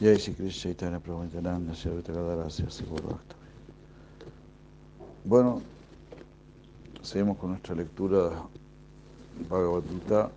Jai 0.00 0.16
Shri 0.16 0.32
Krishna 0.32 0.70
Chaitanya 0.70 1.00
Prabhu 1.00 1.24
Nityananda 1.24 1.74
Sri 1.74 1.90
Bueno, 5.24 5.60
seguimos 7.02 7.36
con 7.36 7.50
nuestra 7.50 7.74
lectura 7.74 8.30
Bhagavad 9.48 9.82
Gita. 9.88 10.30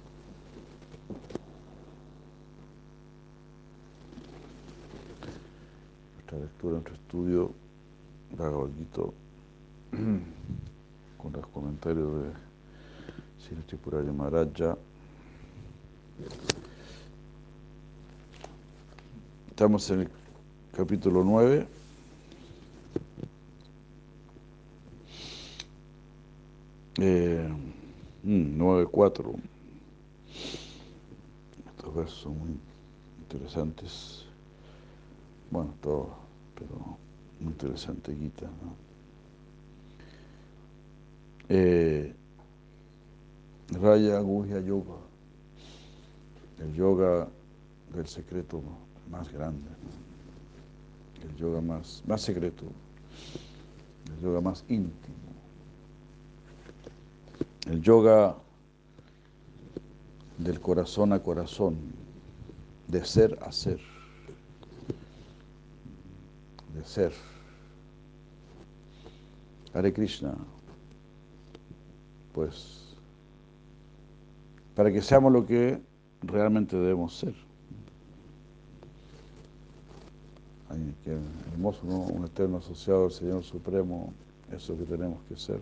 Nuestra 6.15 6.37
lectura, 6.39 6.71
nuestro 6.73 6.96
estudio 6.96 7.53
Bhagavad 8.35 8.71
Gita 8.79 9.01
con 11.17 11.33
los 11.33 11.47
comentarios 11.53 12.23
de 12.23 12.31
Sri 13.37 13.62
Tripurari 13.67 14.12
Maharaja. 14.12 14.75
Estamos 19.61 19.91
en 19.91 19.99
el 19.99 20.09
capítulo 20.75 21.23
9. 21.23 21.67
Eh, 26.97 27.47
9.4. 28.25 29.35
Estos 31.77 31.95
versos 31.95 32.19
son 32.21 32.39
muy 32.39 32.57
interesantes. 33.19 34.25
Bueno, 35.52 35.75
todo, 35.80 36.09
pero 36.55 36.97
muy 37.39 37.52
interesante 37.52 38.16
Gita, 38.16 38.47
¿no? 38.47 38.75
Eh, 41.49 42.16
Raya 43.80 44.19
Guhya 44.21 44.59
Yoga, 44.61 44.97
el 46.57 46.73
yoga 46.73 47.27
del 47.93 48.07
secreto 48.07 48.63
más 49.11 49.31
grande, 49.31 49.67
el 51.23 51.36
yoga 51.36 51.61
más, 51.61 52.02
más 52.08 52.22
secreto, 52.22 52.66
el 54.16 54.23
yoga 54.23 54.41
más 54.41 54.63
íntimo, 54.69 55.16
el 57.67 57.81
yoga 57.81 58.36
del 60.38 60.59
corazón 60.59 61.13
a 61.13 61.19
corazón, 61.19 61.77
de 62.88 63.05
ser 63.05 63.38
a 63.41 63.52
ser, 63.52 63.80
de 66.73 66.83
ser. 66.83 67.14
Hare 69.73 69.93
Krishna, 69.93 70.36
pues, 72.33 72.95
para 74.75 74.91
que 74.91 75.02
seamos 75.02 75.31
lo 75.31 75.45
que 75.45 75.81
realmente 76.21 76.75
debemos 76.75 77.17
ser. 77.17 77.50
Qué 81.03 81.17
hermoso. 81.53 81.86
Un 81.86 82.25
eterno 82.25 82.58
asociado 82.58 83.05
al 83.05 83.11
Señor 83.11 83.44
Supremo, 83.44 84.14
eso 84.52 84.77
que 84.77 84.83
tenemos 84.83 85.19
que 85.27 85.36
ser. 85.36 85.61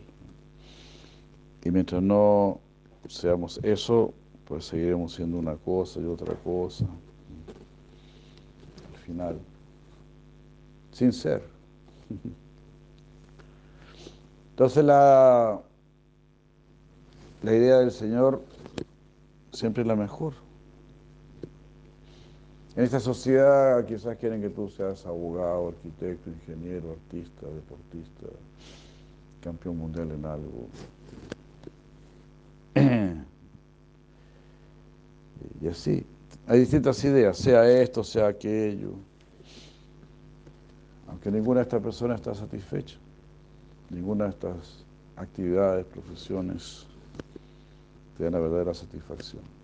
Y 1.63 1.71
mientras 1.71 2.01
no 2.01 2.59
seamos 3.07 3.59
eso, 3.63 4.13
pues 4.45 4.65
seguiremos 4.65 5.13
siendo 5.13 5.37
una 5.37 5.55
cosa 5.55 5.99
y 5.99 6.05
otra 6.05 6.35
cosa. 6.35 6.85
Al 8.91 8.99
final, 9.05 9.39
sin 10.91 11.13
ser. 11.13 11.43
Entonces 14.51 14.83
la, 14.83 15.61
la 17.43 17.55
idea 17.55 17.77
del 17.77 17.91
Señor 17.91 18.41
siempre 19.53 19.81
es 19.81 19.87
la 19.87 19.95
mejor. 19.95 20.33
En 22.79 22.85
esta 22.85 23.01
sociedad 23.01 23.85
quizás 23.85 24.15
quieren 24.15 24.39
que 24.39 24.49
tú 24.49 24.69
seas 24.69 25.05
abogado, 25.05 25.67
arquitecto, 25.67 26.29
ingeniero, 26.29 26.91
artista, 26.91 27.45
deportista, 27.47 28.27
campeón 29.41 29.79
mundial 29.79 30.09
en 30.11 30.25
algo. 30.25 30.69
Y 35.61 35.67
así, 35.67 36.05
hay 36.47 36.61
distintas 36.61 37.03
ideas, 37.03 37.37
sea 37.37 37.69
esto, 37.69 38.01
sea 38.01 38.27
aquello. 38.27 38.93
Aunque 41.09 41.31
ninguna 41.31 41.59
de 41.59 41.63
estas 41.63 41.83
personas 41.83 42.21
está 42.21 42.33
satisfecha, 42.33 42.97
ninguna 43.89 44.23
de 44.23 44.29
estas 44.29 44.85
actividades, 45.17 45.85
profesiones, 45.85 46.87
te 48.17 48.23
dan 48.23 48.31
la 48.31 48.39
verdadera 48.39 48.73
satisfacción. 48.73 49.58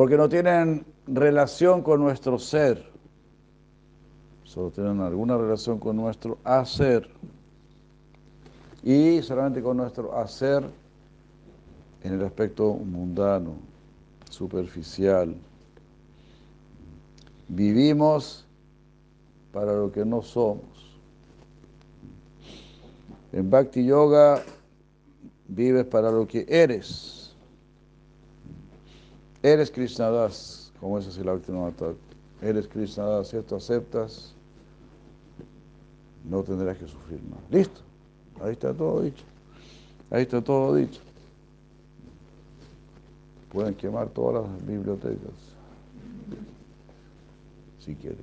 Porque 0.00 0.16
no 0.16 0.30
tienen 0.30 0.86
relación 1.08 1.82
con 1.82 2.00
nuestro 2.00 2.38
ser, 2.38 2.82
solo 4.44 4.70
tienen 4.70 4.98
alguna 5.02 5.36
relación 5.36 5.78
con 5.78 5.96
nuestro 5.96 6.38
hacer. 6.42 7.06
Y 8.82 9.20
solamente 9.20 9.60
con 9.60 9.76
nuestro 9.76 10.16
hacer 10.16 10.64
en 12.02 12.14
el 12.14 12.24
aspecto 12.24 12.72
mundano, 12.72 13.56
superficial. 14.30 15.36
Vivimos 17.48 18.46
para 19.52 19.74
lo 19.74 19.92
que 19.92 20.06
no 20.06 20.22
somos. 20.22 20.96
En 23.34 23.50
Bhakti 23.50 23.84
Yoga 23.84 24.42
vives 25.46 25.84
para 25.84 26.10
lo 26.10 26.26
que 26.26 26.46
eres. 26.48 27.19
Eres 29.42 29.70
Krishnadas, 29.70 30.72
como 30.80 30.98
es 30.98 31.06
así 31.06 31.24
la 31.24 31.32
última 31.32 31.72
Eres 32.42 32.68
Krishnadas, 32.68 33.28
si 33.28 33.36
esto 33.38 33.56
aceptas, 33.56 34.34
no 36.24 36.42
tendrás 36.42 36.76
que 36.76 36.86
sufrir 36.86 37.22
más. 37.24 37.40
Listo, 37.50 37.80
ahí 38.42 38.52
está 38.52 38.74
todo 38.74 39.02
dicho. 39.02 39.24
Ahí 40.10 40.22
está 40.22 40.42
todo 40.42 40.74
dicho. 40.74 41.00
Pueden 43.50 43.74
quemar 43.74 44.08
todas 44.10 44.44
las 44.44 44.66
bibliotecas, 44.66 45.32
si 47.78 47.94
quieren. 47.94 48.18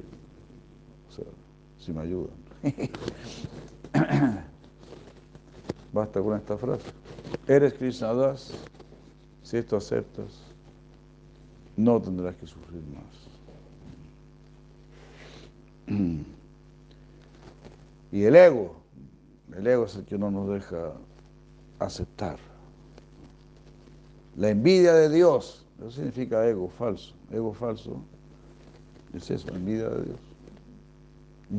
O 1.10 1.12
sea, 1.12 1.26
si 1.80 1.92
me 1.92 2.02
ayudan. 2.02 2.36
Basta 5.94 6.22
con 6.22 6.38
esta 6.38 6.58
frase. 6.58 6.90
Eres 7.48 7.74
Krishnadas, 7.74 8.54
si 9.42 9.58
esto 9.58 9.78
aceptas, 9.78 10.47
no 11.78 12.02
tendrás 12.02 12.36
que 12.36 12.46
sufrir 12.48 12.82
más. 12.94 13.06
Y 18.12 18.24
el 18.24 18.36
ego, 18.36 18.76
el 19.56 19.66
ego 19.66 19.86
es 19.86 19.96
el 19.96 20.04
que 20.04 20.18
no 20.18 20.30
nos 20.30 20.50
deja 20.50 20.92
aceptar. 21.80 22.38
La 24.36 24.50
envidia 24.50 24.94
de 24.94 25.10
Dios, 25.10 25.66
eso 25.80 25.92
significa 25.92 26.46
ego 26.46 26.68
falso. 26.68 27.14
Ego 27.32 27.54
falso 27.54 28.02
es 29.14 29.30
eso, 29.30 29.48
envidia 29.50 29.90
de 29.90 30.06
Dios. 30.06 30.20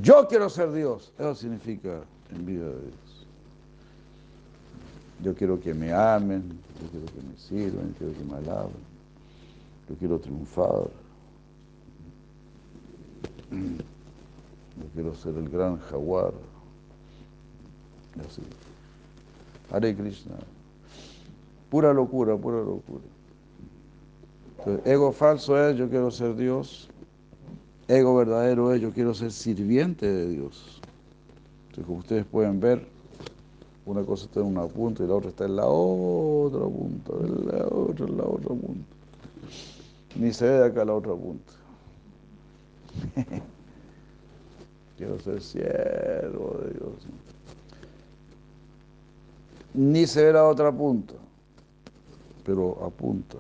Yo 0.03 0.29
quiero 0.29 0.51
ser 0.51 0.73
Dios, 0.73 1.13
eso 1.19 1.35
significa 1.35 2.01
envidia 2.31 2.65
de 2.65 2.81
Dios. 2.81 3.27
Yo 5.23 5.35
quiero 5.35 5.59
que 5.61 5.75
me 5.75 5.93
amen, 5.93 6.59
yo 6.81 6.89
quiero 6.91 7.07
que 7.07 7.21
me 7.23 7.37
sirvan, 7.37 7.89
yo 7.89 7.99
quiero 7.99 8.13
que 8.15 8.25
me 8.25 8.37
alaben, 8.37 8.98
yo 9.89 9.95
quiero 9.97 10.19
triunfar. 10.19 10.91
Yo 13.51 14.85
quiero 14.95 15.15
ser 15.15 15.37
el 15.37 15.49
gran 15.49 15.79
jaguar. 15.79 16.33
Así. 18.21 18.43
Hare 19.71 19.97
Krishna. 19.97 20.35
Pura 21.71 21.93
locura, 21.93 22.37
pura 22.37 22.59
locura. 22.59 23.05
Entonces, 24.59 24.87
ego 24.87 25.13
falso 25.13 25.59
es 25.69 25.77
yo 25.77 25.89
quiero 25.89 26.11
ser 26.11 26.37
Dios. 26.37 26.89
Ego 27.87 28.17
verdadero 28.17 28.75
es 28.75 28.83
yo 28.83 28.93
quiero 28.93 29.15
ser 29.15 29.33
sirviente 29.33 30.07
de 30.07 30.29
Dios. 30.29 30.81
Entonces, 31.69 31.87
como 31.87 31.99
ustedes 32.01 32.27
pueden 32.27 32.61
ver, 32.61 32.87
una 33.87 34.03
cosa 34.03 34.27
está 34.27 34.41
en 34.41 34.47
una 34.47 34.67
punta 34.67 35.05
y 35.05 35.07
la 35.07 35.15
otra 35.15 35.31
está 35.31 35.47
en 35.47 35.57
la 35.57 35.67
otra 35.67 36.61
punta, 36.61 37.13
en 37.21 37.47
la 37.47 37.67
otra, 37.67 38.07
en 38.07 38.17
la 38.19 38.25
otra 38.25 38.49
punta. 38.49 38.98
Ni 40.17 40.33
se 40.33 40.47
ve 40.47 40.59
de 40.59 40.65
acá 40.67 40.85
la 40.85 40.95
otra 40.95 41.15
punta. 41.15 41.53
quiero 44.97 45.19
ser 45.21 45.41
siervo 45.41 46.59
de 46.65 46.73
Dios. 46.73 47.07
Ni 49.75 50.07
se 50.07 50.25
ve 50.25 50.33
la 50.33 50.45
otra 50.45 50.73
punta 50.73 51.15
pero 52.49 52.83
apunta. 52.83 53.37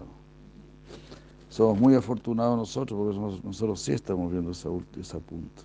Somos 1.49 1.81
muy 1.81 1.95
afortunados 1.95 2.59
nosotros 2.59 3.17
porque 3.17 3.43
nosotros 3.47 3.81
sí 3.81 3.93
estamos 3.93 4.31
viendo 4.31 4.51
esa, 4.51 4.69
esa 5.01 5.19
punta. 5.19 5.63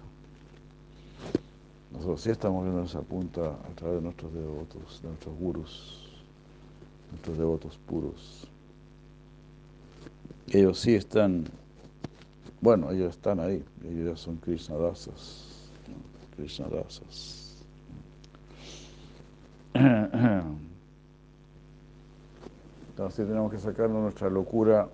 Nosotros 1.91 2.21
sí 2.21 2.29
estamos 2.29 2.63
viendo 2.63 2.83
esa 2.83 3.01
punta 3.01 3.49
a 3.49 3.75
través 3.75 3.97
de 3.97 4.01
nuestros 4.01 4.33
devotos, 4.33 5.01
de 5.01 5.09
nuestros 5.09 5.37
gurus, 5.37 6.23
nuestros 7.11 7.37
devotos 7.37 7.77
puros. 7.85 8.47
Ellos 10.51 10.79
sí 10.79 10.95
están 10.95 11.45
Bueno, 12.61 12.91
ellos 12.91 13.15
están 13.15 13.39
ahí, 13.39 13.63
ellos 13.83 14.21
son 14.21 14.37
Krishna 14.37 14.77
dasas. 14.77 15.69
Krishna 16.35 16.67
dasas. 16.67 17.43
Entonces 22.89 23.27
tenemos 23.27 23.51
que 23.51 23.59
sacarnos 23.59 24.01
nuestra 24.03 24.29
locura 24.29 24.87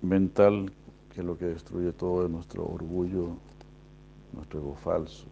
mental, 0.00 0.72
que 1.14 1.20
es 1.20 1.26
lo 1.26 1.36
que 1.38 1.46
destruye 1.46 1.92
todo, 1.92 2.28
nuestro 2.28 2.66
orgullo, 2.66 3.36
nuestro 4.32 4.60
ego 4.60 4.74
falso. 4.74 5.26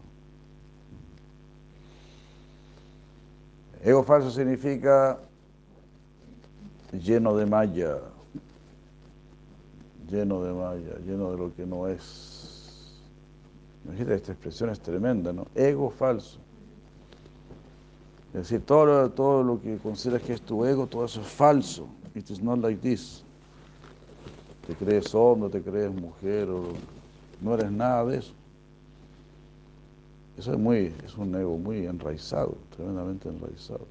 Ego 3.82 4.04
falso 4.04 4.30
significa 4.30 5.18
lleno 6.92 7.34
de 7.34 7.46
malla, 7.46 7.98
lleno 10.10 10.42
de 10.42 10.52
malla, 10.52 10.98
lleno 11.06 11.30
de 11.30 11.36
lo 11.36 11.54
que 11.54 11.66
no 11.66 11.86
es. 11.88 13.00
Imagínate, 13.84 14.14
esta 14.14 14.32
expresión 14.32 14.70
es 14.70 14.80
tremenda, 14.80 15.32
¿no? 15.32 15.46
Ego 15.54 15.90
falso. 15.90 16.38
Es 18.28 18.48
decir, 18.48 18.60
todo 18.64 18.86
lo, 18.86 19.10
todo 19.10 19.42
lo 19.42 19.60
que 19.60 19.76
consideras 19.78 20.22
que 20.22 20.34
es 20.34 20.42
tu 20.42 20.64
ego, 20.64 20.86
todo 20.86 21.04
eso 21.04 21.20
es 21.20 21.26
falso. 21.26 21.88
It 22.14 22.30
is 22.30 22.42
not 22.42 22.58
like 22.60 22.80
this. 22.80 23.24
Te 24.66 24.74
crees 24.74 25.14
hombre, 25.14 25.48
te 25.50 25.62
crees 25.62 25.92
mujer, 25.92 26.48
no 27.40 27.54
eres 27.54 27.72
nada 27.72 28.04
de 28.04 28.18
eso. 28.18 28.32
Eso 30.38 30.52
es, 30.52 30.58
muy, 30.58 30.94
es 31.04 31.16
un 31.16 31.34
ego 31.34 31.58
muy 31.58 31.86
enraizado, 31.86 32.56
tremendamente 32.76 33.28
enraizado. 33.28 33.86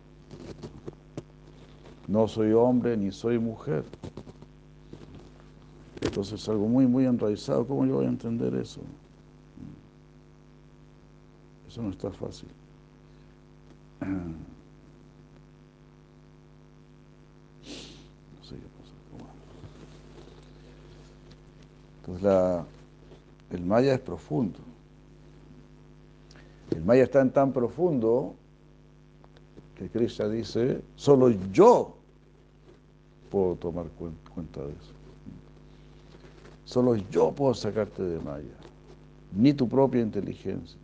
No 2.08 2.28
soy 2.28 2.54
hombre 2.54 2.98
ni 2.98 3.12
soy 3.12 3.38
mujer. 3.38 3.84
Entonces 6.02 6.42
es 6.42 6.50
algo 6.50 6.68
muy, 6.68 6.88
muy 6.88 7.06
enraizado. 7.06 7.68
¿Cómo 7.68 7.86
yo 7.86 7.96
voy 7.96 8.06
a 8.06 8.10
entender 8.10 8.56
eso? 8.56 8.82
Eso 11.68 11.82
no 11.82 11.90
está 11.90 12.12
fácil. 12.12 12.50
No 18.40 18.46
sé 18.46 18.56
qué 18.56 18.62
pasa. 18.80 18.94
Entonces 22.00 22.66
el 23.52 23.66
maya 23.66 23.94
es 23.94 24.00
profundo. 24.00 24.58
El 26.72 26.84
maya 26.84 27.04
está 27.04 27.22
en 27.22 27.32
tan 27.32 27.52
profundo 27.52 28.34
que 29.76 29.90
Krishna 29.90 30.28
dice, 30.30 30.82
solo 30.96 31.30
yo 31.52 31.96
puedo 33.30 33.56
tomar 33.56 33.86
cuenta 34.34 34.62
de 34.62 34.72
eso. 34.72 34.99
Solo 36.70 36.96
yo 36.96 37.32
puedo 37.32 37.56
sacarte 37.56 38.04
de 38.04 38.20
maya, 38.20 38.56
ni 39.36 39.54
tu 39.54 39.68
propia 39.68 40.02
inteligencia. 40.02 40.78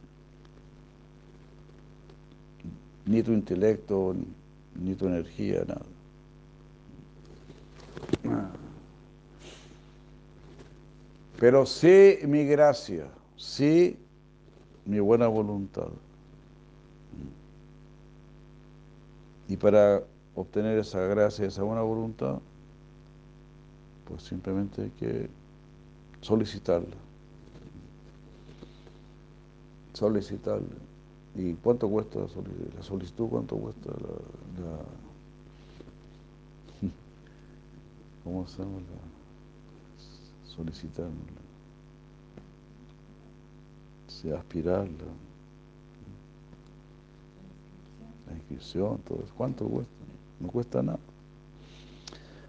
ni 3.05 3.21
tu 3.21 3.33
intelecto, 3.33 4.15
ni 4.73 4.95
tu 4.95 5.05
energía, 5.05 5.63
nada. 5.67 5.85
Pero 11.39 11.67
sí 11.67 12.17
mi 12.25 12.45
gracia, 12.45 13.07
sí 13.37 13.95
mi 14.85 14.99
buena 14.99 15.27
voluntad. 15.27 15.89
Y 19.47 19.55
para 19.55 20.01
obtener 20.33 20.79
esa 20.79 21.01
gracia, 21.01 21.45
esa 21.45 21.61
buena 21.61 21.83
voluntad, 21.83 22.39
pues 24.05 24.23
simplemente 24.23 24.81
hay 24.81 24.89
que 24.89 25.29
solicitarla. 26.25 26.95
Solicitarla. 29.94 30.75
¿Y 31.36 31.54
cuánto 31.54 31.88
cuesta 31.88 32.19
la 32.19 32.81
solicitud? 32.81 33.27
¿Cuánto 33.27 33.56
cuesta 33.57 33.92
la, 33.92 34.80
¿cómo 38.24 38.48
se 38.48 38.57
llama? 38.63 38.80
La, 38.80 40.50
solicitarla. 40.50 41.12
Sí, 44.07 44.31
aspirarla. 44.31 45.06
La 48.28 48.33
inscripción, 48.33 48.98
todo 49.00 49.19
eso. 49.24 49.33
¿Cuánto 49.38 49.66
cuesta? 49.66 49.94
No 50.39 50.48
cuesta 50.48 50.81
nada. 50.81 51.00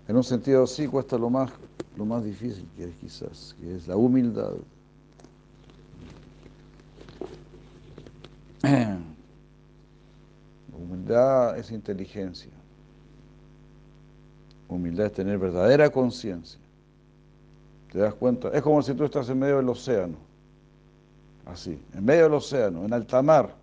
En 0.08 0.17
un 0.17 0.25
sentido 0.25 0.67
sí 0.67 0.87
cuesta 0.87 1.19
lo 1.19 1.29
más, 1.29 1.50
lo 1.96 2.04
más 2.04 2.22
difícil 2.25 2.69
que 2.76 2.84
es 2.84 2.94
quizás, 2.96 3.56
que 3.58 3.76
es 3.76 3.88
la 3.88 3.96
humildad. 3.96 4.52
Humildad 10.78 11.58
es 11.58 11.70
inteligencia. 11.70 12.52
Humildad 14.69 15.06
es 15.06 15.12
tener 15.12 15.38
verdadera 15.38 15.88
conciencia. 15.88 16.60
¿Te 17.90 17.98
das 17.98 18.14
cuenta? 18.14 18.50
Es 18.50 18.62
como 18.62 18.82
si 18.82 18.93
tú 18.94 19.04
estás 19.04 19.28
en 19.31 19.38
medio 19.38 19.56
del 19.56 19.69
océano. 19.69 20.16
Así, 21.46 21.81
en 21.94 22.04
medio 22.04 22.25
del 22.25 22.34
océano, 22.34 22.84
en 22.84 22.93
alta 22.93 23.22
mar. 23.22 23.54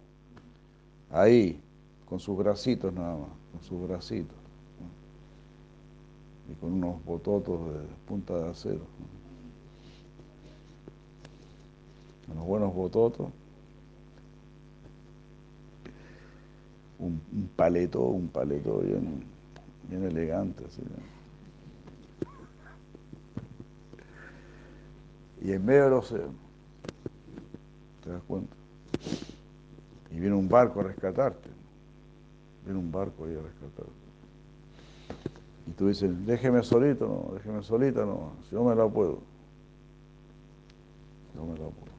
Ahí, 1.11 1.61
con 2.05 2.19
sus 2.19 2.35
bracitos 2.37 2.91
nada 2.93 3.17
más, 3.17 3.29
con 3.51 3.61
sus 3.61 3.87
bracitos. 3.87 4.42
Con 6.59 6.73
unos 6.73 7.03
bototos 7.03 7.59
de 7.73 7.79
punta 8.07 8.33
de 8.37 8.49
acero. 8.49 8.85
Unos 12.31 12.45
buenos 12.45 12.73
bototos 12.73 13.29
un, 17.03 17.49
paleto, 17.55 18.01
un 18.01 18.27
paleto 18.27 18.79
bien, 18.79 19.23
bien 19.89 20.03
elegante. 20.03 20.63
Y 25.41 25.51
en 25.51 25.65
medio 25.65 25.83
del 25.85 25.93
océano, 25.93 26.33
¿te 28.03 28.09
das 28.09 28.21
cuenta? 28.23 28.55
Y 30.11 30.19
viene 30.19 30.35
un 30.35 30.47
barco 30.47 30.79
a 30.79 30.83
rescatarte. 30.83 31.49
Viene 32.63 32.79
un 32.79 32.91
barco 32.91 33.25
ahí 33.25 33.35
a 33.35 33.41
rescatarte. 33.41 34.02
Y 35.67 35.71
tú 35.71 35.87
dices, 35.87 36.11
déjeme 36.25 36.63
solito, 36.63 37.07
no, 37.07 37.35
déjeme 37.35 37.63
solita, 37.63 38.05
no, 38.05 38.33
no 38.51 38.63
me 38.63 38.75
la 38.75 38.87
puedo. 38.87 39.19
No 41.35 41.45
me 41.45 41.53
la 41.53 41.69
puedo. 41.69 41.93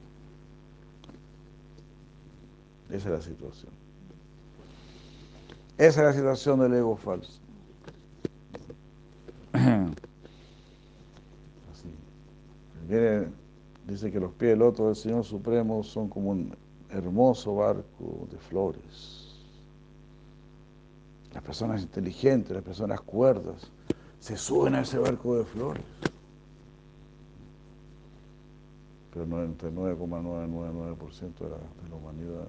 Esa 2.89 3.09
es 3.09 3.15
la 3.15 3.21
situación. 3.21 3.71
Esa 5.77 6.01
es 6.01 6.05
la 6.05 6.13
situación 6.13 6.59
del 6.59 6.73
ego 6.75 6.95
falso. 6.95 7.39
Así. 9.53 9.89
dice 13.87 14.11
que 14.11 14.19
los 14.19 14.31
pies 14.33 14.51
del 14.51 14.61
otro 14.61 14.85
del 14.87 14.95
Señor 14.95 15.23
Supremo 15.23 15.81
son 15.83 16.07
como 16.07 16.29
un 16.29 16.55
hermoso 16.89 17.55
barco 17.55 18.27
de 18.31 18.37
flores. 18.37 19.24
Personas 21.45 21.83
inteligentes, 21.83 22.55
las 22.55 22.63
personas 22.63 22.99
cuerdas, 23.01 23.69
se 24.19 24.35
suben 24.35 24.73
a 24.75 24.81
ese 24.81 24.97
barco 24.97 25.37
de 25.37 25.45
flores. 25.45 25.83
Pero 29.13 29.25
99,999% 29.27 31.39
de 31.39 31.49
la 31.89 31.95
humanidad 31.95 32.47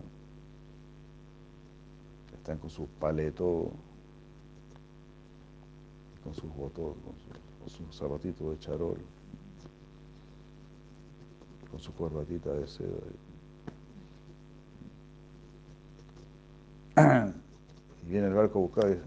están 2.32 2.58
con 2.58 2.70
sus 2.70 2.88
paletos, 3.00 3.68
con 6.24 6.34
sus 6.34 6.52
botos, 6.54 6.96
con 7.60 7.68
sus, 7.68 7.96
zapatitos 7.96 8.50
de 8.50 8.58
charol, 8.58 8.98
con 11.70 11.78
su 11.80 11.92
corbatita 11.92 12.52
de 12.52 12.66
seda. 12.66 12.98
Y 18.06 18.10
viene 18.10 18.28
el 18.28 18.34
barco 18.34 18.58
a 18.58 18.62
buscar. 18.62 18.98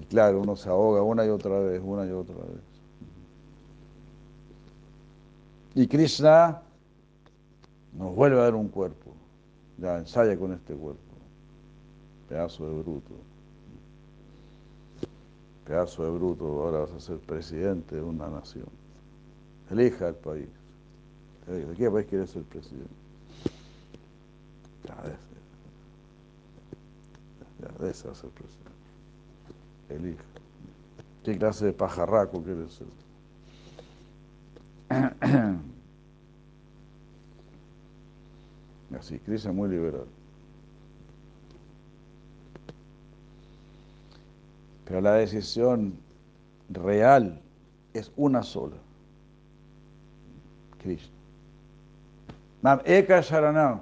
Y 0.00 0.04
claro, 0.06 0.40
uno 0.40 0.56
se 0.56 0.68
ahoga 0.68 1.02
una 1.02 1.24
y 1.24 1.28
otra 1.30 1.58
vez, 1.58 1.80
una 1.82 2.06
y 2.06 2.10
otra 2.10 2.36
vez. 2.36 2.60
Y 5.74 5.86
Krishna 5.86 6.62
nos 7.92 8.14
vuelve 8.14 8.38
a 8.38 8.44
dar 8.44 8.54
un 8.54 8.68
cuerpo. 8.68 9.12
Ya, 9.78 9.98
ensaya 9.98 10.36
con 10.38 10.52
este 10.52 10.74
cuerpo. 10.74 11.00
Pedazo 12.28 12.68
de 12.68 12.82
bruto. 12.82 13.14
Pedazo 15.66 16.04
de 16.04 16.10
bruto, 16.10 16.44
ahora 16.44 16.80
vas 16.80 16.92
a 16.92 17.00
ser 17.00 17.18
presidente 17.18 17.96
de 17.96 18.02
una 18.02 18.28
nación. 18.28 18.68
Elija 19.70 20.08
el 20.08 20.14
país. 20.14 20.48
¿De 21.46 21.74
qué 21.76 21.90
país 21.90 22.06
quieres 22.06 22.30
ser 22.30 22.42
presidente? 22.44 22.94
De 24.84 25.10
ese. 25.10 25.23
Ya, 27.64 27.88
ese 27.88 28.06
va 28.08 28.12
a 28.12 28.16
ser 28.16 28.30
presidente. 28.30 28.70
Elija. 29.88 30.24
¿Qué 31.22 31.38
clase 31.38 31.66
de 31.66 31.72
pajarraco 31.72 32.42
quieres 32.42 32.72
ser? 32.72 32.86
Así, 38.98 39.18
Krishna 39.20 39.50
es 39.50 39.56
muy 39.56 39.68
liberal. 39.70 40.06
Pero 44.84 45.00
la 45.00 45.14
decisión 45.14 45.98
real 46.68 47.40
es 47.94 48.12
una 48.16 48.42
sola. 48.42 48.76
Krishna. 50.82 51.14
Nam 52.62 52.80
Eka 52.84 53.22
Sharanam. 53.22 53.80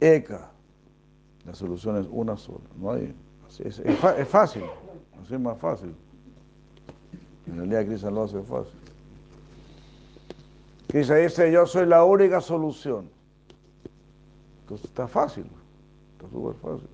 Eka. 0.00 0.53
La 1.46 1.54
solución 1.54 1.98
es 1.98 2.06
una 2.10 2.36
sola. 2.36 2.64
No 2.78 2.92
hay, 2.92 3.14
es, 3.60 3.78
es, 3.78 4.28
fácil. 4.28 4.64
Así 5.22 5.34
es 5.34 5.40
más 5.40 5.58
fácil. 5.58 5.94
En 7.46 7.56
realidad 7.56 7.86
Krishna 7.86 8.10
lo 8.10 8.24
hace 8.24 8.42
fácil. 8.42 8.78
Krishna 10.88 11.16
dice, 11.16 11.52
yo 11.52 11.66
soy 11.66 11.86
la 11.86 12.04
única 12.04 12.40
solución. 12.40 13.08
Entonces 14.62 14.86
está 14.86 15.06
fácil. 15.06 15.46
Está 16.16 16.28
súper 16.30 16.54
fácil. 16.54 16.88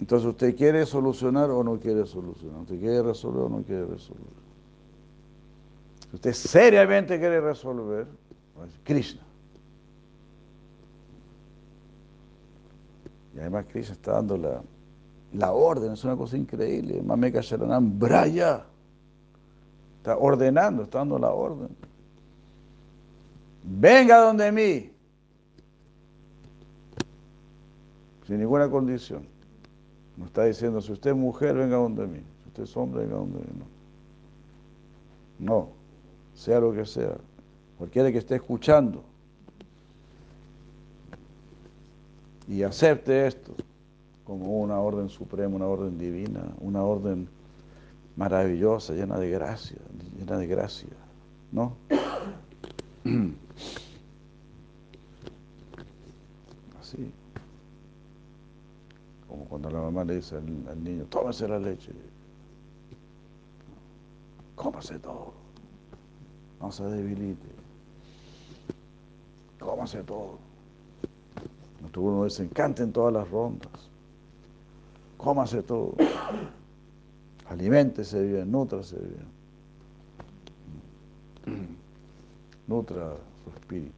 Entonces, 0.00 0.28
¿usted 0.28 0.56
quiere 0.56 0.84
solucionar 0.86 1.50
o 1.50 1.64
no 1.64 1.78
quiere 1.78 2.06
solucionar? 2.06 2.60
¿Usted 2.60 2.78
quiere 2.78 3.02
resolver 3.02 3.42
o 3.42 3.48
no 3.48 3.62
quiere 3.62 3.86
resolver? 3.86 4.24
Si 6.10 6.16
usted 6.16 6.32
seriamente 6.32 7.18
quiere 7.18 7.40
resolver, 7.40 8.06
pues 8.54 8.70
Krishna. 8.84 9.25
Y 13.36 13.40
además 13.40 13.66
Krishna 13.70 13.92
está 13.94 14.12
dando 14.12 14.38
la, 14.38 14.62
la 15.34 15.52
orden, 15.52 15.92
es 15.92 16.02
una 16.04 16.16
cosa 16.16 16.38
increíble. 16.38 17.02
Mameka 17.02 17.42
Sharanam 17.42 17.98
Braya. 17.98 18.64
Está 19.98 20.16
ordenando, 20.16 20.84
está 20.84 20.98
dando 20.98 21.18
la 21.18 21.30
orden. 21.30 21.68
Venga 23.62 24.18
donde 24.18 24.50
mí. 24.52 24.90
Sin 28.26 28.38
ninguna 28.38 28.70
condición. 28.70 29.26
No 30.16 30.26
está 30.26 30.44
diciendo, 30.44 30.80
si 30.80 30.92
usted 30.92 31.10
es 31.10 31.16
mujer, 31.16 31.56
venga 31.56 31.76
donde 31.76 32.06
mí. 32.06 32.20
Si 32.42 32.48
usted 32.48 32.62
es 32.62 32.76
hombre, 32.76 33.02
venga 33.02 33.16
donde 33.16 33.38
mí. 33.38 33.46
No. 35.38 35.46
No. 35.46 35.68
Sea 36.34 36.60
lo 36.60 36.72
que 36.72 36.86
sea. 36.86 37.16
Cualquiera 37.76 38.10
que 38.10 38.18
esté 38.18 38.36
escuchando 38.36 39.04
y 42.48 42.62
acepte 42.62 43.26
esto 43.26 43.54
como 44.24 44.60
una 44.60 44.78
orden 44.80 45.08
suprema, 45.08 45.54
una 45.54 45.66
orden 45.66 45.98
divina, 45.98 46.42
una 46.60 46.82
orden 46.82 47.28
maravillosa, 48.16 48.92
llena 48.94 49.18
de 49.18 49.30
gracia, 49.30 49.78
llena 50.18 50.36
de 50.38 50.46
gracia, 50.48 50.88
¿no? 51.52 51.76
Así. 56.80 57.12
Como 59.28 59.44
cuando 59.44 59.70
la 59.70 59.80
mamá 59.80 60.02
le 60.04 60.16
dice 60.16 60.36
al, 60.36 60.82
niño, 60.82 61.04
tómese 61.04 61.46
la 61.46 61.60
leche. 61.60 61.92
Cómase 64.56 64.98
todo. 64.98 65.34
No 66.60 66.72
se 66.72 66.82
debilite. 66.84 67.46
Cómase 69.58 70.02
todo. 70.02 70.45
Nuestro 71.86 72.02
uno 72.02 72.24
dice, 72.24 72.42
encanten 72.42 72.92
todas 72.92 73.12
las 73.14 73.30
rondas. 73.30 73.70
Cómase 75.16 75.62
todo. 75.62 75.94
Aliméntese 77.48 78.20
bien, 78.22 78.50
nutrase 78.50 78.96
bien. 81.46 81.68
Nutra 82.66 83.12
su 83.44 83.50
espíritu. 83.50 83.92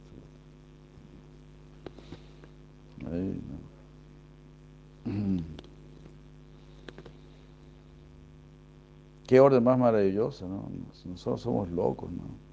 Qué 9.25 9.39
orden 9.39 9.63
más 9.63 9.79
maravillosa, 9.79 10.45
¿no? 10.45 10.69
Nosotros 11.05 11.41
somos 11.41 11.69
locos, 11.71 12.11
¿no? 12.11 12.48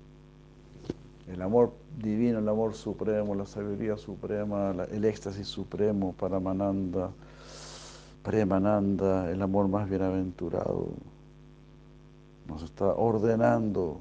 El 1.29 1.43
amor 1.43 1.73
divino, 1.99 2.39
el 2.39 2.49
amor 2.49 2.75
supremo, 2.75 3.35
la 3.35 3.47
sabiduría 3.47 3.97
suprema, 3.97 4.71
el 4.91 5.05
éxtasis 5.05 5.47
supremo, 5.47 6.13
Paramananda, 6.13 7.11
Premananda, 8.23 9.31
el 9.31 9.43
amor 9.43 9.69
más 9.69 9.89
bienaventurado, 9.89 10.89
nos 12.47 12.63
está 12.63 12.87
ordenando. 12.87 14.01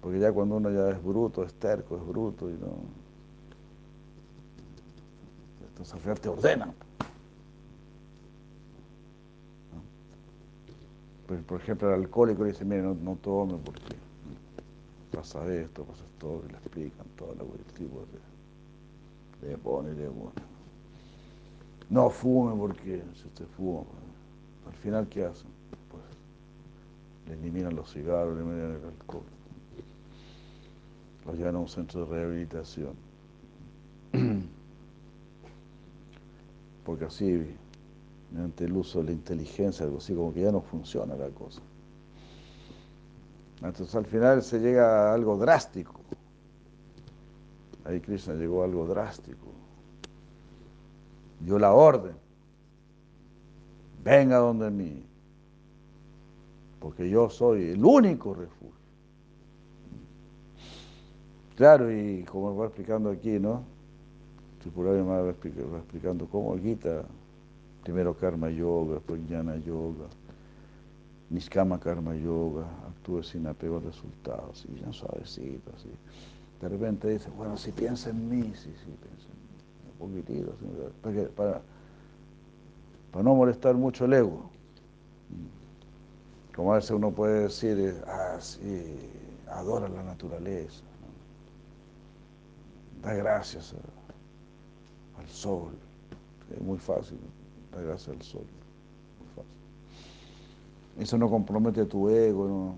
Porque 0.00 0.18
ya 0.18 0.32
cuando 0.32 0.56
uno 0.56 0.70
ya 0.70 0.90
es 0.90 1.02
bruto, 1.02 1.44
es 1.44 1.54
terco, 1.54 1.96
es 1.96 2.06
bruto 2.06 2.48
y 2.48 2.54
no. 2.54 2.74
Entonces 5.68 5.94
al 5.94 6.00
final 6.00 6.20
te 6.20 6.28
ordenan. 6.28 6.74
por 11.46 11.60
ejemplo, 11.60 11.88
el 11.88 12.02
alcohólico 12.02 12.44
dice, 12.44 12.64
mire, 12.64 12.82
no, 12.82 13.16
tome 13.16 13.54
porque 13.64 13.94
pasa 15.12 15.54
esto, 15.54 15.84
pasa 15.84 16.04
esto, 16.04 16.42
y 16.46 16.52
le 16.52 16.58
explican 16.58 17.06
toda 17.16 17.34
la 17.34 17.44
tipo 17.74 18.04
de, 19.40 19.48
le 19.48 19.58
pone, 19.58 19.92
le 19.94 20.08
pone. 20.08 20.32
No 21.90 22.08
fume 22.10 22.56
porque 22.56 23.02
si 23.14 23.26
usted 23.26 23.46
fuma, 23.56 23.84
al 24.66 24.74
final 24.74 25.08
¿qué 25.08 25.24
hacen? 25.24 25.50
Pues 25.90 26.02
le 27.26 27.34
eliminan 27.40 27.76
los 27.76 27.92
cigarros, 27.92 28.34
le 28.34 28.42
eliminan 28.42 28.70
el 28.72 28.84
alcohol. 28.84 29.24
Lo 31.26 31.34
llevan 31.34 31.56
a 31.56 31.58
un 31.58 31.68
centro 31.68 32.04
de 32.04 32.16
rehabilitación. 32.16 32.94
Porque 36.84 37.04
así, 37.04 37.46
mediante 38.32 38.64
el 38.64 38.76
uso 38.76 38.98
de 38.98 39.04
la 39.04 39.12
inteligencia, 39.12 39.84
algo 39.86 39.98
así, 39.98 40.14
como 40.14 40.34
que 40.34 40.40
ya 40.42 40.50
no 40.50 40.62
funciona 40.62 41.14
la 41.14 41.28
cosa. 41.28 41.62
Entonces 43.62 43.94
al 43.94 44.06
final 44.06 44.42
se 44.42 44.58
llega 44.58 45.10
a 45.10 45.14
algo 45.14 45.36
drástico. 45.36 46.00
Ahí 47.84 48.00
Krishna 48.00 48.34
llegó 48.34 48.62
a 48.62 48.64
algo 48.64 48.86
drástico 48.86 49.52
dio 51.44 51.58
la 51.58 51.72
orden, 51.72 52.14
venga 54.04 54.38
donde 54.38 54.70
mí, 54.70 55.02
porque 56.80 57.08
yo 57.08 57.28
soy 57.30 57.70
el 57.70 57.84
único 57.84 58.34
refugio. 58.34 58.72
Claro, 61.56 61.92
y 61.92 62.24
como 62.24 62.56
va 62.56 62.66
explicando 62.66 63.10
aquí, 63.10 63.38
¿no? 63.38 63.62
Tripurari 64.60 65.02
va 65.02 65.30
explicando 65.30 66.26
cómo 66.26 66.56
Gita, 66.56 67.04
primero 67.82 68.16
Karma 68.16 68.48
Yoga, 68.50 68.94
después 68.94 69.20
Jnana 69.28 69.56
Yoga, 69.56 70.06
Niskama 71.30 71.78
Karma 71.78 72.14
Yoga, 72.14 72.64
actúe 73.02 73.22
sin 73.22 73.46
apego 73.46 73.78
a 73.78 73.80
resultados, 73.80 74.64
y 74.68 74.80
ya 74.80 74.92
suavecito, 74.92 75.72
así. 75.74 75.90
De 76.60 76.68
repente 76.68 77.08
dice, 77.08 77.28
bueno, 77.36 77.56
si 77.56 77.72
piensa 77.72 78.10
en 78.10 78.28
mí, 78.28 78.42
sí, 78.54 78.72
sí, 78.84 78.94
piensa 79.02 79.26
en 79.26 79.42
mí 79.42 79.42
poquitito, 79.98 80.52
para, 81.02 81.28
para, 81.30 81.62
para 83.10 83.24
no 83.24 83.34
molestar 83.34 83.74
mucho 83.74 84.04
el 84.04 84.12
ego. 84.12 84.50
Como 86.54 86.72
a 86.72 86.76
veces 86.76 86.90
uno 86.92 87.10
puede 87.10 87.44
decir, 87.44 88.02
ah, 88.06 88.36
sí, 88.38 89.10
adora 89.48 89.88
la 89.88 90.02
naturaleza, 90.02 90.84
da 93.02 93.14
gracias 93.14 93.74
al 95.18 95.28
sol, 95.28 95.72
es 96.54 96.60
muy 96.60 96.78
fácil, 96.78 97.18
da 97.72 97.80
gracias 97.80 98.14
al 98.14 98.22
sol, 98.22 98.44
muy 99.18 99.28
fácil. 99.34 99.58
Eso 100.98 101.18
no 101.18 101.30
compromete 101.30 101.86
tu 101.86 102.08
ego, 102.10 102.74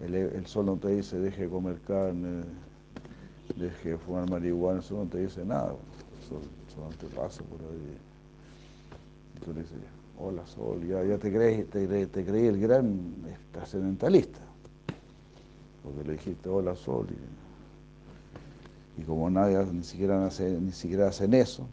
El, 0.00 0.14
el, 0.14 0.46
sol 0.46 0.66
no 0.66 0.76
te 0.76 0.88
dice 0.88 1.18
deje 1.18 1.42
de 1.42 1.48
comer 1.48 1.80
carne, 1.86 2.42
deje 3.56 3.90
de 3.90 3.98
fumar 3.98 4.28
marihuana, 4.30 4.80
eso 4.80 4.94
no 4.96 5.04
te 5.10 5.18
dice 5.18 5.44
nada 5.44 5.74
sol, 6.30 6.94
te 6.98 7.06
pasa 7.08 7.42
por 7.44 7.60
ahí. 7.60 7.98
Y 9.36 9.52
le 9.52 9.60
dices, 9.62 9.78
hola 10.18 10.46
sol, 10.46 10.86
ya, 10.86 11.02
ya 11.04 11.18
te, 11.18 11.32
creí, 11.32 11.64
te, 11.64 12.06
te, 12.06 12.24
creí 12.24 12.46
el 12.46 12.60
gran 12.60 13.14
trascendentalista. 13.52 14.40
Porque 15.82 16.04
le 16.04 16.12
dijiste 16.14 16.48
hola 16.48 16.76
sol. 16.76 17.06
Y, 18.96 19.02
como 19.02 19.30
nadie 19.30 19.64
ni 19.72 19.82
siquiera, 19.82 20.26
hace, 20.26 20.60
ni 20.60 20.72
siquiera 20.72 21.08
hacen 21.08 21.32
eso, 21.32 21.66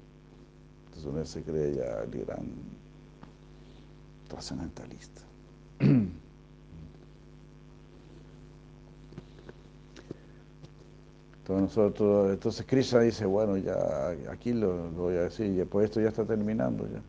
entonces 0.85 1.05
uno 1.11 1.25
se 1.25 1.43
cree 1.43 1.75
ya 1.75 2.03
el 2.03 2.25
gran 2.25 2.47
trascendentalista. 4.29 5.21
Entonces, 11.47 11.77
nosotros, 11.77 12.31
entonces 12.31 12.65
Krishna 12.65 12.99
dice, 12.99 13.25
bueno, 13.25 13.55
ya 13.55 14.09
aquí 14.29 14.51
lo, 14.51 14.89
voy 14.91 15.15
a 15.15 15.21
decir, 15.21 15.57
y 15.57 15.63
pues 15.63 15.85
esto 15.85 16.01
ya 16.01 16.09
está 16.09 16.25
terminando 16.25 16.85
ya. 16.91 17.01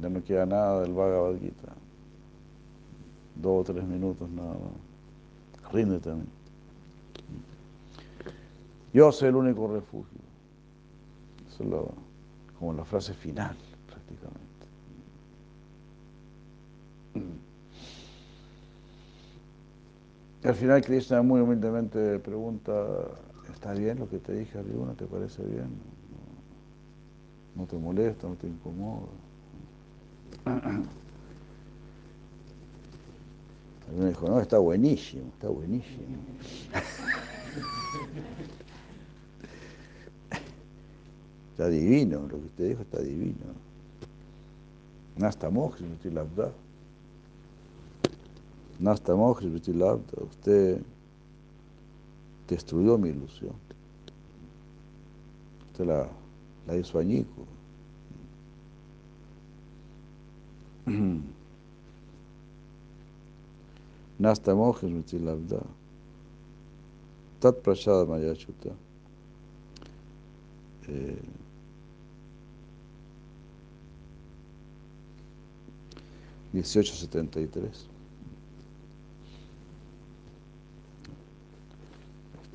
Ya 0.00 0.08
no 0.08 0.24
queda 0.24 0.46
nada 0.46 0.80
del 0.80 0.94
Bhagavad 0.94 1.38
Gita. 1.38 1.74
Dos 3.34 3.60
o 3.60 3.72
tres 3.74 3.84
minutos 3.84 4.30
nada 4.30 4.54
más. 4.54 5.70
Ríndete 5.70 6.10
a 6.10 6.14
mí. 6.14 6.24
Yo 8.94 9.12
soy 9.12 9.28
el 9.28 9.36
único 9.36 9.68
refugio. 9.68 10.18
Eso 11.50 11.62
es 11.62 12.58
como 12.58 12.72
la 12.72 12.86
frase 12.86 13.12
final, 13.12 13.54
prácticamente. 13.86 14.46
Y 20.46 20.48
al 20.48 20.54
final 20.54 20.80
Krishna 20.80 21.22
muy 21.22 21.40
humildemente 21.40 22.20
pregunta, 22.20 22.72
¿está 23.52 23.72
bien 23.72 23.98
lo 23.98 24.08
que 24.08 24.20
te 24.20 24.32
dije, 24.32 24.56
Arjuna? 24.56 24.92
¿Te 24.92 25.04
parece 25.04 25.42
bien? 25.42 25.70
¿No, 27.56 27.66
te 27.66 27.76
molesta, 27.76 28.28
no 28.28 28.36
te 28.36 28.46
incomoda? 28.46 29.08
Arjuna 33.88 34.08
dijo, 34.08 34.28
no, 34.28 34.40
está 34.40 34.58
buenísimo, 34.58 35.24
está 35.34 35.48
buenísimo. 35.48 36.16
Está 41.50 41.68
divino, 41.68 42.20
lo 42.20 42.38
que 42.38 42.44
usted 42.44 42.68
dijo 42.68 42.82
está 42.82 43.00
divino. 43.00 43.46
Nasta 45.16 45.48
Moksha, 45.48 45.86
Labda. 46.04 46.52
Nasta 48.78 49.14
Moksha, 49.16 49.48
Labda. 49.72 50.22
Usted 50.22 50.82
destruyó 52.48 52.98
mi 52.98 53.08
ilusión. 53.08 53.54
Usted 55.66 55.86
la, 55.86 56.08
la 56.66 56.76
hizo 56.76 56.98
añico. 56.98 57.46
Nasta 64.18 64.54
Moksha, 64.54 64.86
Labda. 65.12 65.62
Tat 67.40 67.56
Prashada 67.62 68.04
Mayachuta. 68.04 68.70
Eh, 70.88 71.18
1873. 76.52 77.95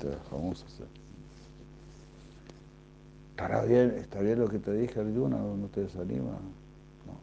Esta 0.02 0.18
famosa. 0.24 0.66
¿Estará 3.30 3.64
bien, 3.64 3.90
¿Está 3.98 4.20
bien 4.20 4.40
lo 4.40 4.48
que 4.48 4.58
te 4.58 4.72
dije, 4.72 4.98
Arjuna? 4.98 5.36
¿No 5.36 5.68
te 5.68 5.82
desanima? 5.82 6.32
No. 7.06 7.20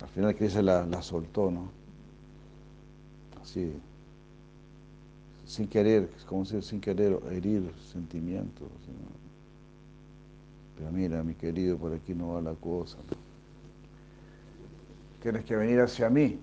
Al 0.00 0.08
final 0.08 0.34
que 0.36 0.48
la, 0.62 0.86
la 0.86 1.02
soltó, 1.02 1.50
¿no? 1.50 1.70
Así, 3.42 3.72
sin 5.44 5.66
querer, 5.66 6.08
como 6.28 6.44
decir, 6.44 6.62
sin 6.62 6.80
querer 6.80 7.18
herir 7.30 7.72
sentimientos. 7.92 8.68
Pero 10.76 10.92
mira, 10.92 11.22
mi 11.24 11.34
querido, 11.34 11.78
por 11.78 11.92
aquí 11.92 12.14
no 12.14 12.34
va 12.34 12.40
la 12.40 12.54
cosa. 12.54 12.98
Tienes 15.20 15.44
que 15.44 15.56
venir 15.56 15.80
hacia 15.80 16.08
mí. 16.10 16.38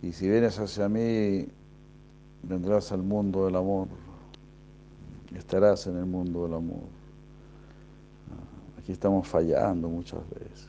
Y 0.00 0.12
si 0.12 0.28
vienes 0.28 0.58
hacia 0.58 0.88
mí, 0.88 1.46
vendrás 2.42 2.92
al 2.92 3.02
mundo 3.02 3.46
del 3.46 3.56
amor. 3.56 3.88
Estarás 5.34 5.86
en 5.86 5.96
el 5.96 6.06
mundo 6.06 6.44
del 6.44 6.54
amor. 6.54 6.84
Ah, 8.30 8.78
aquí 8.78 8.92
estamos 8.92 9.26
fallando 9.26 9.88
muchas 9.88 10.20
veces. 10.30 10.68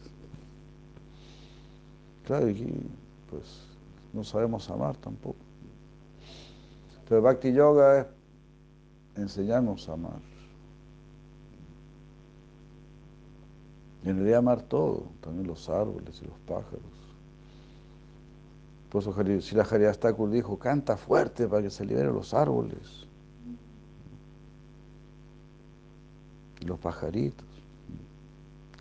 Claro, 2.26 2.48
aquí 2.48 2.74
pues 3.30 3.68
no 4.14 4.24
sabemos 4.24 4.70
amar 4.70 4.96
tampoco. 4.98 5.38
Pero 7.10 7.22
Bhakti 7.22 7.52
Yoga 7.52 8.00
es 8.00 8.08
enseñarnos 9.16 9.90
a 9.90 9.94
amar. 9.94 10.22
Y 14.04 14.10
en 14.10 14.16
realidad 14.18 14.40
amar 14.40 14.62
todo, 14.62 15.04
también 15.22 15.48
los 15.48 15.70
árboles 15.70 16.22
y 16.22 16.26
los 16.26 16.40
pájaros. 16.40 17.03
Por 18.94 19.02
eso 19.02 19.42
Sila 19.42 19.68
dijo, 20.30 20.58
canta 20.58 20.96
fuerte 20.96 21.48
para 21.48 21.64
que 21.64 21.70
se 21.70 21.84
liberen 21.84 22.14
los 22.14 22.34
árboles. 22.34 23.08
Los 26.66 26.80
pajaritos. 26.80 27.46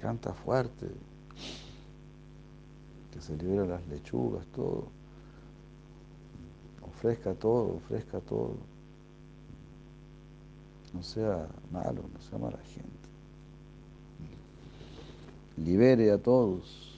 Canta 0.00 0.34
fuerte. 0.34 0.86
Que 3.10 3.20
se 3.20 3.36
liberen 3.36 3.70
las 3.70 3.84
lechugas, 3.88 4.46
todo. 4.54 4.84
Ofrezca 6.82 7.32
todo, 7.34 7.76
ofrezca 7.76 8.20
todo. 8.20 8.54
No 10.92 11.02
sea 11.02 11.48
malo, 11.72 12.04
no 12.12 12.20
sea 12.20 12.38
mala 12.38 12.58
gente 12.58 13.02
libere 15.56 16.10
a 16.10 16.18
todos. 16.18 16.91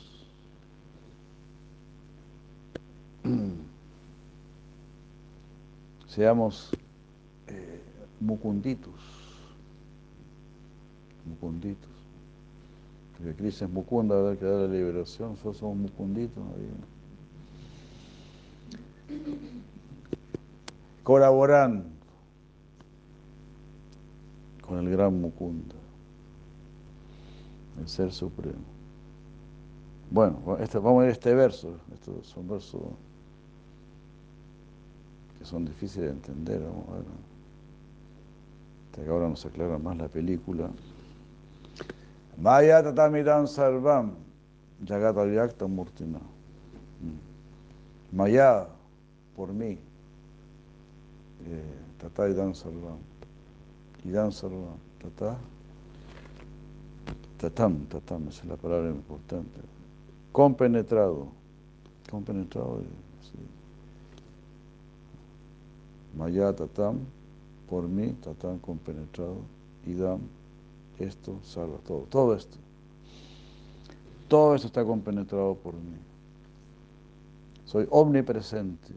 Seamos 6.06 6.70
eh, 7.48 7.80
mucunditos, 8.20 8.94
mucunditos. 11.24 11.90
Porque 13.16 13.34
Cristo 13.34 13.64
es 13.64 13.70
mucunda, 13.70 14.16
¿verdad? 14.16 14.38
Que 14.38 14.44
da 14.44 14.66
la 14.66 14.68
liberación, 14.68 15.30
nosotros 15.30 15.56
somos 15.56 15.76
mucunditos. 15.76 16.42
Colaborando 21.02 21.84
con 24.66 24.78
el 24.78 24.90
gran 24.90 25.20
Mukunda 25.20 25.74
el 27.80 27.88
Ser 27.88 28.12
Supremo. 28.12 28.64
Bueno, 30.10 30.56
este, 30.60 30.78
vamos 30.78 31.00
a 31.00 31.02
ver 31.02 31.10
este 31.10 31.34
verso. 31.34 31.76
Estos 31.92 32.26
son 32.26 32.48
versos 32.48 32.82
son 35.44 35.64
difíciles 35.64 36.08
de 36.08 36.12
entender. 36.12 36.62
Hasta 38.86 39.02
que 39.04 39.10
ahora 39.10 39.28
nos 39.28 39.44
aclara 39.44 39.78
más 39.78 39.96
la 39.96 40.08
película. 40.08 40.70
Maya 42.36 42.82
tatamidam 42.82 43.46
sarvam 43.46 44.14
jagat 44.86 45.16
avyakta 45.16 45.66
murtina. 45.66 46.18
Mm. 46.18 48.16
Maya, 48.16 48.66
por 49.36 49.52
mí. 49.52 49.78
Eh, 51.46 51.78
tata 51.98 52.28
idam 52.28 52.54
sarvam. 52.54 52.98
Idam 54.04 54.32
sarvam. 54.32 54.78
Tata 55.00 55.38
Tatam, 57.44 57.84
tatam, 57.90 58.28
esa 58.28 58.42
es 58.42 58.48
la 58.48 58.56
palabra 58.56 58.88
importante. 58.88 59.60
Compenetrado. 60.32 61.28
Compenetrado. 62.10 62.82
Maya 66.16 66.52
tatam, 66.52 67.00
por 67.68 67.88
mí, 67.88 68.12
tatam 68.22 68.58
compenetrado. 68.58 69.36
Idam, 69.86 70.20
esto 70.98 71.38
salva 71.42 71.78
todo. 71.86 72.06
Todo 72.10 72.34
esto. 72.34 72.56
Todo 74.28 74.54
esto 74.54 74.68
está 74.68 74.84
compenetrado 74.84 75.54
por 75.56 75.74
mí. 75.74 75.98
Soy 77.66 77.86
omnipresente. 77.90 78.94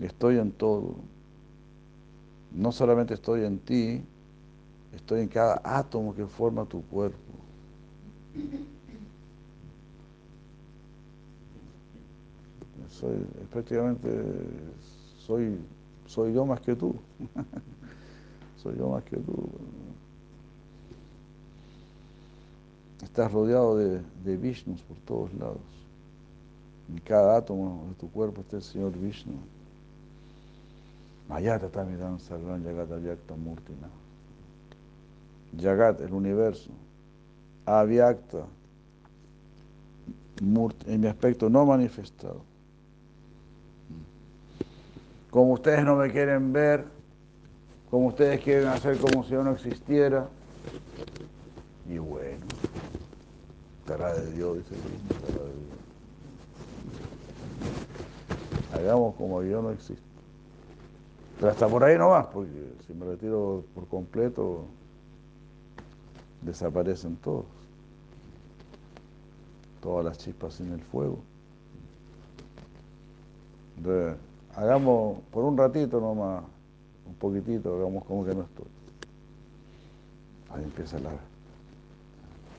Estoy 0.00 0.38
en 0.38 0.50
todo. 0.50 0.96
No 2.52 2.72
solamente 2.72 3.14
estoy 3.14 3.44
en 3.44 3.58
ti, 3.58 4.02
Estoy 4.94 5.22
en 5.22 5.28
cada 5.28 5.60
átomo 5.64 6.14
que 6.14 6.26
forma 6.26 6.64
tu 6.64 6.82
cuerpo. 6.82 7.18
Soy, 12.88 13.16
prácticamente, 13.50 14.08
soy, 15.26 15.58
soy 16.06 16.32
yo 16.32 16.44
más 16.46 16.60
que 16.60 16.74
tú. 16.74 16.94
soy 18.62 18.76
yo 18.76 18.90
más 18.90 19.04
que 19.04 19.16
tú. 19.16 19.48
Estás 23.02 23.30
rodeado 23.32 23.76
de, 23.76 24.00
de 24.24 24.36
Vishnus 24.36 24.80
por 24.82 24.96
todos 24.98 25.34
lados. 25.34 25.60
En 26.88 26.98
cada 27.00 27.36
átomo 27.36 27.86
de 27.88 27.94
tu 27.94 28.10
cuerpo 28.10 28.40
está 28.42 28.56
el 28.56 28.62
Señor 28.62 28.92
Vishnu. 28.98 29.34
Mayata 31.28 31.68
Tamidam 31.68 32.18
Sarvan 32.18 32.62
Yagata 32.62 32.96
Vyakta 32.96 33.34
Murtina. 33.34 33.88
Yagat, 35.56 36.00
el 36.00 36.12
universo, 36.12 36.70
Avyakta, 37.64 38.44
en 40.40 41.00
mi 41.00 41.06
aspecto 41.06 41.48
no 41.48 41.64
manifestado. 41.64 42.42
Como 45.34 45.54
ustedes 45.54 45.84
no 45.84 45.96
me 45.96 46.12
quieren 46.12 46.52
ver, 46.52 46.84
como 47.90 48.06
ustedes 48.06 48.40
quieren 48.40 48.68
hacer 48.68 48.96
como 48.98 49.24
si 49.24 49.30
yo 49.30 49.42
no 49.42 49.50
existiera, 49.50 50.28
Y 51.90 51.98
bueno, 51.98 52.46
estará 53.80 54.14
de 54.14 54.30
Dios, 54.30 54.58
dice 54.58 54.76
estará 55.10 55.42
de 55.42 55.50
Dios. 55.50 55.74
Hagamos 58.74 59.16
como 59.16 59.42
yo 59.42 59.60
no 59.60 59.72
existe. 59.72 60.04
Pero 61.40 61.50
hasta 61.50 61.66
por 61.66 61.82
ahí 61.82 61.98
no 61.98 62.10
más, 62.10 62.28
porque 62.28 62.72
si 62.86 62.94
me 62.94 63.04
retiro 63.04 63.64
por 63.74 63.88
completo, 63.88 64.66
desaparecen 66.42 67.16
todos. 67.16 67.46
Todas 69.82 70.04
las 70.04 70.16
chispas 70.16 70.60
en 70.60 70.74
el 70.74 70.80
fuego. 70.80 71.18
Entonces, 73.76 74.16
hagamos 74.56 75.18
por 75.30 75.44
un 75.44 75.56
ratito 75.56 76.00
nomás, 76.00 76.44
un 77.06 77.14
poquitito, 77.14 77.74
hagamos 77.74 78.04
como 78.04 78.24
que 78.24 78.34
no 78.34 78.42
estoy. 78.42 78.66
Ahí 80.50 80.62
empieza 80.62 80.98
la, 81.00 81.10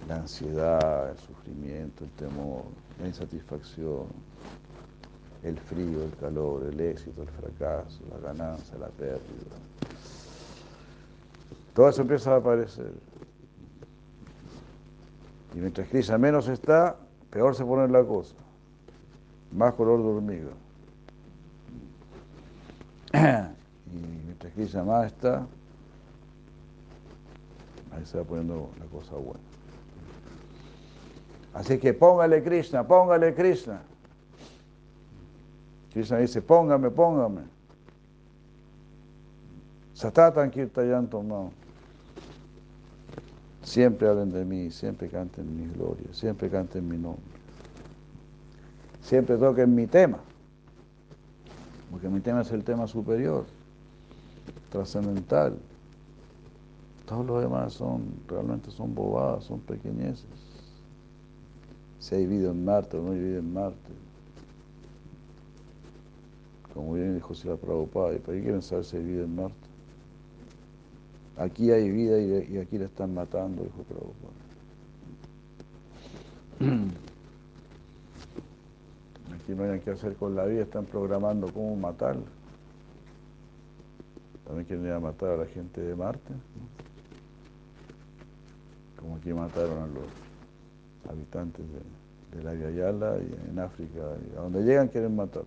la 0.08 0.22
ansiedad, 0.22 1.12
el 1.12 1.18
sufrimiento, 1.18 2.04
el 2.04 2.10
temor, 2.12 2.64
la 3.00 3.08
insatisfacción, 3.08 4.08
el 5.44 5.58
frío, 5.58 6.04
el 6.04 6.16
calor, 6.18 6.64
el 6.64 6.80
éxito, 6.80 7.22
el 7.22 7.30
fracaso, 7.30 8.02
la 8.12 8.28
ganancia, 8.28 8.78
la 8.78 8.88
pérdida. 8.88 9.56
Todo 11.74 11.90
eso 11.90 12.02
empieza 12.02 12.34
a 12.34 12.38
aparecer. 12.38 12.92
Y 15.54 15.60
mientras 15.60 15.88
Krishna 15.88 16.18
menos 16.18 16.48
está, 16.48 16.98
peor 17.30 17.56
se 17.56 17.64
pone 17.64 17.88
la 17.92 18.04
cosa. 18.04 18.36
Más 19.52 19.74
color 19.74 20.02
de 20.02 20.08
hormiga. 20.08 20.65
Y 23.16 24.26
mientras 24.26 24.54
Krishna 24.54 24.84
más 24.84 25.08
está, 25.08 25.46
ahí 27.92 28.06
se 28.06 28.18
va 28.18 28.24
poniendo 28.24 28.70
la 28.80 28.86
cosa 28.86 29.16
buena. 29.16 29.40
Así 31.54 31.78
que 31.78 31.94
póngale 31.94 32.44
Krishna, 32.44 32.86
póngale 32.86 33.34
Krishna. 33.34 33.82
Krishna 35.94 36.18
dice, 36.18 36.42
póngame, 36.42 36.90
póngame. 36.90 37.42
Satatan 39.94 40.52
Kirtayanto 40.52 41.24
no. 41.24 41.52
Siempre 43.64 44.10
hablen 44.10 44.32
de 44.32 44.44
mí, 44.44 44.70
siempre 44.70 45.08
canten 45.08 45.56
mi 45.56 45.74
gloria, 45.74 46.08
siempre 46.12 46.50
canten 46.50 46.88
mi 46.88 46.98
nombre. 46.98 47.24
Siempre 49.02 49.38
toquen 49.38 49.74
mi 49.74 49.88
tema, 49.88 50.20
porque 51.96 52.10
mi 52.10 52.20
tema 52.20 52.42
es 52.42 52.52
el 52.52 52.62
tema 52.62 52.88
superior, 52.88 53.46
trascendental. 54.70 55.58
Todos 57.06 57.26
los 57.26 57.42
demás 57.42 57.72
son, 57.72 58.04
realmente 58.28 58.70
son 58.70 58.94
bobadas, 58.94 59.46
son 59.46 59.62
pequeñeces. 59.62 60.26
Si 62.00 62.16
hay 62.16 62.26
vida 62.26 62.52
en 62.52 62.66
Marte 62.66 62.98
o 62.98 63.02
no 63.02 63.14
hay 63.14 63.20
vida 63.20 63.40
en 63.40 63.54
Marte. 63.54 63.94
Como 66.74 66.96
bien 66.96 67.16
dijo 67.16 67.34
Sila 67.34 67.56
Prabhupada, 67.56 68.14
¿y 68.14 68.20
para 68.20 68.36
qué 68.36 68.44
quieren 68.44 68.62
saber 68.62 68.84
si 68.84 68.98
hay 68.98 69.04
vida 69.06 69.24
en 69.24 69.34
Marte? 69.34 69.56
Aquí 71.38 71.72
hay 71.72 71.90
vida 71.90 72.20
y, 72.20 72.58
aquí 72.58 72.78
la 72.78 72.88
están 72.88 73.14
matando, 73.14 73.64
dijo 73.64 73.84
Prabhupada. 76.60 76.90
Aquí 79.46 79.54
no 79.54 79.62
hay 79.62 79.70
nada 79.70 79.80
que 79.80 79.92
hacer 79.92 80.16
con 80.16 80.36
la 80.36 80.46
vida, 80.46 80.64
están 80.64 80.86
programando 80.86 81.54
cómo 81.54 81.76
matarla. 81.76 82.26
También 84.44 84.66
quieren 84.66 84.88
ir 84.88 84.92
a 84.92 85.00
matar 85.00 85.34
a 85.34 85.38
la 85.38 85.46
gente 85.46 85.82
de 85.82 85.96
Marte. 85.96 86.34
Como 89.00 89.18
aquí 89.18 89.32
mataron 89.34 89.84
a 89.84 89.86
los 89.86 90.06
habitantes 91.08 91.64
de, 92.32 92.40
de 92.40 92.44
la 92.44 92.56
Yala 92.72 93.20
y 93.20 93.36
en 93.52 93.60
África. 93.60 94.00
A 94.36 94.42
donde 94.42 94.64
llegan 94.64 94.88
quieren 94.88 95.16
matar. 95.16 95.44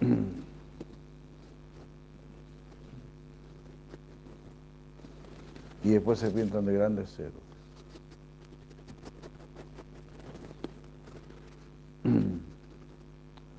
y 5.82 5.90
después 5.90 6.20
se 6.20 6.30
pintan 6.30 6.66
de 6.66 6.74
grandes 6.74 7.10
ceros. 7.16 7.48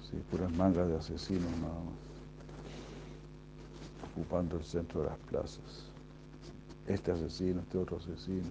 Sí, 0.10 0.19
puras 0.30 0.52
mangas 0.52 0.88
de 0.88 0.96
asesinos 0.96 1.52
nada 1.60 1.74
más, 1.74 1.94
ocupando 4.12 4.58
el 4.58 4.64
centro 4.64 5.02
de 5.02 5.08
las 5.08 5.18
plazas. 5.20 5.86
Este 6.88 7.12
asesino, 7.12 7.62
este 7.62 7.78
otro 7.78 7.98
asesino. 7.98 8.50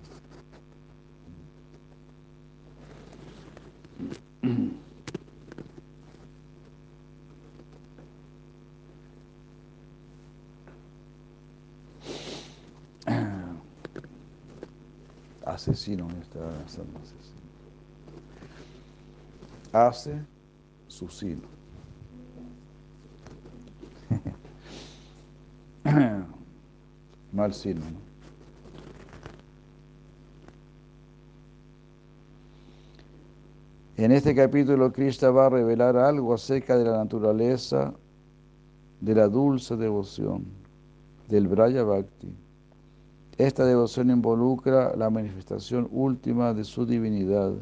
asesino 15.59 16.09
está 16.21 16.41
haciendo 16.65 16.99
asesino. 17.01 17.39
Hace 19.73 20.25
su 20.87 21.09
sino. 21.09 21.58
Mal 27.39 27.55
sino, 27.55 27.79
¿no? 27.79 28.09
En 33.97 34.11
este 34.11 34.35
capítulo 34.35 34.93
Krishna 34.93 35.31
va 35.31 35.47
a 35.47 35.51
revelar 35.51 35.97
algo 35.97 36.35
acerca 36.35 36.77
de 36.77 36.85
la 36.85 36.97
naturaleza 36.97 37.95
de 39.01 39.15
la 39.15 39.29
dulce 39.29 39.77
devoción 39.77 40.47
del 41.29 41.47
Braya 41.47 41.85
Bhakti. 41.85 42.35
Esta 43.37 43.65
devoción 43.65 44.11
involucra 44.11 44.97
la 44.97 45.09
manifestación 45.09 45.89
última 45.93 46.53
de 46.53 46.65
su 46.65 46.87
divinidad, 46.87 47.53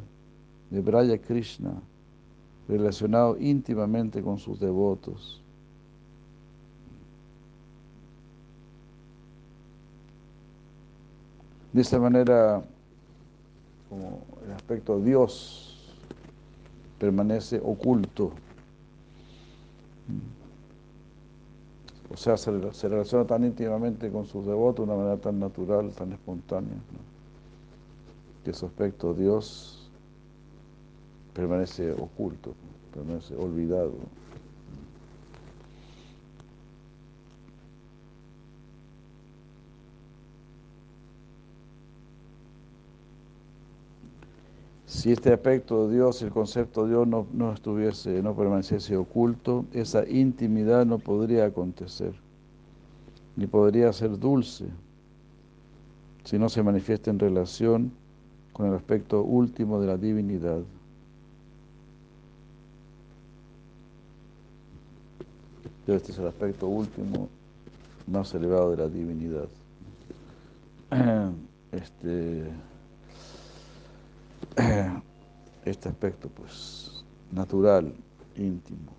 de 0.70 0.80
Braya 0.80 1.18
Krishna, 1.18 1.74
relacionado 2.66 3.36
íntimamente 3.38 4.22
con 4.22 4.38
sus 4.38 4.58
devotos. 4.58 5.42
De 11.76 11.82
esta 11.82 11.98
manera, 11.98 12.62
como 13.90 14.22
el 14.46 14.52
aspecto 14.52 14.98
Dios 14.98 15.94
permanece 16.98 17.60
oculto, 17.62 18.32
o 22.10 22.16
sea, 22.16 22.38
se, 22.38 22.50
relaciona 22.88 23.26
tan 23.26 23.44
íntimamente 23.44 24.10
con 24.10 24.24
sus 24.24 24.46
devotos 24.46 24.86
de 24.86 24.92
una 24.94 25.02
manera 25.02 25.20
tan 25.20 25.38
natural, 25.38 25.90
tan 25.90 26.12
espontánea, 26.12 26.78
que 28.42 28.54
su 28.54 28.64
aspecto 28.64 29.12
Dios 29.12 29.90
permanece 31.34 31.92
oculto, 31.92 32.54
permanece 32.94 33.36
olvidado. 33.36 33.92
Si 44.86 45.10
este 45.10 45.32
aspecto 45.32 45.88
de 45.88 45.96
Dios, 45.96 46.22
el 46.22 46.30
concepto 46.30 46.84
de 46.84 46.90
Dios 46.90 47.08
no, 47.08 47.26
no, 47.32 47.52
estuviese, 47.52 48.22
no 48.22 48.36
permaneciese 48.36 48.96
oculto, 48.96 49.64
esa 49.72 50.08
intimidad 50.08 50.86
no 50.86 51.00
podría 51.00 51.46
acontecer, 51.46 52.14
ni 53.34 53.48
podría 53.48 53.92
ser 53.92 54.16
dulce, 54.16 54.66
si 56.24 56.38
no 56.38 56.48
se 56.48 56.62
manifiesta 56.62 57.10
en 57.10 57.18
relación 57.18 57.90
con 58.52 58.66
el 58.66 58.74
aspecto 58.74 59.22
último 59.22 59.80
de 59.80 59.88
la 59.88 59.96
divinidad. 59.96 60.60
Este 65.88 66.12
es 66.12 66.18
el 66.18 66.28
aspecto 66.28 66.68
último 66.68 67.28
más 68.06 68.32
elevado 68.34 68.70
de 68.70 68.76
la 68.76 68.88
divinidad. 68.88 69.48
Este 71.72 72.44
este 75.64 75.88
aspecto 75.88 76.28
pues 76.28 77.04
natural, 77.32 77.92
íntimo. 78.36 78.92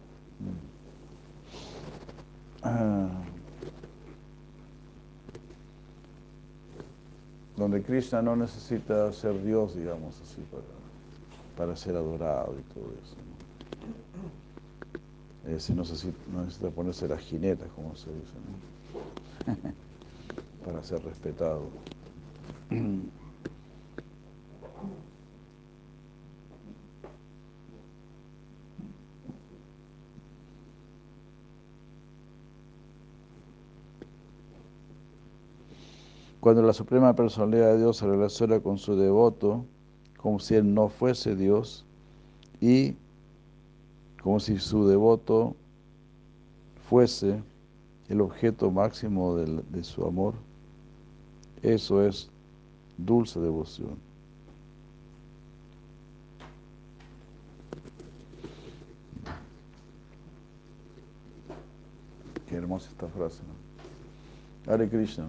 Ah. 2.64 3.10
donde 7.58 7.82
Krishna 7.82 8.22
no 8.22 8.36
necesita 8.36 9.12
ser 9.12 9.44
Dios, 9.44 9.76
digamos 9.76 10.22
así, 10.22 10.42
para, 10.52 10.64
para 11.58 11.76
ser 11.76 11.96
adorado 11.96 12.56
y 12.58 12.62
todo 12.74 12.86
eso. 13.04 13.16
¿no? 15.44 15.52
Es 15.52 15.70
no, 15.72 15.78
necesita, 15.78 16.18
no 16.32 16.44
necesita 16.44 16.70
ponerse 16.70 17.08
las 17.08 17.20
jinetas, 17.22 17.68
como 17.76 17.96
se 17.96 18.12
dice, 18.12 18.34
¿no? 19.48 19.56
para 20.66 20.84
ser 20.84 21.04
respetado. 21.04 21.64
Cuando 36.48 36.62
la 36.62 36.72
Suprema 36.72 37.14
Personalidad 37.14 37.74
de 37.74 37.80
Dios 37.80 37.98
se 37.98 38.08
relaciona 38.08 38.62
con 38.62 38.78
su 38.78 38.96
devoto, 38.96 39.66
como 40.16 40.40
si 40.40 40.56
él 40.56 40.74
no 40.74 40.88
fuese 40.88 41.36
Dios, 41.36 41.84
y 42.62 42.96
como 44.24 44.40
si 44.40 44.58
su 44.58 44.88
devoto 44.88 45.58
fuese 46.90 47.44
el 48.08 48.22
objeto 48.22 48.72
máximo 48.72 49.36
de, 49.36 49.84
su 49.84 50.06
amor, 50.06 50.36
eso 51.64 52.02
es 52.02 52.30
dulce 52.98 53.42
devoción. 53.42 53.98
Qué 62.48 62.56
hermosa 62.56 62.88
esta 62.90 63.08
frase, 63.10 63.42
¿no? 64.66 64.72
Hare 64.72 64.88
Krishna. 64.88 65.26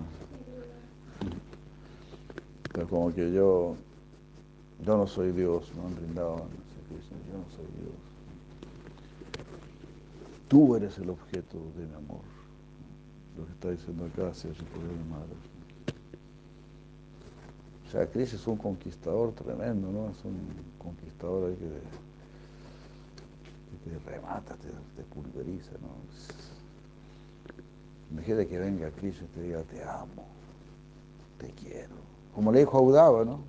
Como 2.87 3.13
que 3.13 3.33
yo, 3.33 3.77
yo 4.85 4.97
no 4.97 5.07
soy 5.07 5.33
Dios, 5.33 5.73
no 5.77 5.87
han 5.87 5.95
brindado 5.97 6.47
Krishna, 6.89 7.17
yo 7.31 7.39
no 7.39 7.51
soy 7.51 7.67
Dios. 7.81 7.95
Tú 10.49 10.77
eres 10.77 10.99
el 10.99 11.11
objeto 11.11 11.59
de 11.77 11.87
mi 11.87 11.95
amor. 11.95 12.23
Lo 13.37 13.45
que 13.47 13.53
está 13.53 13.71
diciendo 13.71 14.07
acá, 14.07 14.33
si 14.35 14.49
es 14.49 14.57
mi 14.61 15.11
madre. 15.11 15.35
O 17.87 17.91
sea, 17.91 18.07
Krishna 18.07 18.39
es 18.39 18.47
un 18.47 18.57
conquistador 18.57 19.33
tremendo, 19.33 19.91
¿no? 19.91 20.11
Es 20.11 20.25
un 20.25 20.39
conquistador 20.79 21.55
que 21.57 21.67
te 23.91 23.99
remata, 24.11 24.55
te, 24.57 24.69
te 24.97 25.03
pulveriza, 25.05 25.73
¿no? 25.81 25.89
Imagínate 28.11 28.47
que 28.47 28.59
venga 28.59 28.91
Krishna 28.91 29.27
y 29.27 29.35
te 29.35 29.43
diga, 29.43 29.63
te 29.63 29.83
amo, 29.83 30.27
te 31.39 31.49
quiero. 31.51 32.08
Como 32.39 32.53
le 32.53 32.61
dijo 32.61 32.79
a 32.79 32.81
Udava, 32.81 33.25
¿no? 33.25 33.41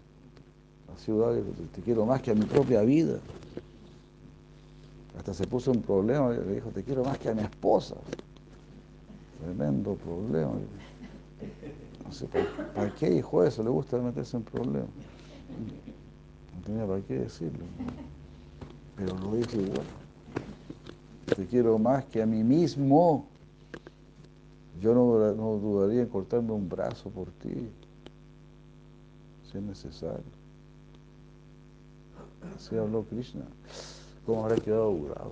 Así 0.96 1.12
Udava 1.12 1.36
te 1.76 1.82
quiero 1.82 2.08
más 2.08 2.24
que 2.24 2.32
a 2.32 2.34
mi 2.34 2.46
propia 2.46 2.82
vida. 2.82 3.20
Hasta 5.16 5.32
se 5.36 5.46
puso 5.46 5.70
un 5.70 5.84
problema, 5.84 6.32
le 6.32 6.56
dijo, 6.56 6.72
te 6.72 6.84
quiero 6.84 7.04
más 7.04 7.20
que 7.20 7.30
a 7.30 7.36
mi 7.36 7.42
esposa. 7.42 7.94
Tremendo 9.44 9.94
problema. 9.94 10.54
No 12.04 12.12
sé, 12.12 12.28
¿para, 12.74 12.92
qué 12.96 13.12
dijo 13.12 13.44
eso? 13.44 13.62
Le 13.62 13.70
gusta 13.70 14.00
meterse 14.00 14.38
en 14.38 14.42
problemas. 14.42 14.90
No 16.56 16.66
tenía 16.66 16.88
para 16.88 17.02
qué 17.02 17.20
decirlo. 17.20 17.66
Pero 18.96 19.16
lo 19.20 19.36
dijo 19.36 19.56
igual. 19.56 19.86
Te 21.36 21.46
quiero 21.46 21.78
más 21.78 22.06
que 22.06 22.24
a 22.24 22.26
mí 22.26 22.44
mismo. 22.44 23.28
Yo 24.82 24.96
no, 24.96 25.32
no 25.36 25.60
dudaría 25.60 26.02
en 26.02 26.08
cortarme 26.08 26.54
un 26.54 26.68
brazo 26.68 27.12
por 27.12 27.28
ti, 27.34 27.70
si 29.52 29.58
es 29.58 29.64
necesario. 29.64 30.24
Así 32.56 32.78
habló 32.78 33.04
Krishna. 33.04 33.46
¿Cómo 34.26 34.44
habrá 34.44 34.56
quedado 34.58 34.92
durado? 34.92 35.32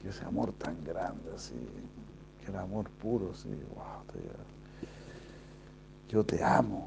Que 0.00 0.08
ese 0.08 0.24
amor 0.24 0.52
tan 0.54 0.82
grande, 0.84 1.30
así, 1.34 1.54
que 2.40 2.50
el 2.50 2.56
amor 2.56 2.88
puro, 2.90 3.30
así, 3.32 3.48
wow, 3.48 4.02
te, 4.12 4.18
yo 6.12 6.24
te 6.24 6.42
amo. 6.42 6.86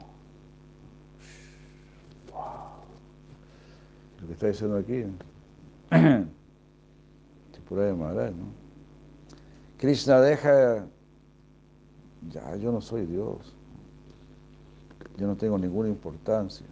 Wow. 2.31 2.83
Lo 4.21 4.27
que 4.27 4.33
está 4.33 4.47
diciendo 4.47 4.77
aquí, 4.77 5.05
Tripura 7.51 7.85
de 7.85 7.93
Maharaj, 7.93 8.31
¿no? 8.31 8.45
Krishna 9.77 10.19
deja, 10.21 10.85
ya, 12.31 12.55
yo 12.55 12.71
no 12.71 12.81
soy 12.81 13.05
Dios. 13.05 13.53
Yo 15.17 15.27
no 15.27 15.35
tengo 15.35 15.57
ninguna 15.57 15.89
importancia. 15.89 16.65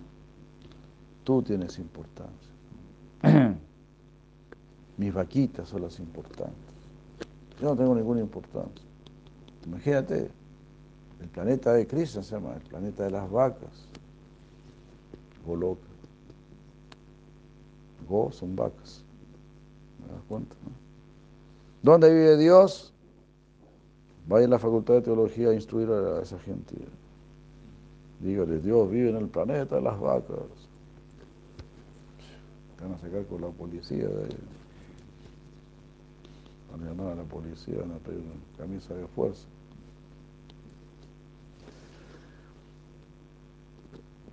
Tú 1.24 1.42
tienes 1.44 1.78
importancia. 1.78 2.52
Mis 4.98 5.14
vaquitas 5.14 5.70
son 5.70 5.84
las 5.84 6.00
importantes. 6.00 6.56
Yo 7.62 7.70
no 7.70 7.76
tengo 7.76 7.94
ninguna 7.94 8.22
importancia. 8.22 8.86
Imagínate, 9.66 10.32
el 11.22 11.30
planeta 11.30 11.74
de 11.74 11.86
Krishna 11.86 12.24
se 12.24 12.36
llama 12.36 12.56
el 12.56 12.62
planeta 12.62 13.04
de 13.04 13.12
las 13.12 13.30
vacas. 13.30 13.88
Goloka. 15.46 15.82
Go 18.10 18.32
son 18.32 18.56
vacas. 18.56 19.04
¿Me 20.00 20.14
das 20.14 20.24
cuenta? 20.28 20.56
¿Dónde 21.84 22.12
vive 22.12 22.38
Dios? 22.38 22.94
Vaya 24.28 24.46
a 24.46 24.50
la 24.50 24.60
Facultad 24.60 24.96
de 24.96 25.02
Teología 25.02 25.50
a 25.50 25.54
instruir 25.54 25.90
a 25.90 26.22
esa 26.22 26.40
gente. 26.40 26.76
Dígale, 28.22 28.60
Dios 28.60 28.90
vive 28.90 29.10
en 29.10 29.18
el 29.18 29.28
planeta 29.28 29.82
las 29.82 30.00
vacas. 30.00 30.38
Van 32.80 32.94
a 32.94 32.98
sacar 33.00 33.26
con 33.26 33.42
la 33.42 33.50
policía 33.50 34.08
de. 34.08 34.36
Van 36.72 36.84
a 36.84 36.86
llamar 36.86 37.08
a 37.14 37.16
la 37.16 37.24
policía, 37.24 37.80
van 37.80 37.92
a 37.92 37.98
pedir 37.98 38.20
una 38.20 38.58
camisa 38.58 38.94
de 38.94 39.08
fuerza. 39.08 39.46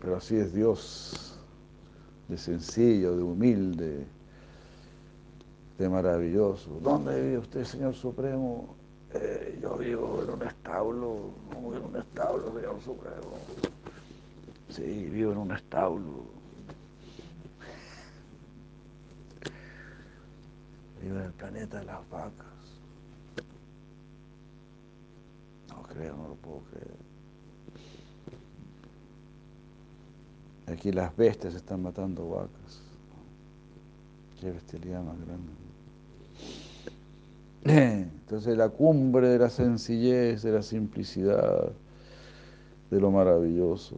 Pero 0.00 0.16
así 0.16 0.36
es 0.36 0.54
Dios, 0.54 1.38
de 2.28 2.38
sencillo, 2.38 3.16
de 3.16 3.22
humilde, 3.22 4.06
de 5.78 5.88
maravilloso. 5.88 6.78
¿Dónde 6.82 7.20
vive 7.20 7.38
usted, 7.38 7.64
Señor 7.64 7.94
Supremo? 7.94 8.76
Eh, 9.14 9.58
yo 9.60 9.76
vivo 9.76 10.22
en 10.22 10.30
un 10.30 10.42
establo, 10.42 11.30
no 11.50 11.74
en 11.74 11.84
un 11.84 11.96
establo, 11.96 12.52
Señor 12.54 12.80
Supremo. 12.80 13.77
Sí, 14.68 15.08
vivo 15.10 15.32
en 15.32 15.38
un 15.38 15.52
establo. 15.52 16.24
Vivo 21.02 21.16
en 21.16 21.22
el 21.22 21.32
planeta 21.32 21.78
de 21.78 21.84
las 21.84 22.08
vacas. 22.10 22.46
No 25.68 25.82
creo, 25.84 26.16
no 26.16 26.28
lo 26.28 26.34
puedo 26.34 26.60
creer. 26.70 27.08
Aquí 30.66 30.92
las 30.92 31.16
bestias 31.16 31.54
están 31.54 31.82
matando 31.82 32.28
vacas. 32.28 32.82
Qué 34.40 34.50
bestialidad 34.50 35.02
más 35.02 35.16
grande. 35.26 35.52
Entonces 38.20 38.56
la 38.56 38.68
cumbre 38.68 39.28
de 39.28 39.38
la 39.38 39.50
sencillez, 39.50 40.42
de 40.42 40.52
la 40.52 40.62
simplicidad, 40.62 41.72
de 42.90 43.00
lo 43.00 43.10
maravilloso. 43.10 43.96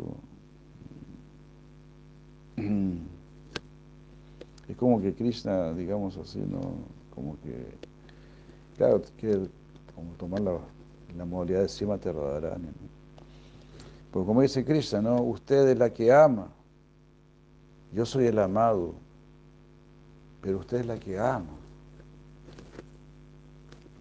Es 4.68 4.76
como 4.76 5.00
que 5.00 5.14
Krishna, 5.14 5.72
digamos 5.72 6.16
así, 6.16 6.38
¿no? 6.38 6.60
Como 7.14 7.36
que, 7.40 7.66
claro, 8.76 9.02
quiere 9.18 9.48
como 9.94 10.12
tomar 10.12 10.40
la, 10.40 10.58
la 11.16 11.24
modalidad 11.24 11.62
de 11.62 11.68
Sima 11.68 11.96
Radharani. 11.96 12.66
¿no? 12.66 12.72
Porque 14.12 14.26
como 14.26 14.42
dice 14.42 14.64
Krishna, 14.64 15.00
¿no? 15.00 15.22
Usted 15.22 15.68
es 15.68 15.78
la 15.78 15.90
que 15.90 16.12
ama. 16.12 16.48
Yo 17.92 18.06
soy 18.06 18.26
el 18.26 18.38
amado, 18.38 18.94
pero 20.40 20.58
usted 20.58 20.80
es 20.80 20.86
la 20.86 20.98
que 20.98 21.18
ama. 21.18 21.50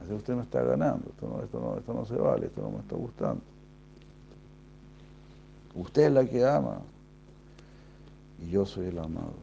Así 0.04 0.14
usted 0.14 0.36
me 0.36 0.44
está 0.44 0.64
ganando, 0.64 1.10
esto 1.10 1.28
no, 1.28 1.44
esto, 1.44 1.60
no, 1.60 1.78
esto 1.78 1.94
no 1.94 2.06
se 2.06 2.16
vale, 2.16 2.48
esto 2.48 2.62
no 2.62 2.72
me 2.72 2.80
está 2.80 2.96
gustando. 2.96 3.42
Usted 5.76 6.04
es 6.04 6.12
la 6.12 6.26
que 6.26 6.46
ama 6.46 6.82
y 8.42 8.50
yo 8.50 8.66
soy 8.66 8.88
el 8.88 8.98
amado. 9.00 9.34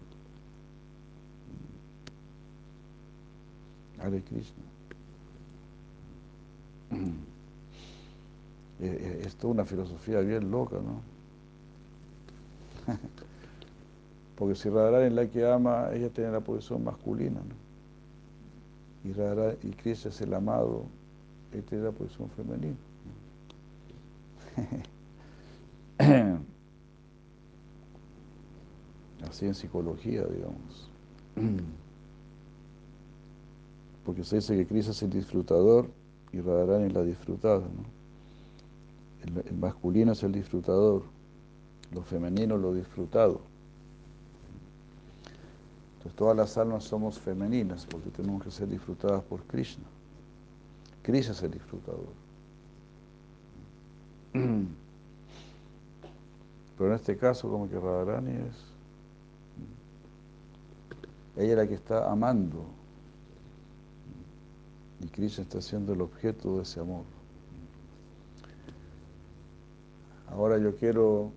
Hare 4.01 4.23
Krishna. 4.23 4.65
Es 8.79 9.35
toda 9.37 9.55
una 9.55 9.65
filosofía 9.65 10.21
bien 10.21 10.51
loca, 10.51 10.77
¿no? 10.77 11.01
Porque 14.37 14.55
si 14.55 14.69
Radharani 14.69 15.07
es 15.07 15.13
la 15.15 15.27
que 15.27 15.51
ama, 15.51 15.89
ella 15.95 16.11
tiene 16.11 16.31
la 16.31 16.41
posición 16.41 16.85
masculina, 16.85 17.41
¿no? 17.41 17.55
Y, 19.09 19.15
Radharani, 19.15 19.57
y 19.63 19.71
Krishna 19.71 20.11
es 20.11 20.21
el 20.21 20.35
amado, 20.35 20.85
él 21.53 21.65
tiene 21.65 21.85
la 21.85 21.93
posición 21.93 22.29
femenina. 22.29 22.77
Así 29.37 29.45
en 29.45 29.55
psicología, 29.55 30.25
digamos. 30.25 30.91
Porque 34.07 34.25
se 34.25 34.37
dice 34.37 34.57
que 34.57 34.67
Krishna 34.67 34.93
es 34.93 35.03
el 35.03 35.11
disfrutador 35.11 35.91
y 36.33 36.41
Radharani 36.41 36.87
es 36.87 36.95
la 36.95 37.03
disfrutada, 37.03 37.61
¿no? 37.61 37.97
el 39.45 39.57
masculino 39.59 40.13
es 40.13 40.23
el 40.23 40.33
disfrutador 40.33 41.03
lo 41.93 42.01
femenino, 42.03 42.57
lo 42.57 42.73
disfrutado. 42.73 43.43
Entonces 45.99 46.17
todas 46.17 46.35
las 46.35 46.57
almas 46.57 46.85
somos 46.85 47.19
femeninas 47.19 47.85
porque 47.85 48.09
tenemos 48.09 48.43
que 48.43 48.51
ser 48.51 48.69
disfrutadas 48.69 49.23
por 49.25 49.43
Krishna. 49.43 49.85
Krishna 51.03 51.33
es 51.33 51.43
el 51.43 51.51
disfrutador. 51.51 52.09
Pero 56.79 56.91
en 56.91 56.97
este 56.97 57.19
caso 57.19 57.51
como 57.51 57.69
que 57.69 57.79
Radharani 57.79 58.31
es... 58.33 58.76
Ella 61.37 61.53
es 61.53 61.57
la 61.57 61.67
que 61.67 61.75
está 61.75 62.11
amando. 62.11 62.65
Y 65.01 65.09
Krishna 65.09 65.45
está 65.45 65.61
siendo 65.61 65.93
el 65.93 66.01
objeto 66.01 66.57
de 66.57 66.63
ese 66.63 66.81
amor. 66.81 67.05
Ahora 70.31 70.59
yo 70.59 70.75
quiero 70.75 71.31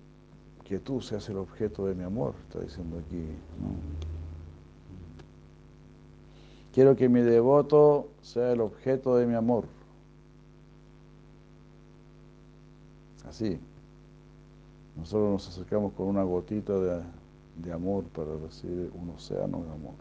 que 0.64 0.78
tú 0.78 1.00
seas 1.00 1.28
el 1.28 1.36
objeto 1.36 1.86
de 1.86 1.94
mi 1.94 2.04
amor, 2.04 2.34
está 2.48 2.60
diciendo 2.60 2.98
aquí. 2.98 3.24
Quiero 6.72 6.96
que 6.96 7.08
mi 7.08 7.20
devoto 7.20 8.08
sea 8.22 8.52
el 8.52 8.60
objeto 8.60 9.16
de 9.16 9.26
mi 9.26 9.34
amor. 9.34 9.64
Así. 13.28 13.58
Nosotros 14.96 15.30
nos 15.30 15.48
acercamos 15.48 15.92
con 15.92 16.06
una 16.06 16.22
gotita 16.22 16.72
de, 16.78 17.02
de 17.56 17.72
amor 17.72 18.04
para 18.04 18.36
recibir 18.36 18.90
un 18.94 19.10
océano 19.10 19.62
de 19.62 19.70
amor. 19.70 19.94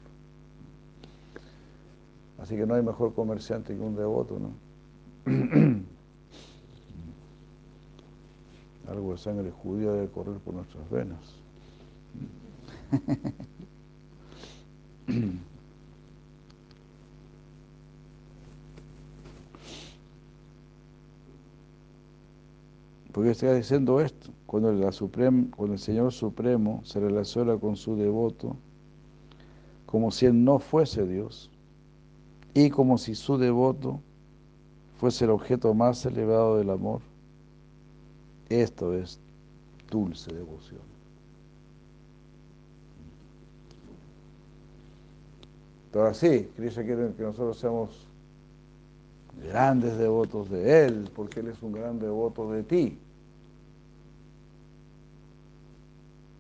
Así 2.40 2.56
que 2.56 2.66
no 2.66 2.76
hay 2.76 2.82
mejor 2.82 3.14
comerciante 3.14 3.76
que 3.76 3.82
un 3.82 3.96
devoto, 3.96 4.40
¿no? 4.40 4.52
Algo 8.88 9.12
de 9.12 9.18
sangre 9.18 9.52
judía 9.52 9.92
debe 9.92 10.08
correr 10.08 10.38
por 10.38 10.54
nuestras 10.54 10.90
venas. 10.90 11.20
Porque 23.20 23.32
está 23.32 23.54
diciendo 23.54 24.00
esto, 24.00 24.32
cuando, 24.46 24.70
el 24.70 25.78
Señor 25.78 26.14
Supremo 26.14 26.80
se 26.86 27.02
relaciona 27.02 27.58
con 27.58 27.76
su 27.76 27.98
devoto, 27.98 28.56
como 29.86 30.10
si 30.10 30.28
Él 30.28 30.42
no 30.42 30.58
fuese 30.58 31.06
Dios, 31.06 31.52
y 32.54 32.70
como 32.70 32.98
si 32.98 33.16
su 33.16 33.38
devoto 33.38 34.00
fuese 35.02 35.26
el 35.26 35.32
objeto 35.32 35.74
más 35.74 36.06
elevado 36.06 36.60
del 36.60 36.70
amor, 36.70 37.02
esto 38.48 38.94
es 38.94 39.20
dulce 39.92 40.34
devoción. 40.34 40.80
Entonces 45.88 46.18
sí, 46.18 46.50
Cristo 46.56 46.84
quiere 46.84 47.12
que 47.18 47.24
nosotros 47.24 47.60
seamos 47.60 48.08
grandes 49.46 49.98
devotos 49.98 50.50
de 50.50 50.86
Él, 50.86 51.10
porque 51.14 51.42
Él 51.42 51.50
es 51.50 51.62
un 51.62 51.74
gran 51.74 52.00
devoto 52.00 52.50
de 52.54 52.64
ti. 52.64 52.98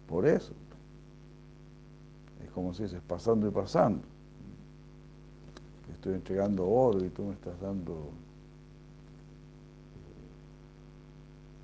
Por 0.09 0.27
eso. 0.27 0.51
Es 2.43 2.49
como 2.51 2.73
si 2.73 2.83
dices, 2.83 3.01
pasando 3.07 3.47
y 3.47 3.51
pasando. 3.51 4.01
Estoy 5.93 6.15
entregando 6.15 6.67
oro 6.67 7.05
y 7.05 7.09
tú 7.09 7.23
me 7.23 7.33
estás 7.33 7.59
dando 7.61 8.09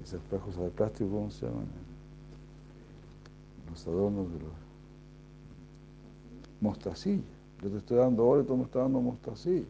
esos 0.03 0.21
espejos 0.21 0.55
de 0.57 0.69
plástico, 0.69 1.09
¿cómo 1.09 1.31
se 1.31 1.47
llaman? 1.47 1.65
Los 3.71 3.87
adornos 3.87 4.31
de 4.31 4.39
los 4.39 4.51
mostacilla. 6.61 7.23
Yo 7.63 7.69
te 7.69 7.77
estoy 7.77 7.97
dando 7.97 8.27
oro 8.27 8.41
y 8.41 8.45
tú 8.45 8.55
me 8.55 8.63
estás 8.63 8.83
dando 8.83 9.01
mostacilla. 9.01 9.65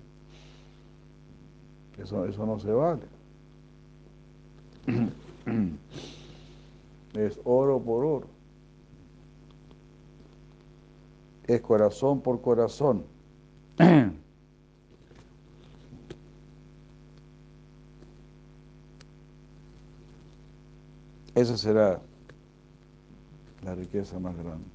Eso, 1.98 2.26
eso 2.26 2.46
no 2.46 2.60
se 2.60 2.72
vale. 2.72 3.04
Es 7.14 7.40
oro 7.46 7.80
por 7.80 8.04
oro. 8.04 8.35
Es 11.48 11.62
corazón 11.62 12.22
por 12.22 12.42
corazón. 12.42 13.06
Esa 21.36 21.58
será 21.58 22.02
la 23.64 23.76
riqueza 23.76 24.18
más 24.20 24.36
grande. 24.38 24.66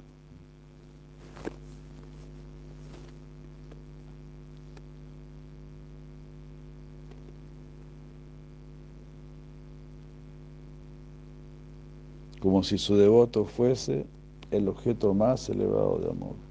Como 12.39 12.63
si 12.63 12.77
su 12.77 12.95
devoto 12.95 13.45
fuese 13.45 14.05
el 14.51 14.67
objeto 14.67 15.13
más 15.13 15.49
elevado 15.49 15.99
de 15.99 16.09
amor. 16.09 16.50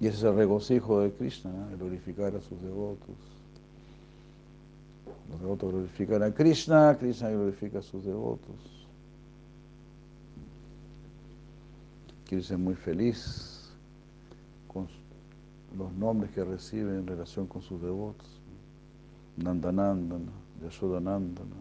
Y 0.00 0.06
ese 0.06 0.16
es 0.16 0.24
el 0.24 0.34
regocijo 0.34 1.00
de 1.00 1.12
Krishna, 1.12 1.50
glorificar 1.76 2.34
a 2.34 2.40
sus 2.40 2.60
devotos. 2.62 3.16
Los 5.30 5.40
devotos 5.40 5.72
glorifican 5.72 6.22
a 6.22 6.32
Krishna, 6.32 6.96
Krishna 6.98 7.30
glorifica 7.30 7.80
a 7.80 7.82
sus 7.82 8.04
devotos. 8.04 8.56
Quiere 12.26 12.42
ser 12.42 12.58
muy 12.58 12.74
feliz 12.74 13.70
con 14.68 14.88
los 15.76 15.92
nombres 15.92 16.30
que 16.32 16.44
recibe 16.44 16.96
en 16.96 17.06
relación 17.06 17.46
con 17.46 17.60
sus 17.60 17.82
devotos. 17.82 18.26
Nandanandana, 19.36 20.32
Yashodanandana, 20.62 21.56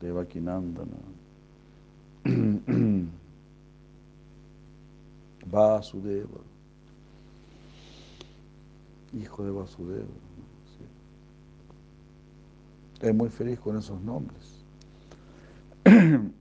Devakinandana, 0.00 0.98
Vasudeva, 5.54 6.40
hijo 9.12 9.44
de 9.44 9.50
Vasudeva 9.52 10.06
es 13.00 13.14
muy 13.14 13.28
feliz 13.28 13.60
con 13.60 13.76
esos 13.76 14.00
nombres. 14.00 14.64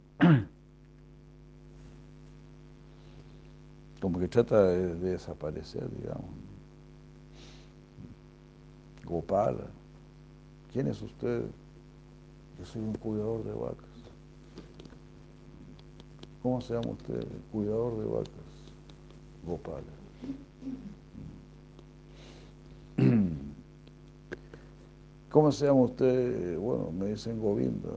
Como 4.02 4.18
que 4.20 4.28
trata 4.30 4.64
de, 4.64 4.96
desaparecer, 4.96 5.90
digamos. 5.98 6.32
Gopala. 9.04 9.68
¿Quién 10.72 10.88
es 10.88 11.02
usted? 11.02 11.44
Yo 12.60 12.66
soy 12.66 12.82
un 12.82 12.94
cuidador 12.94 13.44
de 13.44 13.52
vacas. 13.52 13.90
¿Cómo 16.42 16.62
se 16.62 16.74
llama 16.74 16.92
usted? 16.92 17.28
Cuidador 17.52 18.00
de 18.00 18.06
vacas. 18.06 18.53
Gopala. 19.46 19.84
¿Cómo 25.30 25.52
se 25.52 25.66
llama 25.66 25.82
usted? 25.82 26.58
Bueno, 26.60 26.92
me 26.92 27.08
dicen 27.08 27.42
Govinda, 27.42 27.90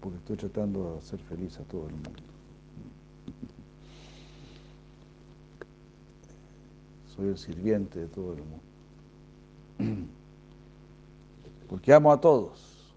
porque 0.00 0.18
estoy 0.18 0.36
tratando 0.36 0.92
de 0.92 0.98
hacer 0.98 1.18
feliz 1.20 1.58
a 1.58 1.64
todo 1.64 1.88
el 1.88 1.94
mundo. 1.94 2.10
Soy 7.16 7.28
el 7.28 7.36
sirviente 7.36 7.98
de 8.00 8.06
todo 8.06 8.34
el 8.34 8.38
mundo. 8.38 10.06
Porque 11.68 11.92
amo 11.92 12.12
a 12.12 12.20
todos. 12.20 12.94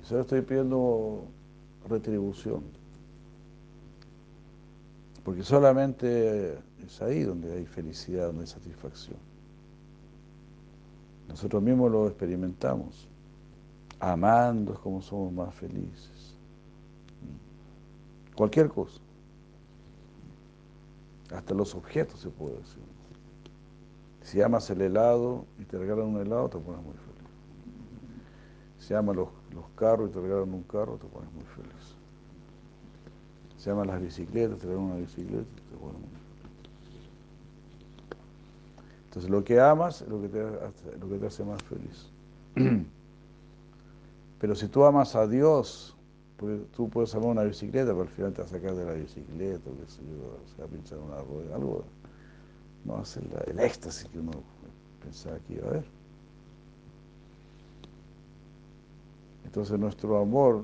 Y 0.00 0.06
solo 0.06 0.22
estoy 0.22 0.40
pidiendo 0.40 1.24
retribución. 1.88 2.77
Porque 5.28 5.42
solamente 5.42 6.58
es 6.86 7.02
ahí 7.02 7.22
donde 7.22 7.52
hay 7.52 7.66
felicidad, 7.66 8.28
donde 8.28 8.44
hay 8.44 8.46
satisfacción. 8.46 9.18
Nosotros 11.28 11.62
mismos 11.62 11.92
lo 11.92 12.06
experimentamos. 12.06 13.06
Amando 14.00 14.72
es 14.72 14.78
como 14.78 15.02
somos 15.02 15.30
más 15.30 15.54
felices. 15.54 16.34
Cualquier 18.34 18.70
cosa. 18.70 19.02
Hasta 21.30 21.52
los 21.52 21.74
objetos 21.74 22.20
se 22.20 22.30
puede 22.30 22.56
decir. 22.56 22.82
Si 24.22 24.40
amas 24.40 24.70
el 24.70 24.80
helado 24.80 25.44
y 25.58 25.64
te 25.64 25.76
regalan 25.76 26.06
un 26.06 26.22
helado, 26.22 26.48
te 26.48 26.58
pones 26.58 26.82
muy 26.82 26.94
feliz. 26.94 27.30
Si 28.78 28.94
amas 28.94 29.14
los, 29.14 29.28
carros 29.76 30.08
y 30.08 30.12
te 30.14 30.22
regalan 30.22 30.54
un 30.54 30.62
carro, 30.62 30.96
te 30.96 31.06
pones 31.06 31.30
muy 31.34 31.44
feliz. 31.44 31.97
Si 33.68 33.72
amas 33.72 33.86
las 33.86 34.00
bicicletas, 34.00 34.62
regalan 34.62 34.84
una 34.84 34.96
bicicleta, 34.96 35.44
feliz. 35.68 36.08
Entonces 39.04 39.30
lo 39.30 39.44
que 39.44 39.60
amas 39.60 40.00
es 40.00 40.08
lo 40.08 40.22
que 40.22 40.28
te, 40.30 40.40
hace, 40.40 40.96
lo 40.98 41.06
que 41.10 41.18
te 41.18 41.26
hace 41.26 41.44
más 41.44 41.62
feliz. 41.64 42.08
Pero 44.40 44.54
si 44.54 44.68
tú 44.68 44.84
amas 44.86 45.14
a 45.14 45.26
Dios, 45.26 45.94
tú 46.74 46.88
puedes 46.88 47.14
amar 47.14 47.28
una 47.28 47.42
bicicleta, 47.42 47.90
pero 47.90 48.00
al 48.00 48.08
final 48.08 48.32
te 48.32 48.40
vas 48.40 48.54
a 48.54 48.56
sacar 48.56 48.74
de 48.74 48.86
la 48.86 48.94
bicicleta, 48.94 49.68
o 49.68 49.76
qué 49.76 49.86
sé 49.86 50.00
yo, 50.00 50.38
se 50.50 50.62
va 50.62 50.66
a 50.66 50.70
pinchar 50.70 50.98
una 51.00 51.18
rueda, 51.18 51.54
algo, 51.54 51.84
no 52.86 52.96
a 52.96 53.04
ser 53.04 53.24
el 53.48 53.60
éxtasis 53.60 54.08
que 54.08 54.18
uno 54.18 54.30
pensaba 55.02 55.38
que 55.40 55.56
iba 55.56 55.66
a 55.66 55.70
haber. 55.72 55.97
Entonces 59.48 59.80
nuestro 59.80 60.18
amor, 60.18 60.62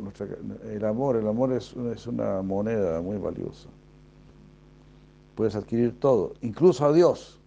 el 0.71 0.85
amor, 0.85 1.17
el 1.17 1.27
amor 1.27 1.55
es 1.55 1.73
es 1.73 2.07
una 2.07 2.43
moneda 2.43 3.01
muy 3.01 3.17
valiosa. 3.17 3.71
Puedes 5.35 5.55
adquirir 5.57 5.99
todo, 5.99 6.35
incluso 6.43 6.85
a 6.85 6.93
Dios. 6.93 7.41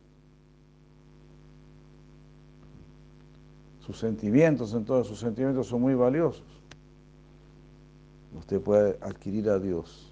Sus 3.85 3.99
sentimientos, 3.99 4.73
entonces, 4.73 5.09
sus 5.09 5.19
sentimientos 5.19 5.67
son 5.67 5.81
muy 5.81 5.93
valiosos. 5.93 6.41
Usted 8.35 8.59
puede 8.59 8.97
adquirir 8.99 9.47
a 9.51 9.59
Dios 9.59 10.11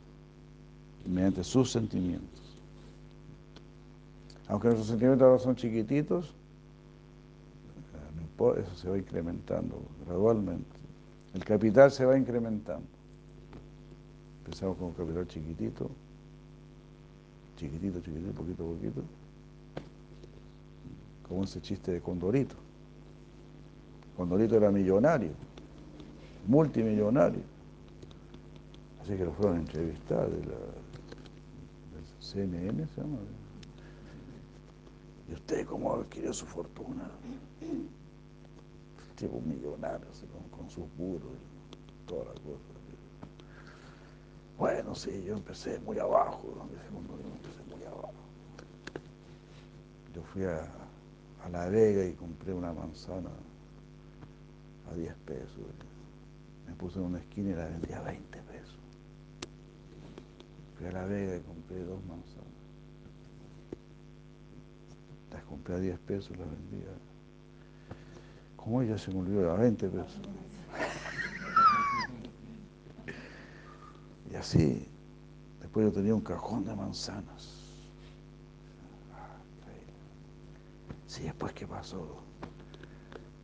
mediante 1.08 1.44
sus 1.44 1.72
sentimientos. 1.72 2.56
Aunque 4.48 4.68
nuestros 4.68 4.90
sentimientos 4.90 5.26
ahora 5.26 5.40
son 5.40 5.56
chiquititos, 5.56 6.36
eh, 8.38 8.62
eso 8.62 8.76
se 8.76 8.90
va 8.90 8.98
incrementando 9.00 9.82
gradualmente. 10.06 10.75
El 11.36 11.44
capital 11.44 11.92
se 11.92 12.06
va 12.06 12.18
incrementando. 12.18 12.88
Empezamos 14.46 14.78
con 14.78 14.88
un 14.88 14.94
capital 14.94 15.28
chiquitito, 15.28 15.90
chiquitito, 17.58 18.00
chiquitito, 18.00 18.32
poquito 18.32 18.64
a 18.64 18.68
poquito, 18.68 19.02
como 21.28 21.44
ese 21.44 21.62
chiste 21.62 21.92
de 21.92 22.00
Condorito. 22.00 22.56
Condorito 24.16 24.56
era 24.56 24.72
millonario, 24.72 25.32
multimillonario. 26.48 27.42
Así 29.02 29.18
que 29.18 29.26
lo 29.26 29.34
fueron 29.34 29.58
a 29.58 29.60
entrevistar 29.60 30.30
de 30.30 30.38
la, 30.46 30.56
del 31.92 32.06
CNN, 32.22 32.88
se 32.88 33.02
llama. 33.02 33.18
¿Y 35.30 35.34
usted 35.34 35.66
cómo 35.66 35.96
adquirió 35.96 36.32
su 36.32 36.46
fortuna? 36.46 37.12
Tipo 39.16 39.40
millonario, 39.42 40.08
así, 40.12 40.26
con, 40.28 40.44
con, 40.50 40.70
sus 40.70 40.86
burros 40.98 41.32
y 41.32 42.08
toda 42.08 42.26
la 42.26 42.34
cosa. 42.34 42.76
Bueno, 44.58 44.96
sí, 44.96 45.24
yo 45.26 45.36
empecé 45.36 45.80
muy 45.80 46.00
abajo, 46.00 46.44
yo 46.56 46.62
empecé 46.62 46.90
muy 47.76 47.84
abajo. 47.86 48.14
Yo 50.14 50.22
fui 50.24 50.44
a, 50.44 50.66
a 51.44 51.50
La 51.50 51.68
Vega 51.68 52.06
y 52.06 52.14
compré 52.14 52.54
una 52.54 52.74
manzana 52.74 53.30
a 54.92 54.96
10 54.96 55.14
pesos. 55.26 55.60
Me 56.68 56.74
puse 56.74 57.00
en 57.00 57.06
una 57.06 57.20
esquina 57.20 57.52
y 57.52 57.54
la 57.54 57.66
vendía 57.66 58.00
a 58.00 58.04
20 58.04 58.42
pesos. 58.44 58.80
Fui 60.78 60.88
a 60.88 60.92
La 60.92 61.06
Vega 61.06 61.36
y 61.36 61.42
compré 61.42 61.84
dos 61.84 62.04
manzanas. 62.06 62.46
Las 65.32 65.44
compré 65.44 65.76
a 65.76 65.80
10 65.80 66.00
pesos 66.00 66.32
y 66.32 66.40
las 66.40 66.50
vendía. 66.50 66.88
Como 68.66 68.82
ella 68.82 68.98
se 68.98 69.12
me 69.12 69.20
olvidó 69.20 69.52
a 69.52 69.58
20 69.58 69.88
pesos. 69.90 70.20
Y 74.32 74.36
así, 74.36 74.90
después 75.62 75.86
yo 75.86 75.92
tenía 75.94 76.16
un 76.16 76.22
cajón 76.22 76.66
de 76.66 76.76
manzanas. 76.76 77.62
Sí, 81.06 81.22
después 81.26 81.54
qué 81.54 81.68
pasó. 81.68 82.24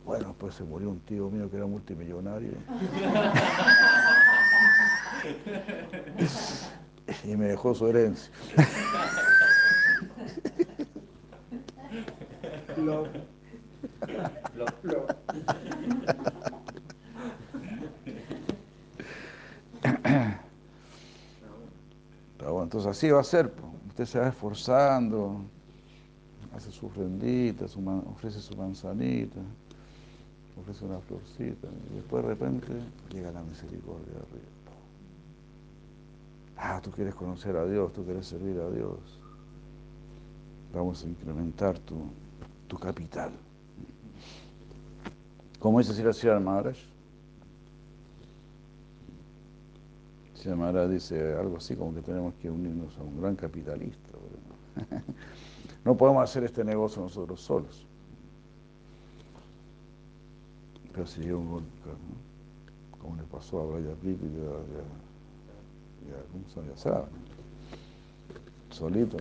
Bueno, 0.04 0.34
pues 0.36 0.56
se 0.56 0.64
murió 0.64 0.90
un 0.90 0.98
tío 0.98 1.30
mío 1.30 1.48
que 1.48 1.56
era 1.56 1.66
multimillonario. 1.66 2.54
y 7.22 7.36
me 7.36 7.46
dejó 7.46 7.76
su 7.76 7.86
herencia. 7.86 8.32
Así 22.86 23.10
va 23.10 23.20
a 23.20 23.24
ser. 23.24 23.52
Usted 23.88 24.04
se 24.06 24.18
va 24.18 24.28
esforzando, 24.28 25.42
hace 26.54 26.70
su 26.70 26.86
ofrendita, 26.86 27.66
ofrece 28.10 28.40
su 28.40 28.56
manzanita 28.56 29.40
ofrece 30.60 30.84
una 30.84 30.98
florcita 31.00 31.68
y 31.90 31.96
después 31.96 32.22
de 32.22 32.28
repente 32.28 32.68
llega 33.10 33.32
la 33.32 33.42
misericordia 33.42 34.12
de 34.12 34.18
arriba. 34.18 34.52
Ah, 36.56 36.80
tú 36.82 36.90
quieres 36.90 37.14
conocer 37.14 37.56
a 37.56 37.66
Dios, 37.66 37.92
tú 37.92 38.04
quieres 38.04 38.26
servir 38.26 38.60
a 38.60 38.70
Dios. 38.70 38.98
Vamos 40.72 41.04
a 41.04 41.08
incrementar 41.08 41.78
tu, 41.80 41.96
tu 42.68 42.78
capital. 42.78 43.30
¿Cómo 45.58 45.78
dice 45.78 45.94
si 45.94 46.02
la 46.02 46.12
Sri 46.12 46.30
Maharaj? 46.38 46.76
Maharaj 50.50 50.90
dice 50.90 51.34
algo 51.34 51.56
así 51.56 51.76
como 51.76 51.94
que 51.94 52.02
tenemos 52.02 52.34
que 52.34 52.50
unirnos 52.50 52.96
a 52.98 53.02
un 53.02 53.20
gran 53.20 53.36
capitalista. 53.36 54.10
No 55.84 55.96
podemos 55.96 56.22
hacer 56.22 56.44
este 56.44 56.62
negocio 56.64 57.02
nosotros 57.02 57.40
solos. 57.40 57.84
Pero 60.92 61.06
si 61.06 61.22
llega 61.22 61.36
un 61.36 61.50
¿no? 61.50 61.60
como 63.00 63.16
le 63.16 63.24
pasó 63.24 63.60
a 63.60 63.66
Braya 63.66 63.94
Pipi 63.96 64.26
y 64.26 64.38
a, 64.38 66.22
¿cómo 66.30 66.48
se 66.48 66.60
llama? 66.60 66.76
sabe, 66.76 67.06
solito, 68.70 69.16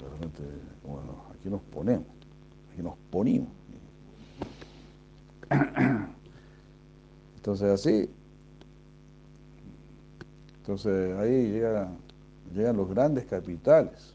realmente, 0.00 0.42
bueno, 0.84 1.22
aquí 1.34 1.50
nos 1.50 1.60
ponemos, 1.62 2.06
aquí 2.72 2.82
nos 2.82 2.96
ponimos. 3.10 3.48
Entonces 7.36 7.70
así, 7.70 8.08
entonces 10.62 11.18
ahí 11.18 11.50
llegan 12.54 12.76
los 12.76 12.88
grandes 12.88 13.24
capitales, 13.24 14.14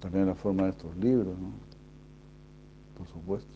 también 0.00 0.26
la 0.26 0.34
forma 0.34 0.64
de 0.64 0.70
estos 0.70 0.96
libros, 0.96 1.38
¿no? 1.38 1.52
por 2.96 3.06
supuesto. 3.06 3.54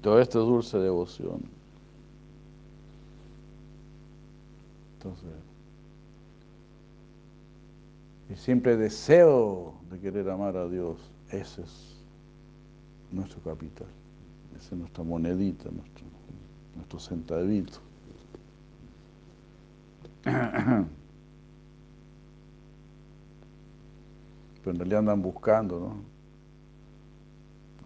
Todo 0.00 0.20
esto 0.20 0.40
es 0.40 0.46
dulce 0.46 0.78
devoción. 0.78 1.53
Entonces, 5.04 5.34
y 8.30 8.36
siempre 8.36 8.76
deseo 8.78 9.74
de 9.90 10.00
querer 10.00 10.30
amar 10.30 10.56
a 10.56 10.66
Dios, 10.66 10.96
ese 11.28 11.60
es 11.60 12.02
nuestro 13.10 13.38
capital. 13.42 13.86
Esa 14.56 14.74
es 14.74 14.80
nuestra 14.80 15.04
monedita, 15.04 15.70
nuestro, 15.70 16.06
nuestro 16.74 16.98
centavito. 16.98 17.80
Pero 20.24 20.86
en 24.64 24.76
realidad 24.78 25.00
andan 25.00 25.20
buscando, 25.20 25.78
¿no? 25.80 25.96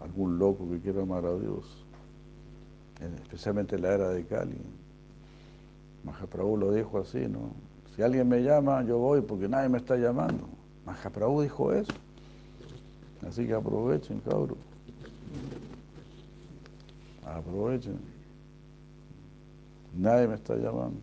Algún 0.05 0.39
loco 0.39 0.69
que 0.69 0.79
quiera 0.79 1.01
amar 1.01 1.25
a 1.25 1.37
Dios. 1.37 1.85
Especialmente 3.23 3.75
en 3.75 3.81
la 3.81 3.93
era 3.93 4.09
de 4.09 4.23
Cali. 4.23 4.55
Mahaprabhu 6.03 6.57
lo 6.57 6.71
dijo 6.71 6.99
así, 6.99 7.27
¿no? 7.27 7.51
Si 7.95 8.01
alguien 8.01 8.27
me 8.27 8.41
llama, 8.41 8.83
yo 8.83 8.97
voy 8.97 9.21
porque 9.21 9.47
nadie 9.47 9.69
me 9.69 9.77
está 9.77 9.97
llamando. 9.97 10.47
Mahaprabhu 10.85 11.41
dijo 11.41 11.73
eso. 11.73 11.93
Así 13.27 13.45
que 13.45 13.53
aprovechen, 13.53 14.19
cabros. 14.21 14.57
Aprovechen. 17.25 17.99
Nadie 19.97 20.27
me 20.27 20.35
está 20.35 20.55
llamando. 20.55 20.99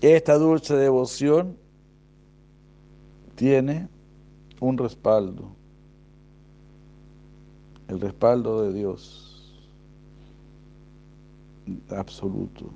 Esta 0.00 0.38
dulce 0.38 0.76
devoción 0.76 1.56
tiene 3.34 3.88
un 4.60 4.78
respaldo, 4.78 5.50
el 7.88 8.00
respaldo 8.00 8.62
de 8.62 8.72
Dios. 8.72 9.24
absoluto. 11.90 12.70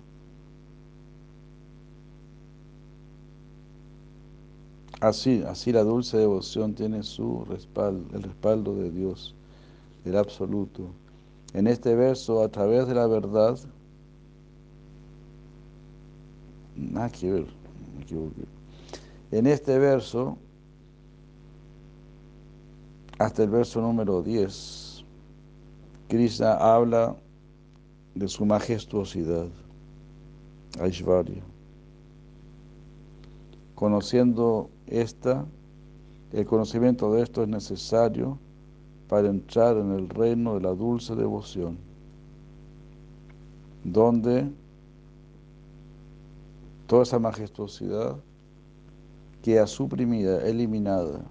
Así, 5.00 5.42
así 5.46 5.72
la 5.72 5.82
dulce 5.82 6.16
devoción 6.16 6.74
tiene 6.74 7.02
su 7.02 7.44
respaldo, 7.44 8.16
el 8.16 8.22
respaldo 8.22 8.74
de 8.74 8.90
Dios, 8.90 9.34
el 10.04 10.16
absoluto. 10.16 10.82
En 11.54 11.66
este 11.66 11.94
verso, 11.94 12.42
a 12.42 12.48
través 12.48 12.86
de 12.86 12.94
la 12.94 13.06
verdad, 13.06 13.58
nada 16.76 17.10
que 17.10 17.30
ver, 17.30 17.46
me 17.96 18.02
equivoqué. 18.02 18.44
En 19.30 19.46
este 19.46 19.78
verso, 19.78 20.36
hasta 23.18 23.42
el 23.42 23.50
verso 23.50 23.80
número 23.80 24.22
10, 24.22 25.04
Krishna 26.08 26.54
habla 26.54 27.16
de 28.14 28.28
su 28.28 28.44
majestuosidad, 28.44 29.46
Aishvarya. 30.80 31.42
Conociendo 33.74 34.70
esta, 34.86 35.46
el 36.32 36.46
conocimiento 36.46 37.12
de 37.12 37.22
esto 37.22 37.42
es 37.42 37.48
necesario 37.48 38.38
para 39.08 39.28
entrar 39.28 39.76
en 39.76 39.92
el 39.92 40.08
reino 40.08 40.54
de 40.54 40.60
la 40.60 40.74
dulce 40.74 41.14
devoción, 41.14 41.78
donde 43.84 44.50
toda 46.86 47.02
esa 47.02 47.18
majestuosidad 47.18 48.16
queda 49.42 49.66
suprimida, 49.66 50.46
eliminada 50.46 51.22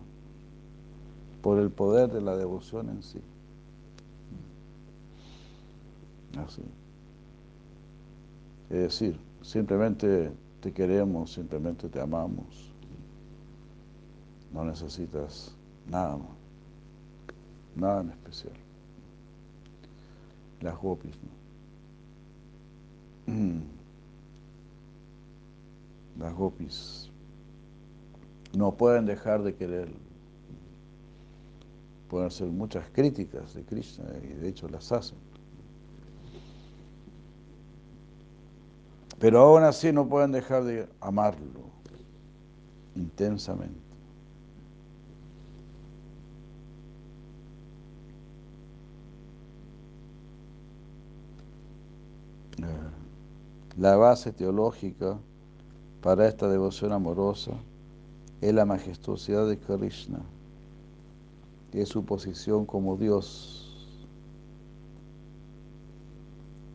por 1.41 1.59
el 1.59 1.71
poder 1.71 2.11
de 2.11 2.21
la 2.21 2.35
devoción 2.37 2.89
en 2.89 3.03
sí. 3.03 3.21
Así. 6.37 6.63
Es 8.69 8.79
decir, 8.79 9.19
simplemente 9.41 10.31
te 10.61 10.71
queremos, 10.71 11.33
simplemente 11.33 11.89
te 11.89 11.99
amamos. 11.99 12.71
No 14.53 14.63
necesitas 14.65 15.55
nada 15.89 16.17
más, 16.17 16.37
nada 17.75 18.01
en 18.01 18.09
especial. 18.09 18.53
Las 20.61 20.77
gopis, 20.77 21.15
¿no? 21.23 21.40
Las 26.21 26.35
gopis 26.35 27.09
no 28.53 28.75
pueden 28.75 29.05
dejar 29.07 29.41
de 29.41 29.55
quererlo. 29.55 29.97
Pueden 32.09 32.27
hacer 32.27 32.47
muchas 32.47 32.87
críticas 32.91 33.55
de 33.55 33.63
Krishna 33.63 34.05
y 34.21 34.27
de 34.27 34.49
hecho 34.49 34.67
las 34.67 34.91
hacen. 34.91 35.17
Pero 39.19 39.39
aún 39.39 39.63
así 39.63 39.91
no 39.91 40.07
pueden 40.07 40.31
dejar 40.31 40.63
de 40.63 40.87
amarlo 40.99 41.61
intensamente. 42.95 43.79
La 53.77 53.95
base 53.95 54.31
teológica 54.31 55.17
para 56.01 56.27
esta 56.27 56.47
devoción 56.47 56.91
amorosa 56.91 57.51
es 58.41 58.53
la 58.53 58.65
majestuosidad 58.65 59.47
de 59.47 59.57
Krishna 59.57 60.19
es 61.73 61.89
su 61.89 62.03
posición 62.03 62.65
como 62.65 62.97
Dios. 62.97 63.97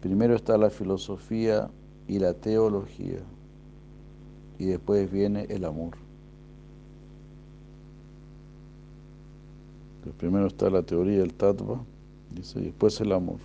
Primero 0.01 0.35
está 0.35 0.57
la 0.57 0.71
filosofía 0.71 1.69
y 2.09 2.19
la 2.19 2.33
teología 2.33 3.21
y 4.59 4.65
después 4.67 5.11
viene 5.11 5.47
el 5.51 5.65
amor. 5.65 5.97
primero 10.19 10.47
está 10.47 10.71
la 10.71 10.83
teoría 10.83 11.19
del 11.19 11.35
tattva, 11.35 11.85
y 12.33 12.61
después 12.61 13.01
el 13.01 13.11
amor 13.11 13.41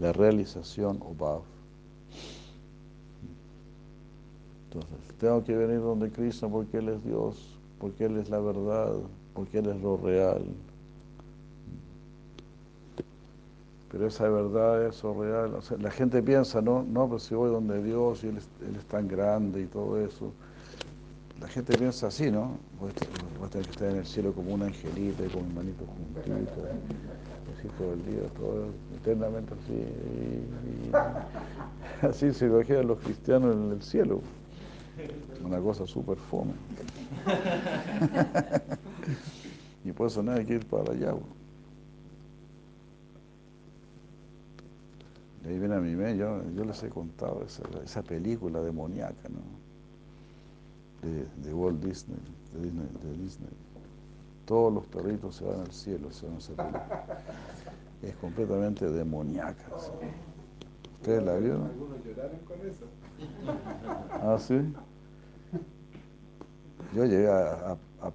la 0.00 0.12
realización 0.12 0.98
o 1.00 1.14
Bhav. 1.14 1.51
Entonces, 4.74 5.18
tengo 5.18 5.44
que 5.44 5.54
venir 5.54 5.80
donde 5.80 6.10
Cristo 6.10 6.48
porque 6.48 6.78
Él 6.78 6.88
es 6.88 7.04
Dios, 7.04 7.58
porque 7.78 8.06
Él 8.06 8.16
es 8.16 8.30
la 8.30 8.38
verdad, 8.38 8.94
porque 9.34 9.58
Él 9.58 9.66
es 9.66 9.80
lo 9.82 9.98
real. 9.98 10.42
Pero 13.90 14.06
esa 14.06 14.26
verdad, 14.30 14.86
eso 14.86 15.12
real, 15.12 15.58
la 15.78 15.90
gente 15.90 16.22
piensa, 16.22 16.62
no, 16.62 16.82
no, 16.82 17.06
pero 17.06 17.18
si 17.18 17.34
voy 17.34 17.50
donde 17.50 17.82
Dios 17.82 18.24
y 18.24 18.28
Él 18.28 18.38
es, 18.38 18.48
tan 18.86 19.06
grande 19.06 19.60
y 19.60 19.66
todo 19.66 19.98
eso. 19.98 20.32
La 21.38 21.48
gente 21.48 21.76
piensa 21.76 22.06
así, 22.06 22.30
¿no? 22.30 22.52
Voy 22.80 22.90
a 23.44 23.50
tener 23.50 23.66
que 23.66 23.72
estar 23.72 23.90
en 23.90 23.96
el 23.96 24.06
cielo 24.06 24.32
como 24.32 24.54
una 24.54 24.66
angelita 24.66 25.24
y 25.26 25.28
con 25.28 25.46
mi 25.48 25.54
manito 25.54 25.84
juntito 25.84 26.62
así 27.58 27.68
todo 27.76 27.92
el 27.92 28.04
día, 28.06 28.22
todo 28.38 28.68
eternamente 28.96 29.52
así. 29.52 29.84
así 32.06 32.32
se 32.32 32.46
imaginan 32.46 32.86
los 32.86 32.98
cristianos 33.00 33.54
en 33.54 33.72
el 33.72 33.82
cielo. 33.82 34.22
Una 35.44 35.60
cosa 35.60 35.86
súper 35.86 36.18
fome. 36.18 36.52
y 39.84 39.92
por 39.92 40.08
eso 40.08 40.22
no 40.22 40.32
hay 40.32 40.44
que 40.44 40.54
ir 40.54 40.66
para 40.66 40.92
allá. 40.92 41.14
Y 45.44 45.48
ahí 45.48 45.58
viene 45.58 45.74
a 45.74 45.80
mi 45.80 45.96
mente, 45.96 46.18
yo, 46.18 46.40
yo, 46.54 46.64
les 46.64 46.80
he 46.82 46.88
contado 46.88 47.42
esa, 47.44 47.62
esa 47.84 48.02
película 48.02 48.60
demoníaca, 48.60 49.28
¿no? 49.28 49.40
De, 51.08 51.26
de 51.42 51.52
Walt 51.52 51.82
Disney, 51.82 52.18
de 52.52 52.62
Disney, 52.62 52.88
de 53.02 53.16
Disney 53.16 53.50
todos 54.52 54.72
los 54.72 54.86
perritos 54.86 55.36
se 55.36 55.44
van 55.44 55.60
al 55.60 55.72
cielo, 55.72 56.10
se 56.10 56.26
van 56.26 56.74
a 56.74 57.04
Es 58.02 58.14
completamente 58.16 58.90
demoníaca. 58.90 59.64
¿Ustedes 61.00 61.22
la 61.22 61.36
vieron? 61.36 61.64
Algunos 61.64 62.04
lloraron 62.04 62.38
con 62.40 62.60
eso. 62.60 62.84
¿Ah, 64.10 64.36
sí? 64.38 64.60
Yo 66.94 67.04
llegué 67.06 67.28
a, 67.28 67.76
a, 68.02 68.10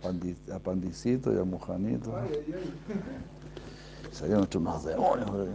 Pandicito 0.60 1.34
y 1.34 1.40
a 1.40 1.44
Mujanito. 1.44 2.14
Salieron 4.12 4.42
mucho 4.42 4.60
más 4.60 4.84
demonios. 4.86 5.30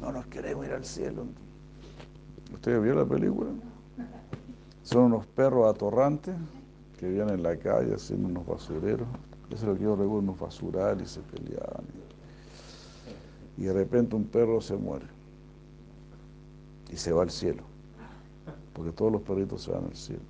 no 0.00 0.12
nos 0.12 0.26
queremos 0.26 0.66
ir 0.66 0.72
al 0.72 0.84
cielo. 0.84 1.26
¿Ustedes 2.52 2.82
vieron 2.82 3.00
la 3.00 3.06
película? 3.06 3.50
Son 4.82 5.04
unos 5.04 5.26
perros 5.26 5.68
atorrantes 5.68 6.34
que 6.98 7.08
vivían 7.08 7.30
en 7.30 7.42
la 7.42 7.56
calle 7.56 7.94
haciendo 7.94 8.28
unos 8.28 8.46
basureros. 8.46 9.06
Eso 9.50 9.56
es 9.56 9.62
lo 9.62 9.74
que 9.74 9.82
yo 9.84 9.90
recuerdo, 9.90 10.18
unos 10.18 10.38
basurales 10.38 11.10
y 11.10 11.14
se 11.14 11.20
peleaban. 11.20 11.84
Y 13.58 13.64
de 13.64 13.72
repente 13.72 14.14
un 14.14 14.24
perro 14.24 14.60
se 14.60 14.76
muere 14.76 15.06
y 16.90 16.96
se 16.96 17.12
va 17.12 17.22
al 17.22 17.30
cielo, 17.30 17.64
porque 18.72 18.92
todos 18.92 19.10
los 19.10 19.22
perritos 19.22 19.62
se 19.64 19.72
van 19.72 19.84
al 19.84 19.96
cielo. 19.96 20.22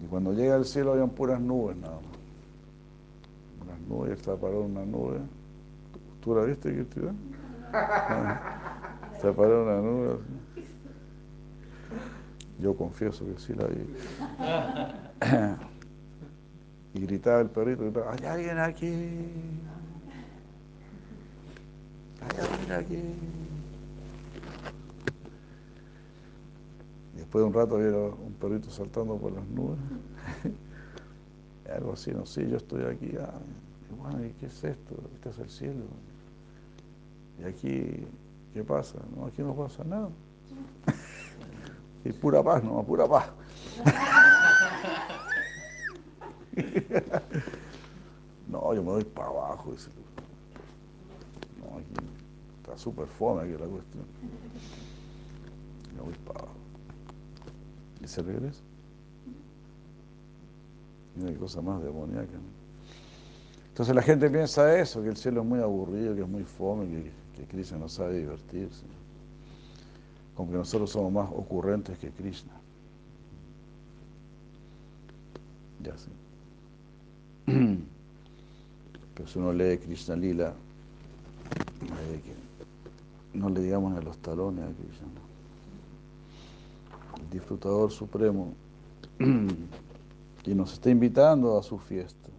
Y 0.00 0.06
cuando 0.06 0.34
llega 0.34 0.54
al 0.56 0.66
cielo 0.66 0.92
habían 0.92 1.08
puras 1.10 1.40
nubes 1.40 1.76
nada 1.78 1.94
más. 1.94 2.04
Unas 3.62 3.80
nubes, 3.88 4.12
está 4.12 4.36
parado 4.36 4.60
una 4.62 4.84
nube. 4.84 5.18
¿Tú 6.22 6.34
la 6.34 6.42
viste, 6.44 6.72
Cristina? 6.72 7.14
Se 9.22 9.32
paró 9.32 9.64
una 9.64 9.80
nube. 9.80 10.18
Yo 12.60 12.76
confieso 12.76 13.24
que 13.24 13.40
sí 13.40 13.54
la 13.54 13.66
vi. 13.66 13.86
y 17.00 17.00
gritaba 17.06 17.40
el 17.40 17.48
perrito, 17.48 17.84
gritaba, 17.84 18.12
hay 18.12 18.24
alguien 18.26 18.58
aquí. 18.58 18.92
Después 27.14 27.42
de 27.42 27.48
un 27.48 27.52
rato 27.52 27.76
había 27.76 27.90
un 27.90 28.34
perrito 28.40 28.70
saltando 28.70 29.16
por 29.16 29.32
las 29.32 29.46
nubes. 29.48 29.78
Algo 31.74 31.92
así, 31.92 32.12
no 32.12 32.26
sé, 32.26 32.48
yo 32.48 32.56
estoy 32.56 32.84
aquí. 32.84 33.12
Ah, 33.20 33.32
y 33.90 33.94
bueno, 33.94 34.24
¿y 34.24 34.30
qué 34.32 34.46
es 34.46 34.64
esto? 34.64 34.94
Este 35.14 35.30
es 35.30 35.38
el 35.38 35.50
cielo. 35.50 35.84
Y 37.40 37.44
aquí, 37.44 38.06
¿qué 38.52 38.62
pasa? 38.64 38.98
No, 39.16 39.26
aquí 39.26 39.42
no 39.42 39.54
pasa 39.54 39.84
nada. 39.84 40.08
Y 42.06 42.12
pura 42.12 42.42
paz, 42.42 42.62
no, 42.62 42.82
pura 42.82 43.08
paz. 43.08 43.30
no, 48.46 48.74
yo 48.74 48.82
me 48.82 48.90
voy 48.90 49.04
para 49.04 49.28
abajo. 49.28 49.72
No, 51.58 51.78
aquí 51.78 51.94
está 52.74 52.82
súper 52.82 53.06
fome 53.06 53.42
aquí 53.42 53.52
la 53.52 53.66
cuestión. 53.66 54.04
Me 55.94 56.02
voy 56.02 56.14
para. 56.26 56.46
¿Y 58.02 58.08
se 58.08 58.22
regresa? 58.22 58.62
Mira 61.16 61.32
qué 61.32 61.38
cosa 61.38 61.62
más 61.62 61.82
demoníaca. 61.82 62.38
Entonces 63.68 63.94
la 63.94 64.02
gente 64.02 64.28
piensa 64.30 64.78
eso, 64.78 65.02
que 65.02 65.08
el 65.08 65.16
cielo 65.16 65.42
es 65.42 65.46
muy 65.46 65.60
aburrido, 65.60 66.14
que 66.14 66.22
es 66.22 66.28
muy 66.28 66.44
fome, 66.44 66.86
que, 66.86 67.12
que 67.36 67.46
Krishna 67.46 67.78
no 67.78 67.88
sabe 67.88 68.18
divertirse. 68.18 68.84
Como 70.34 70.50
que 70.50 70.58
nosotros 70.58 70.90
somos 70.90 71.12
más 71.12 71.30
ocurrentes 71.30 71.98
que 71.98 72.10
Krishna. 72.10 72.52
Ya 75.80 75.96
sé. 75.96 76.10
Pero 79.14 79.28
si 79.28 79.38
uno 79.38 79.52
lee 79.52 79.78
Krishna 79.78 80.16
Lila, 80.16 80.54
no 83.34 83.48
le 83.50 83.60
digamos 83.60 83.96
a 83.96 84.00
los 84.00 84.16
talones 84.18 84.64
a 84.64 84.68
Krishna. 84.68 85.08
El 87.20 87.30
disfrutador 87.30 87.90
supremo 87.90 88.54
y 89.18 90.54
nos 90.54 90.72
está 90.72 90.90
invitando 90.90 91.58
a 91.58 91.62
su 91.62 91.78
fiesta. 91.78 92.30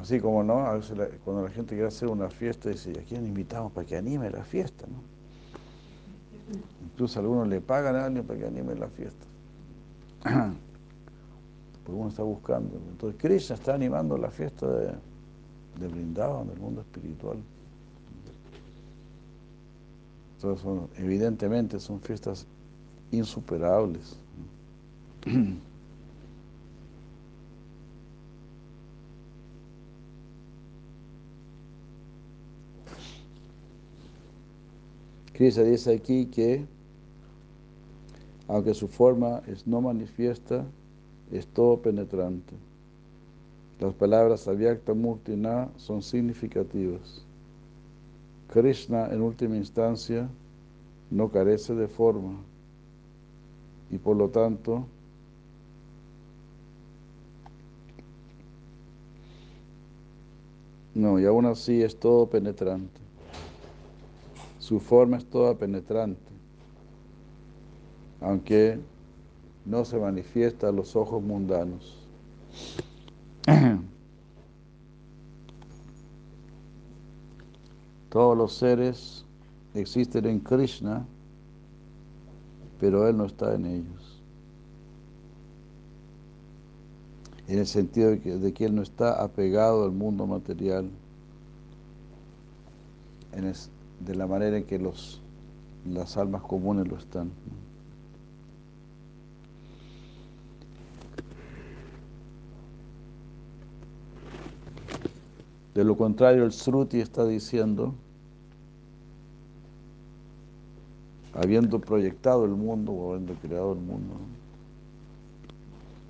Así 0.00 0.20
como 0.20 0.42
no, 0.42 0.60
a 0.66 0.74
veces 0.74 0.98
cuando 1.24 1.42
la 1.42 1.50
gente 1.50 1.74
quiere 1.74 1.88
hacer 1.88 2.08
una 2.08 2.30
fiesta, 2.30 2.70
dice, 2.70 2.92
¿a 2.98 3.02
quién 3.02 3.26
invitamos 3.26 3.72
para 3.72 3.86
que 3.86 3.96
anime 3.96 4.30
la 4.30 4.44
fiesta? 4.44 4.86
¿no? 4.86 5.02
Incluso 6.84 7.20
algunos 7.20 7.48
le 7.48 7.60
pagan 7.60 7.96
a 7.96 8.06
alguien 8.06 8.24
para 8.24 8.38
que 8.38 8.46
anime 8.46 8.74
la 8.74 8.88
fiesta. 8.88 9.26
Porque 11.84 12.00
uno 12.00 12.08
está 12.08 12.22
buscando. 12.22 12.76
Entonces 12.90 13.20
Krishna 13.20 13.56
está 13.56 13.74
animando 13.74 14.16
la 14.16 14.30
fiesta 14.30 14.66
de, 14.66 14.92
de 15.78 15.88
Brindavan, 15.88 16.48
del 16.48 16.58
mundo 16.58 16.80
espiritual. 16.80 17.38
Entonces 20.42 20.66
evidentemente 20.96 21.78
son 21.78 22.00
fiestas 22.00 22.46
insuperables. 23.10 24.16
Krishna 35.34 35.64
dice 35.64 35.94
aquí 35.94 36.24
que, 36.26 36.64
aunque 38.48 38.72
su 38.72 38.88
forma 38.88 39.42
es 39.46 39.66
no 39.66 39.82
manifiesta, 39.82 40.64
es 41.30 41.46
todo 41.46 41.82
penetrante. 41.82 42.54
Las 43.78 43.92
palabras 43.94 44.48
Avyakta 44.48 44.94
Murtina 44.94 45.68
son 45.76 46.02
significativas. 46.02 47.26
Krishna, 48.50 49.06
en 49.12 49.22
última 49.22 49.56
instancia, 49.56 50.28
no 51.10 51.30
carece 51.30 51.74
de 51.74 51.86
forma 51.86 52.36
y 53.90 53.98
por 53.98 54.16
lo 54.16 54.28
tanto 54.28 54.86
no, 60.94 61.20
y 61.20 61.26
aún 61.26 61.46
así 61.46 61.82
es 61.82 61.96
todo 61.98 62.26
penetrante. 62.26 63.00
Su 64.58 64.80
forma 64.80 65.16
es 65.16 65.24
toda 65.26 65.54
penetrante, 65.54 66.20
aunque 68.20 68.80
no 69.64 69.84
se 69.84 69.96
manifiesta 69.96 70.68
a 70.68 70.72
los 70.72 70.96
ojos 70.96 71.22
mundanos. 71.22 72.04
Todos 78.10 78.36
los 78.36 78.52
seres 78.52 79.24
existen 79.74 80.26
en 80.26 80.40
Krishna, 80.40 81.06
pero 82.80 83.08
Él 83.08 83.16
no 83.16 83.24
está 83.24 83.54
en 83.54 83.66
ellos. 83.66 84.22
En 87.46 87.58
el 87.60 87.66
sentido 87.66 88.10
de 88.10 88.20
que, 88.20 88.36
de 88.36 88.54
Él 88.64 88.74
no 88.74 88.82
está 88.82 89.22
apegado 89.22 89.84
al 89.84 89.92
mundo 89.92 90.26
material. 90.26 90.90
De 94.04 94.14
la 94.14 94.26
manera 94.26 94.56
en 94.56 94.64
que 94.64 94.78
los, 94.78 95.20
las 95.86 96.16
almas 96.16 96.42
comunes 96.42 96.88
lo 96.88 96.96
están. 96.96 97.30
De 105.80 105.84
lo 105.84 105.96
contrario, 105.96 106.44
el 106.44 106.52
Sruti 106.52 107.00
está 107.00 107.24
diciendo, 107.24 107.94
habiendo 111.32 111.80
proyectado 111.80 112.44
el 112.44 112.50
mundo 112.50 112.92
o 112.92 113.14
habiendo 113.14 113.32
creado 113.36 113.72
el 113.72 113.78
mundo, 113.78 114.12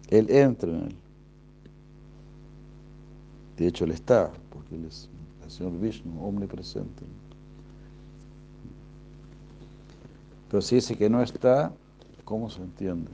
Él 0.08 0.28
entra 0.28 0.72
en 0.72 0.86
él. 0.86 0.96
De 3.58 3.68
hecho, 3.68 3.84
Él 3.84 3.92
está, 3.92 4.32
porque 4.52 4.74
Él 4.74 4.86
es 4.86 5.08
el 5.44 5.50
Señor 5.52 5.78
Vishnu, 5.78 6.20
omnipresente. 6.20 7.04
Pero 10.50 10.60
si 10.62 10.74
dice 10.74 10.96
que 10.96 11.08
no 11.08 11.22
está, 11.22 11.72
¿cómo 12.24 12.50
se 12.50 12.60
entiende? 12.60 13.12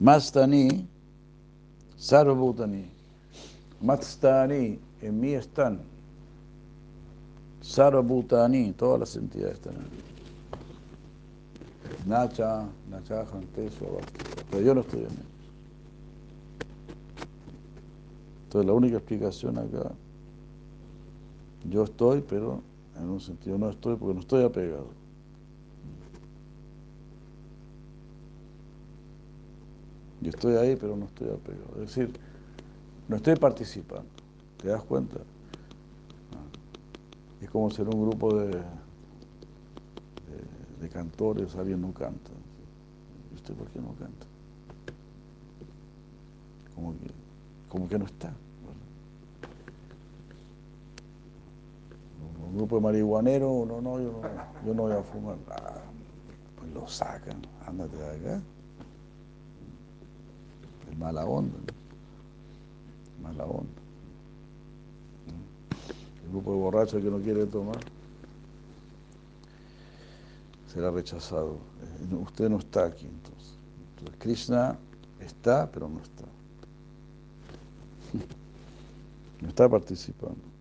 Mastani, 0.00 0.88
Sarvabhutani. 1.98 3.01
Mastani, 3.82 4.78
en 5.00 5.20
mí 5.20 5.34
están. 5.34 5.80
Sarvabhutani, 7.60 8.72
todas 8.72 9.00
las 9.00 9.16
entidades 9.16 9.54
están 9.54 9.74
ahí. 9.76 10.02
Nacha, 12.06 12.68
Nacha, 12.90 13.24
Jantesu, 13.26 13.84
Pero 14.50 14.62
yo 14.62 14.74
no 14.74 14.80
estoy 14.80 15.00
en 15.00 15.06
él. 15.06 15.26
Entonces 18.44 18.66
la 18.66 18.72
única 18.72 18.96
explicación 18.96 19.58
acá, 19.58 19.92
yo 21.70 21.84
estoy, 21.84 22.20
pero 22.20 22.60
en 23.00 23.08
un 23.08 23.20
sentido 23.20 23.56
no 23.56 23.70
estoy 23.70 23.96
porque 23.96 24.14
no 24.14 24.20
estoy 24.20 24.44
apegado. 24.44 24.88
Yo 30.20 30.30
estoy 30.30 30.56
ahí, 30.56 30.76
pero 30.76 30.96
no 30.96 31.06
estoy 31.06 31.30
apegado. 31.30 31.82
Es 31.82 31.94
decir, 31.96 32.12
no 33.12 33.16
estoy 33.16 33.36
participando. 33.36 34.08
¿Te 34.56 34.68
das 34.68 34.82
cuenta? 34.84 35.18
Es 37.42 37.50
como 37.50 37.70
ser 37.70 37.86
un 37.86 38.08
grupo 38.08 38.34
de, 38.34 38.62
de, 40.80 40.88
cantores, 40.88 41.54
alguien 41.56 41.82
no 41.82 41.92
canta. 41.92 42.30
¿Y 43.30 43.34
usted 43.34 43.54
por 43.54 43.68
qué 43.68 43.80
no 43.80 43.94
canta? 43.96 44.26
Como 46.74 46.92
que, 46.92 47.10
como 47.68 47.88
que 47.88 47.98
no 47.98 48.06
está. 48.06 48.32
un 52.46 52.56
grupo 52.56 52.76
de 52.76 52.82
marihuaneros, 52.82 53.66
no, 53.66 53.80
no, 53.80 53.98
yo 53.98 54.12
no, 54.12 54.22
yo 54.66 54.74
no 54.74 54.82
voy 54.84 54.92
a 54.92 55.02
fumar. 55.02 55.36
Ah, 55.50 55.82
pues 56.58 56.72
lo 56.72 56.86
sacan, 56.88 57.42
ándate 57.66 57.96
de 57.96 58.10
acá. 58.10 58.42
Es 60.90 60.98
mala 60.98 61.26
onda, 61.26 61.58
mala 63.22 63.44
onda. 63.44 63.80
El 66.24 66.30
grupo 66.30 66.52
de 66.52 66.58
borrachos 66.58 67.02
que 67.02 67.10
no 67.10 67.18
quiere 67.18 67.46
tomar 67.46 67.78
será 70.72 70.90
rechazado. 70.90 71.56
Eh, 72.10 72.14
usted 72.14 72.48
no 72.48 72.58
está 72.58 72.86
aquí 72.86 73.06
entonces. 73.06 73.54
Entonces 73.90 74.16
Krishna 74.18 74.78
está, 75.20 75.70
pero 75.70 75.88
no 75.88 76.00
está. 76.00 76.24
No 79.40 79.48
está 79.48 79.68
participando. 79.68 80.52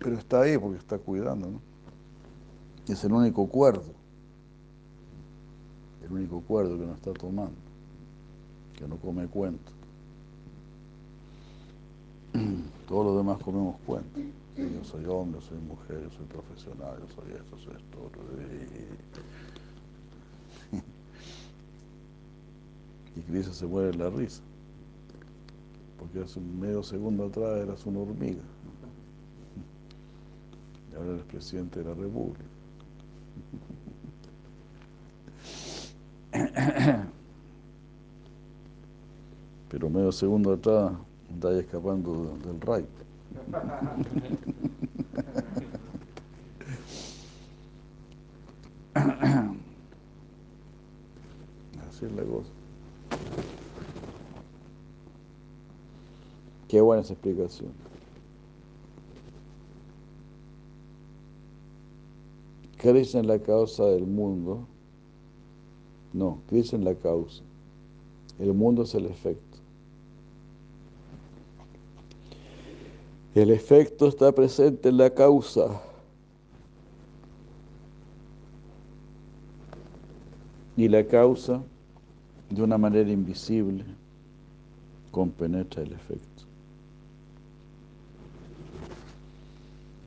pero 0.00 0.16
está 0.16 0.40
ahí 0.40 0.58
porque 0.58 0.78
está 0.78 0.98
cuidando, 0.98 1.48
¿no? 1.50 1.60
Es 2.88 3.04
el 3.04 3.12
único 3.12 3.46
cuerdo, 3.46 3.84
el 6.02 6.10
único 6.10 6.40
cuerdo 6.40 6.76
que 6.78 6.86
no 6.86 6.94
está 6.94 7.12
tomando, 7.12 7.54
que 8.80 8.88
no 8.88 8.96
come 8.96 9.26
cuento. 9.28 9.70
Todos 12.88 13.06
los 13.06 13.16
demás 13.18 13.38
comemos 13.42 13.76
cuento. 13.86 14.18
yo 14.56 14.84
soy 14.84 15.04
hombre, 15.04 15.40
soy 15.42 15.58
mujer, 15.58 16.02
yo 16.02 16.10
soy 16.10 16.26
profesional, 16.26 16.98
yo 16.98 17.06
soy 17.14 17.32
esto, 17.32 17.58
soy 17.58 17.74
esto. 17.76 18.10
Y 23.16 23.20
Cristo 23.22 23.52
se 23.52 23.66
muere 23.66 23.90
en 23.90 23.98
la 23.98 24.08
risa. 24.08 24.40
Porque 25.98 26.20
hace 26.20 26.38
un 26.38 26.60
medio 26.60 26.82
segundo 26.82 27.26
atrás 27.26 27.58
eras 27.58 27.84
una 27.84 27.98
hormiga 27.98 28.40
ahora 31.00 31.12
eres 31.14 31.24
presidente 31.24 31.80
de 31.80 31.84
la 31.86 31.94
República. 31.94 32.44
Pero 39.80 39.90
medio 39.90 40.12
segundo 40.12 40.52
atrás 40.52 40.92
está 41.32 41.58
escapando 41.58 42.36
del 42.44 42.60
raid. 42.60 42.84
Así 51.88 52.04
es 52.04 52.12
la 52.12 52.24
cosa. 52.24 52.50
Qué 56.68 56.82
buena 56.82 57.00
esa 57.00 57.14
explicación. 57.14 57.72
Krishna 62.76 63.20
es 63.20 63.26
la 63.26 63.38
causa 63.38 63.86
del 63.86 64.06
mundo. 64.06 64.66
No, 66.12 66.42
Krishna 66.50 66.80
es 66.80 66.84
la 66.84 66.94
causa. 66.96 67.42
El 68.38 68.52
mundo 68.52 68.82
es 68.82 68.94
el 68.94 69.06
efecto. 69.06 69.49
El 73.34 73.50
efecto 73.50 74.08
está 74.08 74.32
presente 74.32 74.88
en 74.88 74.96
la 74.96 75.10
causa. 75.10 75.80
Y 80.76 80.88
la 80.88 81.06
causa, 81.06 81.62
de 82.48 82.62
una 82.62 82.76
manera 82.76 83.10
invisible, 83.10 83.84
compenetra 85.12 85.82
el 85.82 85.92
efecto. 85.92 86.44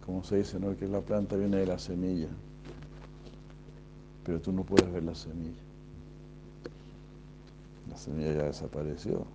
Como 0.05 0.23
se 0.23 0.37
dice, 0.37 0.59
¿no? 0.59 0.75
que 0.75 0.87
la 0.87 0.99
planta 0.99 1.37
viene 1.37 1.57
de 1.57 1.67
la 1.67 1.79
semilla, 1.79 2.27
pero 4.25 4.41
tú 4.41 4.51
no 4.51 4.63
puedes 4.63 4.91
ver 4.91 5.03
la 5.03 5.15
semilla. 5.15 5.61
La 7.89 7.97
semilla 7.97 8.33
ya 8.33 8.43
desapareció. 8.43 9.25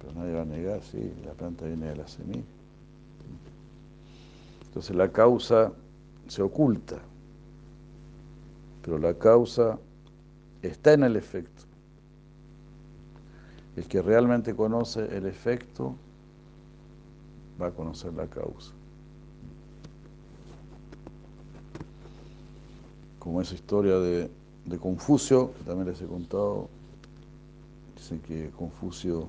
Pero 0.00 0.14
nadie 0.14 0.34
va 0.34 0.42
a 0.42 0.44
negar, 0.44 0.82
sí, 0.82 1.12
la 1.24 1.32
planta 1.32 1.66
viene 1.66 1.86
de 1.86 1.96
la 1.96 2.08
semilla. 2.08 2.42
Entonces 4.66 4.96
la 4.96 5.10
causa 5.10 5.72
se 6.28 6.42
oculta, 6.42 6.98
pero 8.82 8.98
la 8.98 9.14
causa 9.14 9.78
está 10.62 10.92
en 10.92 11.02
el 11.02 11.16
efecto. 11.16 11.64
El 13.76 13.86
que 13.86 14.00
realmente 14.00 14.54
conoce 14.54 15.16
el 15.16 15.26
efecto 15.26 15.94
va 17.60 17.66
a 17.68 17.70
conocer 17.72 18.14
la 18.14 18.26
causa. 18.26 18.72
Como 23.18 23.42
esa 23.42 23.54
historia 23.54 23.98
de, 23.98 24.30
de 24.64 24.78
Confucio, 24.78 25.52
que 25.58 25.64
también 25.64 25.88
les 25.88 26.00
he 26.00 26.06
contado, 26.06 26.68
dicen 27.96 28.20
que 28.20 28.50
Confucio 28.50 29.26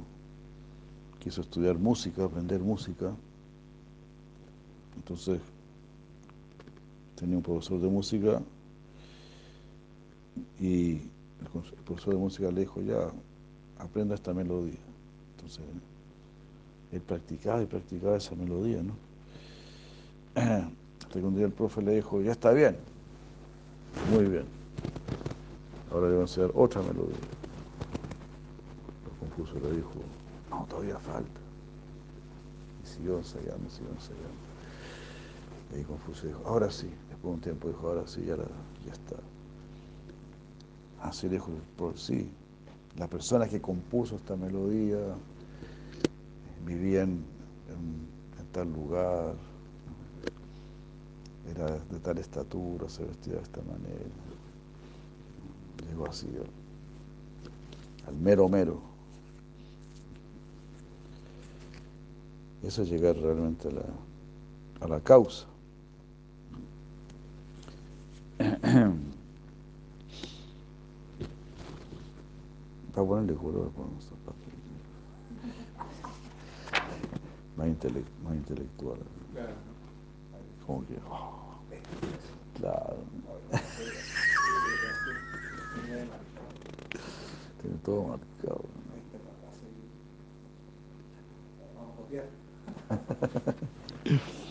quiso 1.22 1.42
estudiar 1.42 1.78
música, 1.78 2.26
aprender 2.26 2.60
música. 2.60 3.14
Entonces 4.96 5.40
tenía 7.16 7.38
un 7.38 7.44
profesor 7.44 7.80
de 7.80 7.88
música 7.88 8.42
y 10.60 10.94
el 10.94 11.84
profesor 11.86 12.14
de 12.16 12.20
música 12.20 12.52
le 12.52 12.62
dijo, 12.62 12.82
ya, 12.82 13.12
aprenda 13.78 14.16
esta 14.16 14.34
melodía. 14.34 14.80
Entonces 15.36 15.64
él 16.92 17.02
practicaba 17.02 17.62
y 17.62 17.68
practicaba 17.68 18.18
esa 18.18 18.36
melodía, 18.36 18.82
¿no? 18.82 18.94
Hasta 21.02 21.20
que 21.20 21.26
un 21.26 21.36
día 21.36 21.46
el 21.46 21.52
profe 21.52 21.82
le 21.82 21.96
dijo, 21.96 22.22
ya 22.22 22.32
está 22.32 22.52
bien, 22.52 22.76
muy 24.12 24.26
bien, 24.26 24.46
ahora 25.92 26.08
le 26.08 26.14
voy 26.14 26.22
a 26.22 26.24
enseñar 26.24 26.52
otra 26.56 26.82
melodía. 26.82 27.18
El 29.06 29.30
confuso 29.30 29.60
le 29.60 29.76
dijo, 29.76 29.94
no, 30.52 30.66
todavía 30.66 31.00
falta. 31.00 31.40
Y 32.84 32.88
siguió 32.88 33.18
ensayando, 33.18 33.70
siguió 33.70 33.92
ensayando. 33.92 34.52
Y 35.80 35.84
Confucio 35.84 36.28
dijo, 36.30 36.42
ahora 36.46 36.70
sí. 36.70 36.90
Después 37.10 37.24
de 37.24 37.30
un 37.30 37.42
tiempo 37.42 37.68
dijo, 37.70 37.88
ahora 37.88 38.06
sí, 38.06 38.26
ya, 38.26 38.36
está. 38.92 39.16
Así 41.02 41.28
dijo, 41.28 41.50
por 41.78 41.98
sí, 41.98 42.30
la 42.98 43.08
persona 43.08 43.48
que 43.48 43.62
compuso 43.62 44.18
esta 44.18 44.36
melodía 44.36 45.00
vivía 46.66 47.04
en, 47.04 47.24
tal 48.52 48.72
lugar, 48.74 49.34
era 51.50 51.68
de 51.78 52.00
tal 52.00 52.18
estatura, 52.18 52.90
se 52.90 53.06
vestía 53.06 53.36
de 53.36 53.42
esta 53.42 53.62
manera. 53.62 54.12
Llegó 55.90 56.08
así 56.08 56.28
al 58.06 58.16
mero 58.16 58.50
mero. 58.50 58.91
Eso 62.64 62.84
es 62.84 62.90
llegar 62.90 63.16
realmente 63.18 63.68
a 63.70 63.72
la, 63.72 63.86
a 64.82 64.88
la 64.88 65.00
causa. 65.00 65.48
Para 72.94 73.08
ponerle 73.08 73.36
color, 73.36 73.70
ponemos 73.72 74.12
más, 77.58 77.68
intele 77.68 78.04
más 78.24 78.36
intelectual. 78.36 78.98
Como 80.66 80.86
que, 80.86 80.98
oh, 81.10 81.60
claro. 82.58 82.98
Tiene 87.62 87.78
todo 87.84 88.04
marcado. 88.04 88.66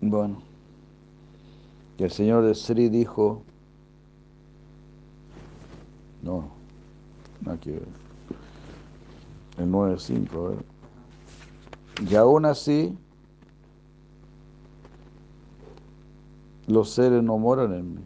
Bueno, 0.00 0.38
el 1.98 2.10
señor 2.10 2.44
de 2.44 2.54
Sri 2.54 2.88
dijo, 2.88 3.42
no, 6.22 6.48
no 7.44 7.58
quiero 7.60 7.82
El 9.58 9.70
9.5, 9.70 10.46
a 10.46 10.48
ver. 10.50 10.64
Y 12.08 12.14
aún 12.14 12.46
así, 12.46 12.96
los 16.68 16.90
seres 16.90 17.22
no 17.22 17.36
moran 17.36 17.74
en 17.74 17.94
mí. 17.96 18.00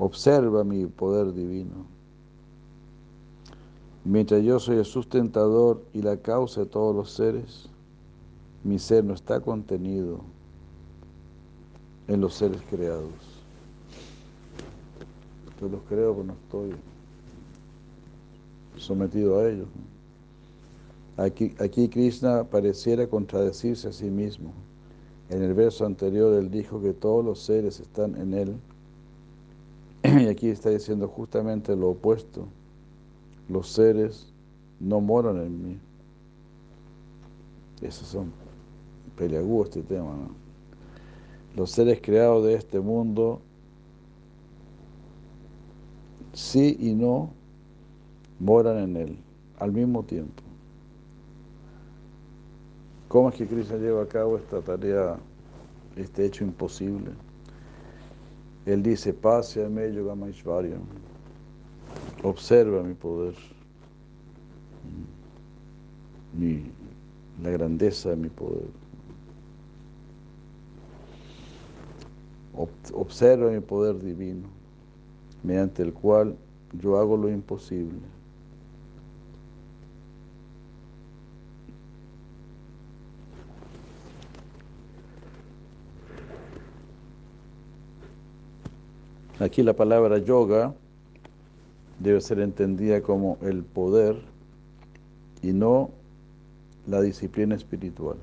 Observa 0.00 0.64
mi 0.64 0.86
poder 0.86 1.34
divino. 1.34 1.84
Mientras 4.02 4.42
yo 4.42 4.58
soy 4.58 4.78
el 4.78 4.86
sustentador 4.86 5.84
y 5.92 6.00
la 6.00 6.16
causa 6.16 6.62
de 6.62 6.66
todos 6.68 6.96
los 6.96 7.10
seres, 7.10 7.68
mi 8.64 8.78
ser 8.78 9.04
no 9.04 9.12
está 9.12 9.40
contenido 9.40 10.22
en 12.08 12.22
los 12.22 12.32
seres 12.32 12.62
creados. 12.70 13.12
Yo 15.60 15.68
los 15.68 15.82
creo, 15.82 16.14
pero 16.14 16.24
no 16.28 16.32
estoy 16.32 16.74
sometido 18.78 19.38
a 19.38 19.50
ellos. 19.50 19.68
Aquí, 21.18 21.54
aquí 21.58 21.90
Krishna 21.90 22.44
pareciera 22.44 23.06
contradecirse 23.06 23.88
a 23.88 23.92
sí 23.92 24.06
mismo. 24.06 24.54
En 25.28 25.42
el 25.42 25.52
verso 25.52 25.84
anterior 25.84 26.32
él 26.32 26.50
dijo 26.50 26.80
que 26.80 26.94
todos 26.94 27.22
los 27.22 27.40
seres 27.40 27.80
están 27.80 28.16
en 28.16 28.32
él. 28.32 28.56
Y 30.18 30.26
aquí 30.26 30.48
está 30.48 30.70
diciendo 30.70 31.08
justamente 31.08 31.76
lo 31.76 31.90
opuesto. 31.90 32.48
Los 33.48 33.68
seres 33.68 34.32
no 34.80 35.00
moran 35.00 35.36
en 35.38 35.62
mí. 35.62 35.78
Esos 37.80 38.08
son 38.08 38.32
peleagudos 39.16 39.68
este 39.68 39.82
tema. 39.82 40.14
Los 41.56 41.70
seres 41.70 42.00
creados 42.00 42.44
de 42.44 42.54
este 42.54 42.80
mundo, 42.80 43.40
sí 46.32 46.76
y 46.78 46.94
no, 46.94 47.30
moran 48.38 48.78
en 48.78 48.96
él 48.96 49.18
al 49.58 49.72
mismo 49.72 50.02
tiempo. 50.02 50.42
¿Cómo 53.08 53.28
es 53.28 53.34
que 53.34 53.46
Krishna 53.46 53.76
lleva 53.76 54.02
a 54.02 54.06
cabo 54.06 54.36
esta 54.36 54.60
tarea, 54.60 55.18
este 55.96 56.24
hecho 56.24 56.44
imposible? 56.44 57.10
Él 58.70 58.82
dice, 58.82 59.12
pase 59.12 59.64
a 59.64 59.68
Yogamaishvaryam. 59.68 60.82
Observa 62.22 62.82
mi 62.82 62.94
poder, 62.94 63.34
mi, 66.34 66.70
la 67.42 67.50
grandeza 67.50 68.10
de 68.10 68.16
mi 68.16 68.28
poder. 68.28 68.68
Observa 72.92 73.50
mi 73.50 73.60
poder 73.60 73.98
divino, 73.98 74.48
mediante 75.42 75.82
el 75.82 75.92
cual 75.92 76.36
yo 76.80 76.98
hago 76.98 77.16
lo 77.16 77.28
imposible. 77.28 77.98
Aquí 89.40 89.62
la 89.62 89.72
palabra 89.72 90.18
yoga 90.18 90.74
debe 91.98 92.20
ser 92.20 92.40
entendida 92.40 93.00
como 93.00 93.38
el 93.40 93.64
poder 93.64 94.16
y 95.40 95.54
no 95.54 95.88
la 96.86 97.00
disciplina 97.00 97.54
espiritual. 97.54 98.18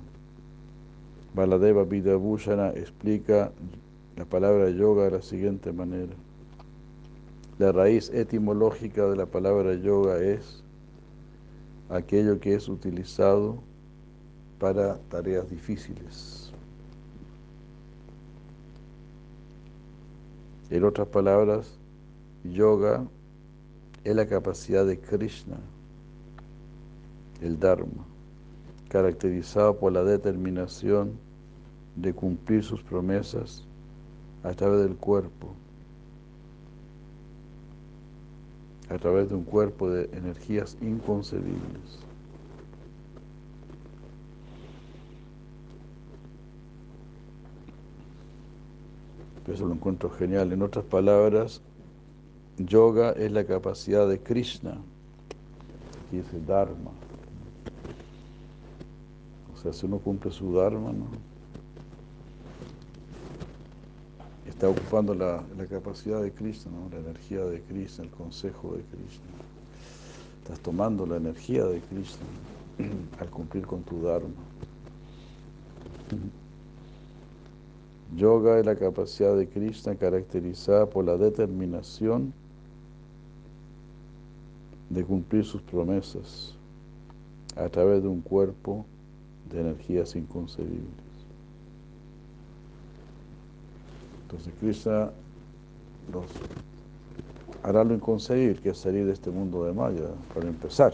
Baladeva 1.34 1.86
Vidabhushana 1.86 2.70
explica 2.70 3.52
la 4.16 4.26
palabra 4.26 4.70
yoga 4.70 5.06
de 5.06 5.12
la 5.12 5.22
siguiente 5.24 5.74
manera. 5.74 6.14
La 7.58 7.72
raíz 7.72 8.12
etimológica 8.12 9.08
de 9.08 9.16
la 9.16 9.26
palabra 9.26 9.74
yoga 9.74 10.20
es 10.20 10.64
aquello 11.90 12.40
que 12.40 12.54
es 12.54 12.70
utilizado 12.70 13.58
para 14.60 15.00
tareas 15.10 15.50
difíciles. 15.50 16.47
En 20.70 20.84
otras 20.84 21.08
palabras, 21.08 21.78
yoga 22.44 23.08
es 24.04 24.16
la 24.16 24.28
capacidad 24.28 24.86
de 24.86 25.00
Krishna, 25.00 25.58
el 27.42 27.58
Dharma, 27.58 28.06
caracterizado 28.90 29.78
por 29.78 29.94
la 29.94 30.04
determinación 30.04 31.14
de 31.96 32.14
cumplir 32.14 32.64
sus 32.64 32.84
promesas 32.84 33.64
a 34.44 34.54
través 34.54 34.82
del 34.82 34.98
cuerpo, 34.98 35.54
a 38.90 38.98
través 38.98 39.30
de 39.30 39.36
un 39.36 39.44
cuerpo 39.44 39.90
de 39.90 40.10
energías 40.18 40.78
inconcebibles. 40.82 42.07
Eso 49.48 49.66
lo 49.66 49.74
encuentro 49.74 50.10
genial. 50.10 50.52
En 50.52 50.62
otras 50.62 50.86
palabras, 50.86 51.62
yoga 52.58 53.12
es 53.12 53.32
la 53.32 53.46
capacidad 53.46 54.08
de 54.08 54.20
Krishna, 54.20 54.78
y 56.12 56.18
es 56.18 56.34
el 56.34 56.46
Dharma. 56.46 56.92
O 59.54 59.58
sea, 59.58 59.74
si 59.74 59.86
uno 59.86 60.00
cumple 60.00 60.32
su 60.32 60.54
Dharma, 60.54 60.92
¿no? 60.92 61.08
está 64.58 64.70
ocupando 64.70 65.14
la, 65.14 65.44
capacidad 65.70 66.20
de 66.20 66.32
Krishna, 66.32 66.72
la 66.92 66.98
energía 66.98 67.46
de 67.46 67.62
Krishna, 67.62 68.06
el 68.06 68.10
consejo 68.10 68.76
de 68.76 68.82
Krishna. 68.82 69.26
Estás 70.42 70.60
tomando 70.62 71.06
la 71.06 71.18
energía 71.18 71.64
de 71.66 71.80
Krishna 71.80 72.26
al 73.20 73.30
cumplir 73.30 73.68
con 73.68 73.84
tu 73.84 74.02
Dharma. 74.02 74.34
Yoga 78.18 78.58
es 78.58 78.66
la 78.66 78.76
capacidad 78.76 79.38
de 79.38 79.48
Krishna 79.48 79.96
caracterizada 79.96 80.88
por 80.88 81.06
la 81.06 81.18
determinación 81.18 82.34
de 84.90 85.04
cumplir 85.04 85.46
sus 85.46 85.62
promesas 85.62 86.56
a 87.56 87.70
través 87.70 88.02
de 88.02 88.08
un 88.08 88.22
cuerpo 88.22 88.88
de 89.52 89.62
energías 89.62 90.16
inconcebibles. 90.16 90.82
Entonces 94.24 94.52
Krishna 94.60 95.12
nos 96.12 96.26
hará 97.62 97.84
lo 97.84 97.94
inconcebible, 97.94 98.60
que 98.60 98.70
es 98.70 98.80
salir 98.80 99.06
de 99.06 99.14
este 99.14 99.30
mundo 99.30 99.64
de 99.64 99.74
Maya, 99.74 100.10
para 100.34 100.48
empezar. 100.48 100.94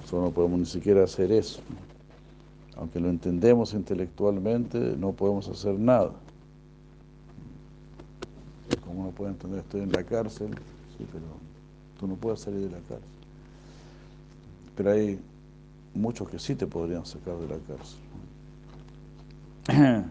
Nosotros 0.00 0.22
no 0.24 0.30
podemos 0.32 0.58
ni 0.58 0.66
siquiera 0.66 1.04
hacer 1.04 1.30
eso. 1.30 1.60
Aunque 2.78 3.00
lo 3.00 3.08
entendemos 3.08 3.74
intelectualmente, 3.74 4.78
no 4.96 5.12
podemos 5.12 5.48
hacer 5.48 5.78
nada. 5.78 6.12
Como 8.84 9.00
uno 9.00 9.10
puede 9.10 9.32
entender, 9.32 9.60
estoy 9.60 9.80
en 9.80 9.92
la 9.92 10.04
cárcel, 10.04 10.50
sí, 10.96 11.04
pero 11.12 11.24
tú 11.98 12.06
no 12.06 12.14
puedes 12.14 12.40
salir 12.40 12.60
de 12.60 12.70
la 12.70 12.78
cárcel. 12.78 13.08
Pero 14.76 14.92
hay 14.92 15.18
muchos 15.92 16.28
que 16.28 16.38
sí 16.38 16.54
te 16.54 16.66
podrían 16.66 17.04
sacar 17.04 17.36
de 17.38 17.48
la 17.48 17.58
cárcel. 17.66 17.98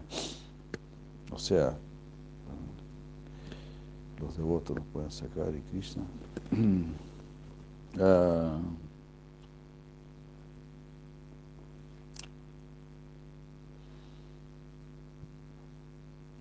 O 1.30 1.38
sea, 1.38 1.76
los 4.20 4.36
devotos 4.36 4.76
los 4.76 4.86
pueden 4.86 5.10
sacar 5.10 5.52
y 5.54 5.60
Krishna. 5.70 6.02
Ah, 8.00 8.60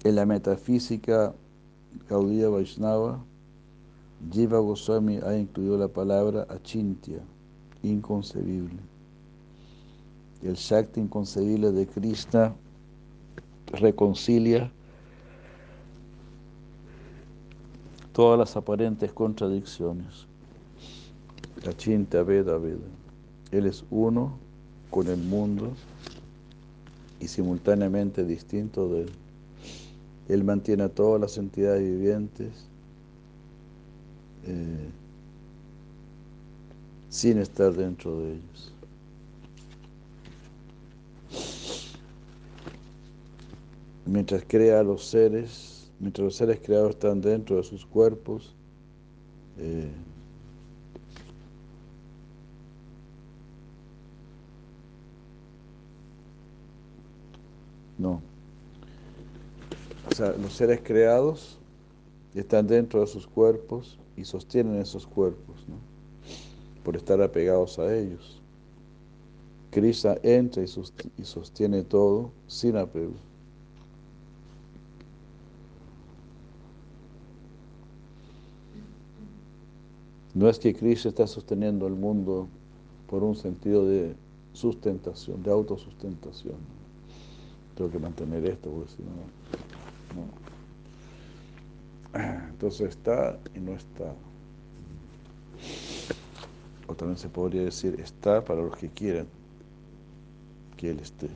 en 0.03 0.15
la 0.15 0.25
metafísica 0.25 1.33
Gaudiya 2.09 2.49
Vaishnava, 2.49 3.23
Jiva 4.31 4.59
Goswami 4.59 5.19
ha 5.23 5.35
incluido 5.35 5.77
la 5.77 5.87
palabra 5.87 6.45
achintya, 6.49 7.19
inconcebible. 7.83 8.79
El 10.43 10.55
Shakti 10.55 10.99
inconcebible 10.99 11.71
de 11.71 11.87
Krishna 11.87 12.55
reconcilia 13.73 14.71
todas 18.13 18.39
las 18.39 18.55
aparentes 18.55 19.11
contradicciones. 19.11 20.27
Chinta 21.77 22.23
Veda 22.23 22.57
Veda. 22.57 22.87
Él 23.51 23.65
es 23.65 23.83
uno 23.89 24.37
con 24.89 25.07
el 25.07 25.17
mundo 25.17 25.73
y 27.19 27.27
simultáneamente 27.27 28.23
distinto 28.23 28.87
de 28.89 29.01
él. 29.01 29.11
Él 30.29 30.43
mantiene 30.43 30.83
a 30.83 30.89
todas 30.89 31.21
las 31.21 31.37
entidades 31.37 31.81
vivientes 31.81 32.67
eh, 34.45 34.89
sin 37.09 37.37
estar 37.37 37.73
dentro 37.73 38.19
de 38.19 38.33
ellos. 38.33 38.73
Mientras 44.05 44.43
crea 44.47 44.79
a 44.79 44.83
los 44.83 45.05
seres, 45.05 45.91
mientras 45.99 46.23
los 46.25 46.35
seres 46.35 46.59
creados 46.63 46.91
están 46.91 47.21
dentro 47.21 47.57
de 47.57 47.63
sus 47.63 47.85
cuerpos, 47.85 48.55
eh, 49.57 49.91
no. 57.97 58.21
Los 60.19 60.53
seres 60.53 60.81
creados 60.83 61.57
están 62.33 62.67
dentro 62.67 63.01
de 63.01 63.07
sus 63.07 63.27
cuerpos 63.27 63.99
y 64.15 64.25
sostienen 64.25 64.81
esos 64.81 65.05
cuerpos, 65.05 65.57
por 66.83 66.95
estar 66.95 67.21
apegados 67.21 67.77
a 67.77 67.95
ellos. 67.95 68.41
Krishna 69.69 70.15
entra 70.23 70.63
y 70.63 71.23
sostiene 71.23 71.83
todo 71.83 72.31
sin 72.47 72.77
apego. 72.77 73.13
No 80.33 80.49
es 80.49 80.57
que 80.59 80.75
Cristo 80.75 81.09
está 81.09 81.27
sosteniendo 81.27 81.87
el 81.87 81.93
mundo 81.93 82.47
por 83.07 83.23
un 83.23 83.35
sentido 83.35 83.85
de 83.85 84.15
sustentación, 84.53 85.41
de 85.43 85.51
autosustentación. 85.51 86.55
Tengo 87.75 87.91
que 87.91 87.99
mantener 87.99 88.45
esto, 88.45 88.69
porque 88.69 88.91
si 88.91 89.03
no, 89.03 89.09
Entonces 92.49 92.89
está 92.89 93.37
y 93.53 93.59
no 93.59 93.73
está. 93.73 94.13
O 96.87 96.95
también 96.95 97.17
se 97.17 97.29
podría 97.29 97.63
decir, 97.63 97.99
está 97.99 98.43
para 98.43 98.61
los 98.61 98.75
que 98.77 98.89
quieren 98.89 99.27
que 100.77 100.91
Él 100.91 100.99
esté. 100.99 101.29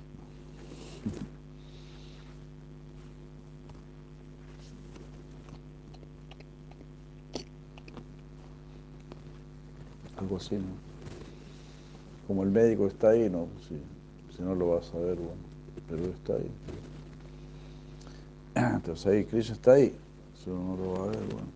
algo 10.21 10.37
así, 10.37 10.55
¿no? 10.55 10.63
Como 12.27 12.43
el 12.43 12.51
médico 12.51 12.87
está 12.87 13.09
ahí, 13.09 13.29
¿no? 13.29 13.47
Si, 13.67 13.75
no 14.41 14.55
lo 14.55 14.69
vas 14.69 14.91
a 14.95 14.97
ver, 14.97 15.17
bueno, 15.17 15.41
pero 15.87 16.05
está 16.05 16.33
ahí. 16.33 16.49
Entonces 18.55 19.05
ahí, 19.07 19.25
Cristo 19.25 19.53
está 19.53 19.73
ahí, 19.73 19.95
uno 20.47 20.75
no 20.75 20.83
lo 20.83 20.93
va 20.93 21.03
a 21.05 21.07
ver, 21.07 21.23
bueno. 21.31 21.47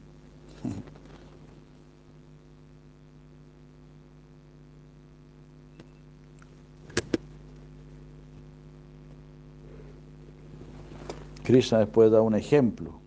Krishna 11.43 11.79
después 11.79 12.09
da 12.09 12.21
un 12.21 12.33
ejemplo 12.33 12.99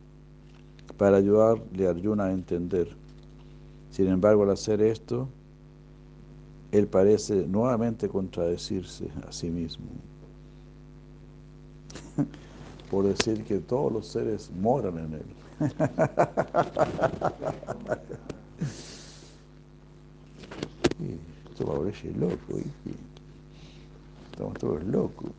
para 0.96 1.16
ayudarle 1.16 1.86
a 1.86 1.90
Arjuna 1.90 2.26
a 2.26 2.32
entender. 2.32 2.88
Sin 3.90 4.06
embargo, 4.08 4.44
al 4.44 4.50
hacer 4.50 4.80
esto, 4.80 5.28
él 6.70 6.86
parece 6.86 7.46
nuevamente 7.46 8.08
contradecirse 8.08 9.08
a 9.26 9.32
sí 9.32 9.50
mismo. 9.50 9.86
Por 12.90 13.06
decir 13.06 13.44
que 13.44 13.58
todos 13.58 13.92
los 13.92 14.06
seres 14.06 14.50
moran 14.50 14.98
en 14.98 15.14
él. 15.14 15.26
Esto 21.50 21.66
parece 21.66 22.10
loco. 22.12 22.60
Estamos 24.30 24.58
todos 24.58 24.84
locos. 24.84 25.30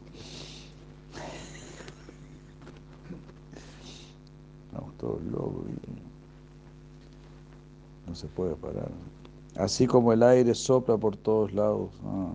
Estamos 4.68 4.98
todos 4.98 5.24
locos. 5.24 5.66
No 8.08 8.16
se 8.16 8.28
puede 8.28 8.56
parar. 8.56 8.92
Así 9.56 9.88
como 9.88 10.14
el 10.14 10.24
aire 10.24 10.54
sopla 10.56 10.98
por 10.98 11.18
todos 11.18 11.54
lados, 11.54 11.90
ah, 12.06 12.32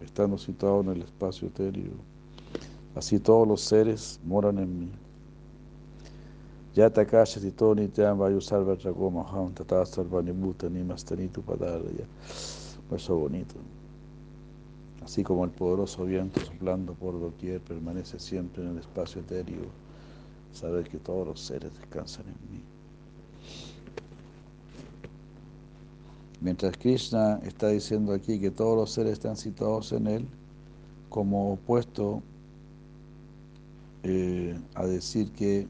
estando 0.00 0.38
situado 0.38 0.80
en 0.82 0.88
el 0.90 1.02
espacio 1.02 1.48
etéreo, 1.48 1.92
así 2.94 3.18
todos 3.18 3.46
los 3.46 3.60
seres 3.60 4.20
moran 4.24 4.58
en 4.58 4.78
mí. 4.78 4.90
Yata 6.74 7.04
Tito 7.04 7.74
Nityam 7.74 8.18
Vayu 8.18 8.40
Sarva 8.40 8.76
Ham 9.32 9.54
Tata 9.54 9.86
Sarvanibhuta 9.86 10.68
Nimastanitu 10.68 11.40
Padaraya. 11.42 12.06
Verso 12.90 13.16
bonito. 13.16 13.54
Así 15.04 15.22
como 15.22 15.44
el 15.44 15.50
poderoso 15.50 16.04
viento 16.04 16.40
soplando 16.40 16.94
por 16.94 17.20
doquier 17.20 17.60
permanece 17.60 18.18
siempre 18.18 18.62
en 18.62 18.70
el 18.70 18.78
espacio 18.78 19.20
etéreo, 19.20 19.66
saber 20.52 20.88
que 20.88 20.98
todos 20.98 21.26
los 21.26 21.40
seres 21.40 21.70
descansan 21.78 22.24
en 22.26 22.52
mí. 22.52 22.62
Mientras 26.40 26.76
Krishna 26.76 27.38
está 27.44 27.68
diciendo 27.68 28.12
aquí 28.12 28.40
que 28.40 28.50
todos 28.50 28.76
los 28.76 28.90
seres 28.90 29.12
están 29.12 29.36
situados 29.36 29.92
en 29.92 30.06
él, 30.06 30.26
como 31.10 31.52
opuesto 31.52 32.22
eh, 34.04 34.56
a 34.74 34.86
decir 34.86 35.32
que 35.32 35.60
eh, 35.60 35.68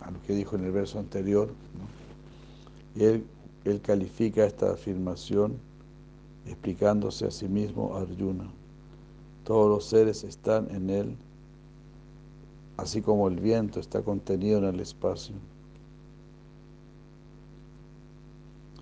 a 0.00 0.10
lo 0.10 0.20
que 0.22 0.34
dijo 0.34 0.56
en 0.56 0.64
el 0.64 0.72
verso 0.72 0.98
anterior, 0.98 1.54
él, 2.96 3.24
él 3.64 3.80
califica 3.80 4.44
esta 4.44 4.72
afirmación 4.72 5.56
explicándose 6.46 7.26
a 7.26 7.30
sí 7.30 7.46
mismo 7.48 7.96
Arjuna. 7.96 8.50
Todos 9.44 9.68
los 9.68 9.84
seres 9.84 10.24
están 10.24 10.68
en 10.74 10.90
él 10.90 11.16
así 12.76 13.00
como 13.00 13.28
el 13.28 13.38
viento 13.38 13.80
está 13.80 14.02
contenido 14.02 14.58
en 14.58 14.64
el 14.64 14.80
espacio. 14.80 15.34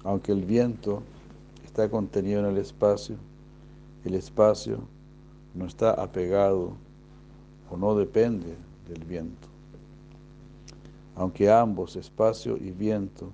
Aunque 0.04 0.32
el 0.32 0.42
viento 0.44 1.02
está 1.64 1.90
contenido 1.90 2.40
en 2.40 2.46
el 2.46 2.56
espacio, 2.58 3.16
el 4.04 4.14
espacio 4.14 4.78
no 5.54 5.66
está 5.66 5.92
apegado 5.92 6.72
o 7.70 7.76
no 7.76 7.94
depende 7.94 8.56
del 8.88 9.04
viento. 9.04 9.48
Aunque 11.16 11.50
ambos, 11.50 11.96
espacio 11.96 12.56
y 12.56 12.70
viento, 12.70 13.30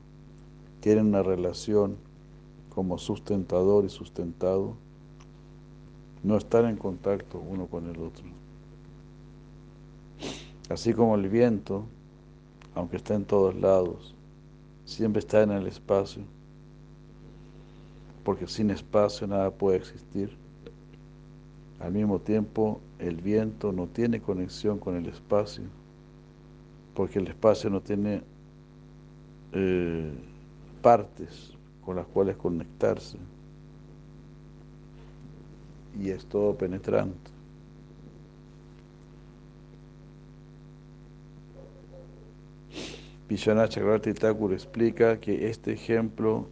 tienen 0.80 1.06
una 1.06 1.22
relación 1.22 1.96
como 2.74 2.98
sustentador 2.98 3.84
y 3.84 3.88
sustentado, 3.88 4.74
no 6.22 6.36
están 6.36 6.66
en 6.66 6.76
contacto 6.76 7.38
uno 7.38 7.66
con 7.66 7.86
el 7.86 7.98
otro. 8.02 8.24
Así 10.68 10.92
como 10.92 11.14
el 11.14 11.28
viento, 11.28 11.84
aunque 12.74 12.96
está 12.96 13.14
en 13.14 13.24
todos 13.24 13.54
lados, 13.54 14.14
siempre 14.84 15.20
está 15.20 15.42
en 15.42 15.52
el 15.52 15.66
espacio, 15.66 16.22
porque 18.24 18.46
sin 18.48 18.70
espacio 18.70 19.26
nada 19.26 19.50
puede 19.50 19.76
existir. 19.78 20.36
Al 21.80 21.92
mismo 21.92 22.18
tiempo, 22.20 22.80
el 22.98 23.16
viento 23.16 23.72
no 23.72 23.86
tiene 23.86 24.20
conexión 24.20 24.78
con 24.78 24.96
el 24.96 25.06
espacio, 25.06 25.64
porque 26.94 27.18
el 27.18 27.28
espacio 27.28 27.68
no 27.68 27.80
tiene 27.80 28.22
eh, 29.52 30.10
partes 30.80 31.52
con 31.84 31.96
las 31.96 32.06
cuales 32.06 32.36
conectarse, 32.36 33.18
y 36.00 36.10
es 36.10 36.24
todo 36.26 36.56
penetrante. 36.56 37.36
Vishwanath 43.28 43.70
Chakravarti 43.70 44.10
explica 44.10 45.18
que 45.18 45.48
este 45.48 45.72
ejemplo 45.72 46.48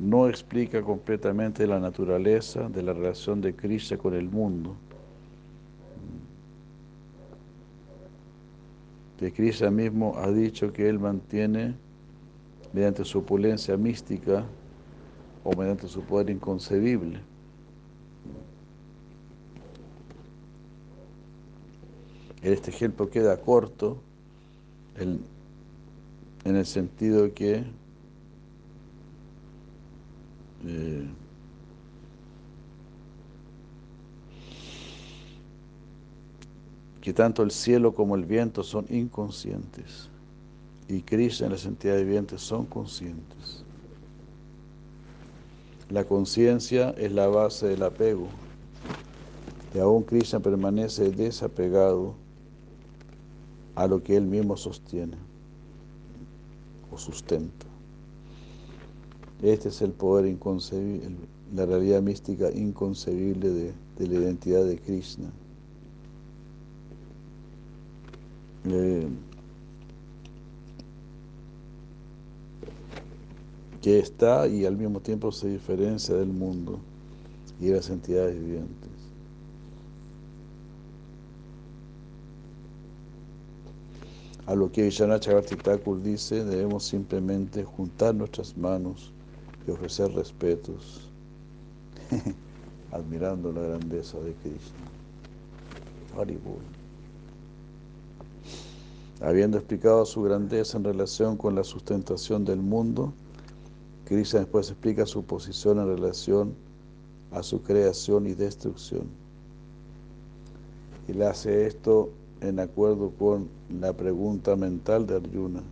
no 0.00 0.28
explica 0.28 0.80
completamente 0.82 1.66
la 1.66 1.78
naturaleza 1.78 2.70
de 2.70 2.82
la 2.82 2.94
relación 2.94 3.42
de 3.42 3.54
Krishna 3.54 3.98
con 3.98 4.14
el 4.14 4.30
mundo. 4.30 4.74
Que 9.18 9.30
Krishna 9.30 9.70
mismo 9.70 10.14
ha 10.16 10.32
dicho 10.32 10.72
que 10.72 10.88
él 10.88 10.98
mantiene, 10.98 11.74
mediante 12.72 13.04
su 13.04 13.18
opulencia 13.18 13.76
mística 13.76 14.46
o 15.44 15.54
mediante 15.54 15.86
su 15.86 16.00
poder 16.00 16.30
inconcebible, 16.30 17.20
este 22.40 22.70
ejemplo 22.70 23.10
queda 23.10 23.38
corto, 23.38 23.98
en 24.96 26.56
el 26.56 26.64
sentido 26.64 27.34
que 27.34 27.64
eh, 30.66 31.06
que 37.00 37.12
tanto 37.12 37.42
el 37.42 37.50
cielo 37.50 37.94
como 37.94 38.14
el 38.14 38.24
viento 38.24 38.62
son 38.62 38.86
inconscientes 38.90 40.10
y 40.88 41.02
Krishna 41.02 41.46
en 41.46 41.52
las 41.52 41.64
entidades 41.64 42.04
vivientes 42.04 42.42
son 42.42 42.66
conscientes. 42.66 43.64
La 45.88 46.04
conciencia 46.04 46.90
es 46.90 47.12
la 47.12 47.28
base 47.28 47.68
del 47.68 47.82
apego 47.82 48.28
y 49.74 49.78
aún 49.78 50.02
Krishna 50.02 50.40
permanece 50.40 51.10
desapegado 51.10 52.14
a 53.76 53.86
lo 53.86 54.02
que 54.02 54.16
él 54.16 54.26
mismo 54.26 54.56
sostiene 54.56 55.16
o 56.92 56.98
sustenta. 56.98 57.69
Este 59.42 59.70
es 59.70 59.80
el 59.80 59.92
poder 59.92 60.26
inconcebible, 60.26 61.16
la 61.54 61.64
realidad 61.64 62.02
mística 62.02 62.50
inconcebible 62.52 63.48
de, 63.48 63.72
la 64.06 64.14
identidad 64.14 64.64
de 64.64 64.78
Krishna. 64.78 65.30
Eh, 68.66 69.08
que 73.80 73.98
está 73.98 74.46
y 74.46 74.66
al 74.66 74.76
mismo 74.76 75.00
tiempo 75.00 75.32
se 75.32 75.48
diferencia 75.48 76.14
del 76.14 76.28
mundo 76.28 76.78
y 77.58 77.66
de 77.66 77.76
las 77.76 77.88
entidades 77.88 78.38
vivientes. 78.38 78.90
A 84.44 84.54
lo 84.54 84.70
que 84.70 84.82
Vishwanath 84.82 85.26
Thakur 85.62 86.02
dice, 86.02 86.44
debemos 86.44 86.84
simplemente 86.84 87.64
juntar 87.64 88.14
nuestras 88.14 88.54
manos 88.58 89.12
y 89.66 89.70
ofrecer 89.70 90.12
respetos, 90.12 91.10
admirando 92.92 93.52
la 93.52 93.62
grandeza 93.62 94.18
de 94.20 94.34
Krishna. 94.34 94.90
Habiendo 99.20 99.58
explicado 99.58 100.04
su 100.06 100.22
grandeza 100.22 100.78
en 100.78 100.84
relación 100.84 101.36
con 101.36 101.54
la 101.54 101.64
sustentación 101.64 102.44
del 102.44 102.60
mundo, 102.60 103.12
Krishna 104.06 104.40
después 104.40 104.70
explica 104.70 105.06
su 105.06 105.22
posición 105.24 105.78
en 105.78 105.86
relación 105.86 106.54
a 107.30 107.42
su 107.42 107.62
creación 107.62 108.26
y 108.26 108.34
destrucción. 108.34 109.08
Le 111.06 111.26
hace 111.26 111.66
esto 111.66 112.10
en 112.40 112.60
acuerdo 112.60 113.10
con 113.18 113.48
la 113.80 113.92
pregunta 113.92 114.56
mental 114.56 115.06
de 115.06 115.16
Arjuna, 115.16 115.62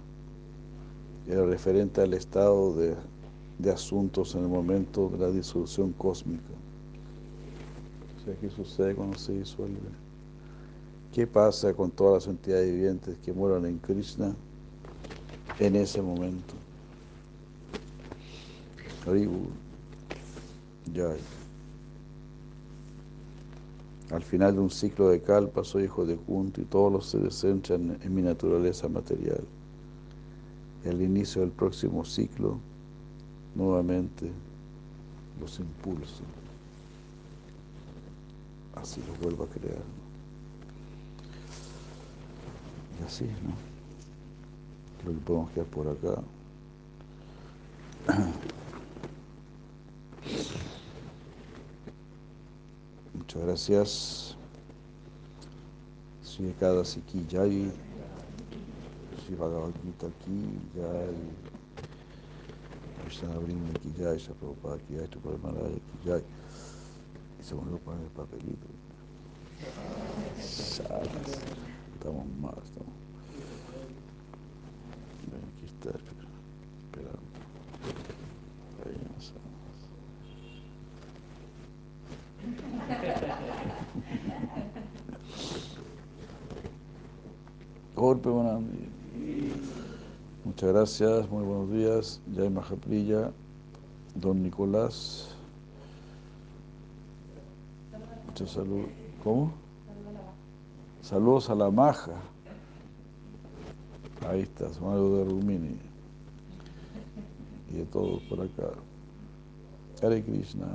referente 1.26 2.00
al 2.00 2.14
estado 2.14 2.74
de, 2.74 2.94
asuntos 3.66 4.34
en 4.34 4.42
el 4.42 4.48
momento 4.48 5.08
de 5.08 5.18
la 5.18 5.30
disolución 5.30 5.92
cósmica. 5.92 6.54
O 8.16 8.24
sea, 8.24 8.34
¿qué 8.36 8.50
sucede 8.50 8.94
cuando 8.94 9.18
se 9.18 9.32
disuelve? 9.32 9.78
¿Qué 11.12 11.26
pasa 11.26 11.74
con 11.74 11.90
todas 11.90 12.26
las 12.26 12.34
entidades 12.34 12.70
vivientes 12.70 13.16
que 13.24 13.32
mueran 13.32 13.66
en 13.66 13.78
Krishna 13.78 14.34
en 15.58 15.76
ese 15.76 16.00
momento? 16.00 16.54
Ya. 20.92 21.16
Al 24.10 24.22
final 24.22 24.54
de 24.54 24.60
un 24.60 24.70
ciclo 24.70 25.08
de 25.08 25.20
calpa 25.20 25.64
soy 25.64 25.84
hijo 25.84 26.04
de 26.04 26.16
Junto 26.16 26.60
y 26.60 26.64
todos 26.64 26.92
los 26.92 27.06
seres 27.06 27.34
centran 27.34 27.98
en 28.02 28.14
mi 28.14 28.22
naturaleza 28.22 28.88
material. 28.88 29.42
Y 30.84 30.88
al 30.88 31.00
inicio 31.02 31.40
del 31.40 31.50
próximo 31.50 32.04
ciclo, 32.04 32.58
nuevamente 33.54 34.30
los 35.40 35.58
impulsos, 35.58 36.22
así 38.76 39.02
los 39.06 39.18
vuelvo 39.20 39.44
a 39.44 39.48
crear. 39.48 39.82
Y 43.00 43.04
así, 43.04 43.24
¿no? 43.24 43.54
Creo 45.02 45.14
que 45.14 45.20
podemos 45.20 45.50
quedar 45.50 45.66
por 45.66 45.88
acá. 45.88 46.22
Muchas 53.14 53.42
gracias. 53.42 54.36
Sri 56.22 56.54
Kada 56.60 56.84
Siki 56.84 57.26
Jai, 57.30 57.70
Sri 59.24 59.34
Bhagavad 59.34 59.72
Gita 59.82 60.08
Ki 60.24 60.58
Jai. 60.74 61.57
Krishna 63.08 63.40
Brinda 63.40 63.72
Ki 63.80 63.88
Jai, 63.96 64.18
Shri 64.18 64.34
Prabhupada 64.34 64.78
Ki 64.86 64.94
Jai, 64.96 65.06
Shri 65.06 65.38
Maharaj 65.42 65.72
Ki 65.72 65.98
Jai. 66.04 66.22
Y 67.40 67.42
se 67.42 67.54
volvió 67.54 67.76
a 67.76 67.78
poner 67.78 68.02
el 68.02 68.10
papelito. 68.10 68.66
Salas. 70.38 71.00
Estamos 71.94 72.26
más, 72.38 72.52
estamos. 72.62 72.92
Aquí 75.56 75.64
está, 75.64 75.88
esperando. 75.88 77.22
Ahí 78.84 78.96
no. 79.00 79.16
Golpe 88.02 88.28
Bonandi. 88.28 89.67
Muchas 90.48 90.72
gracias, 90.72 91.28
muy 91.28 91.44
buenos 91.44 91.70
días. 91.70 92.22
Jai 92.34 92.48
Mahaprilla, 92.48 93.30
don 94.14 94.42
Nicolás. 94.42 95.28
Mucha 98.26 98.46
salud. 98.46 98.86
¿Cómo? 99.22 99.52
Saludos 101.02 101.50
a 101.50 101.54
la 101.54 101.70
maja. 101.70 102.12
Ahí 104.26 104.40
está, 104.40 104.70
Mario 104.80 105.18
de 105.18 105.24
Rumini. 105.24 105.76
Y 107.70 107.74
de 107.74 107.84
todos 107.84 108.22
por 108.22 108.40
acá. 108.40 108.70
Hare 110.02 110.24
Krishna. 110.24 110.66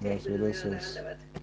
Gracias, 0.00 0.38
gracias. 0.38 1.18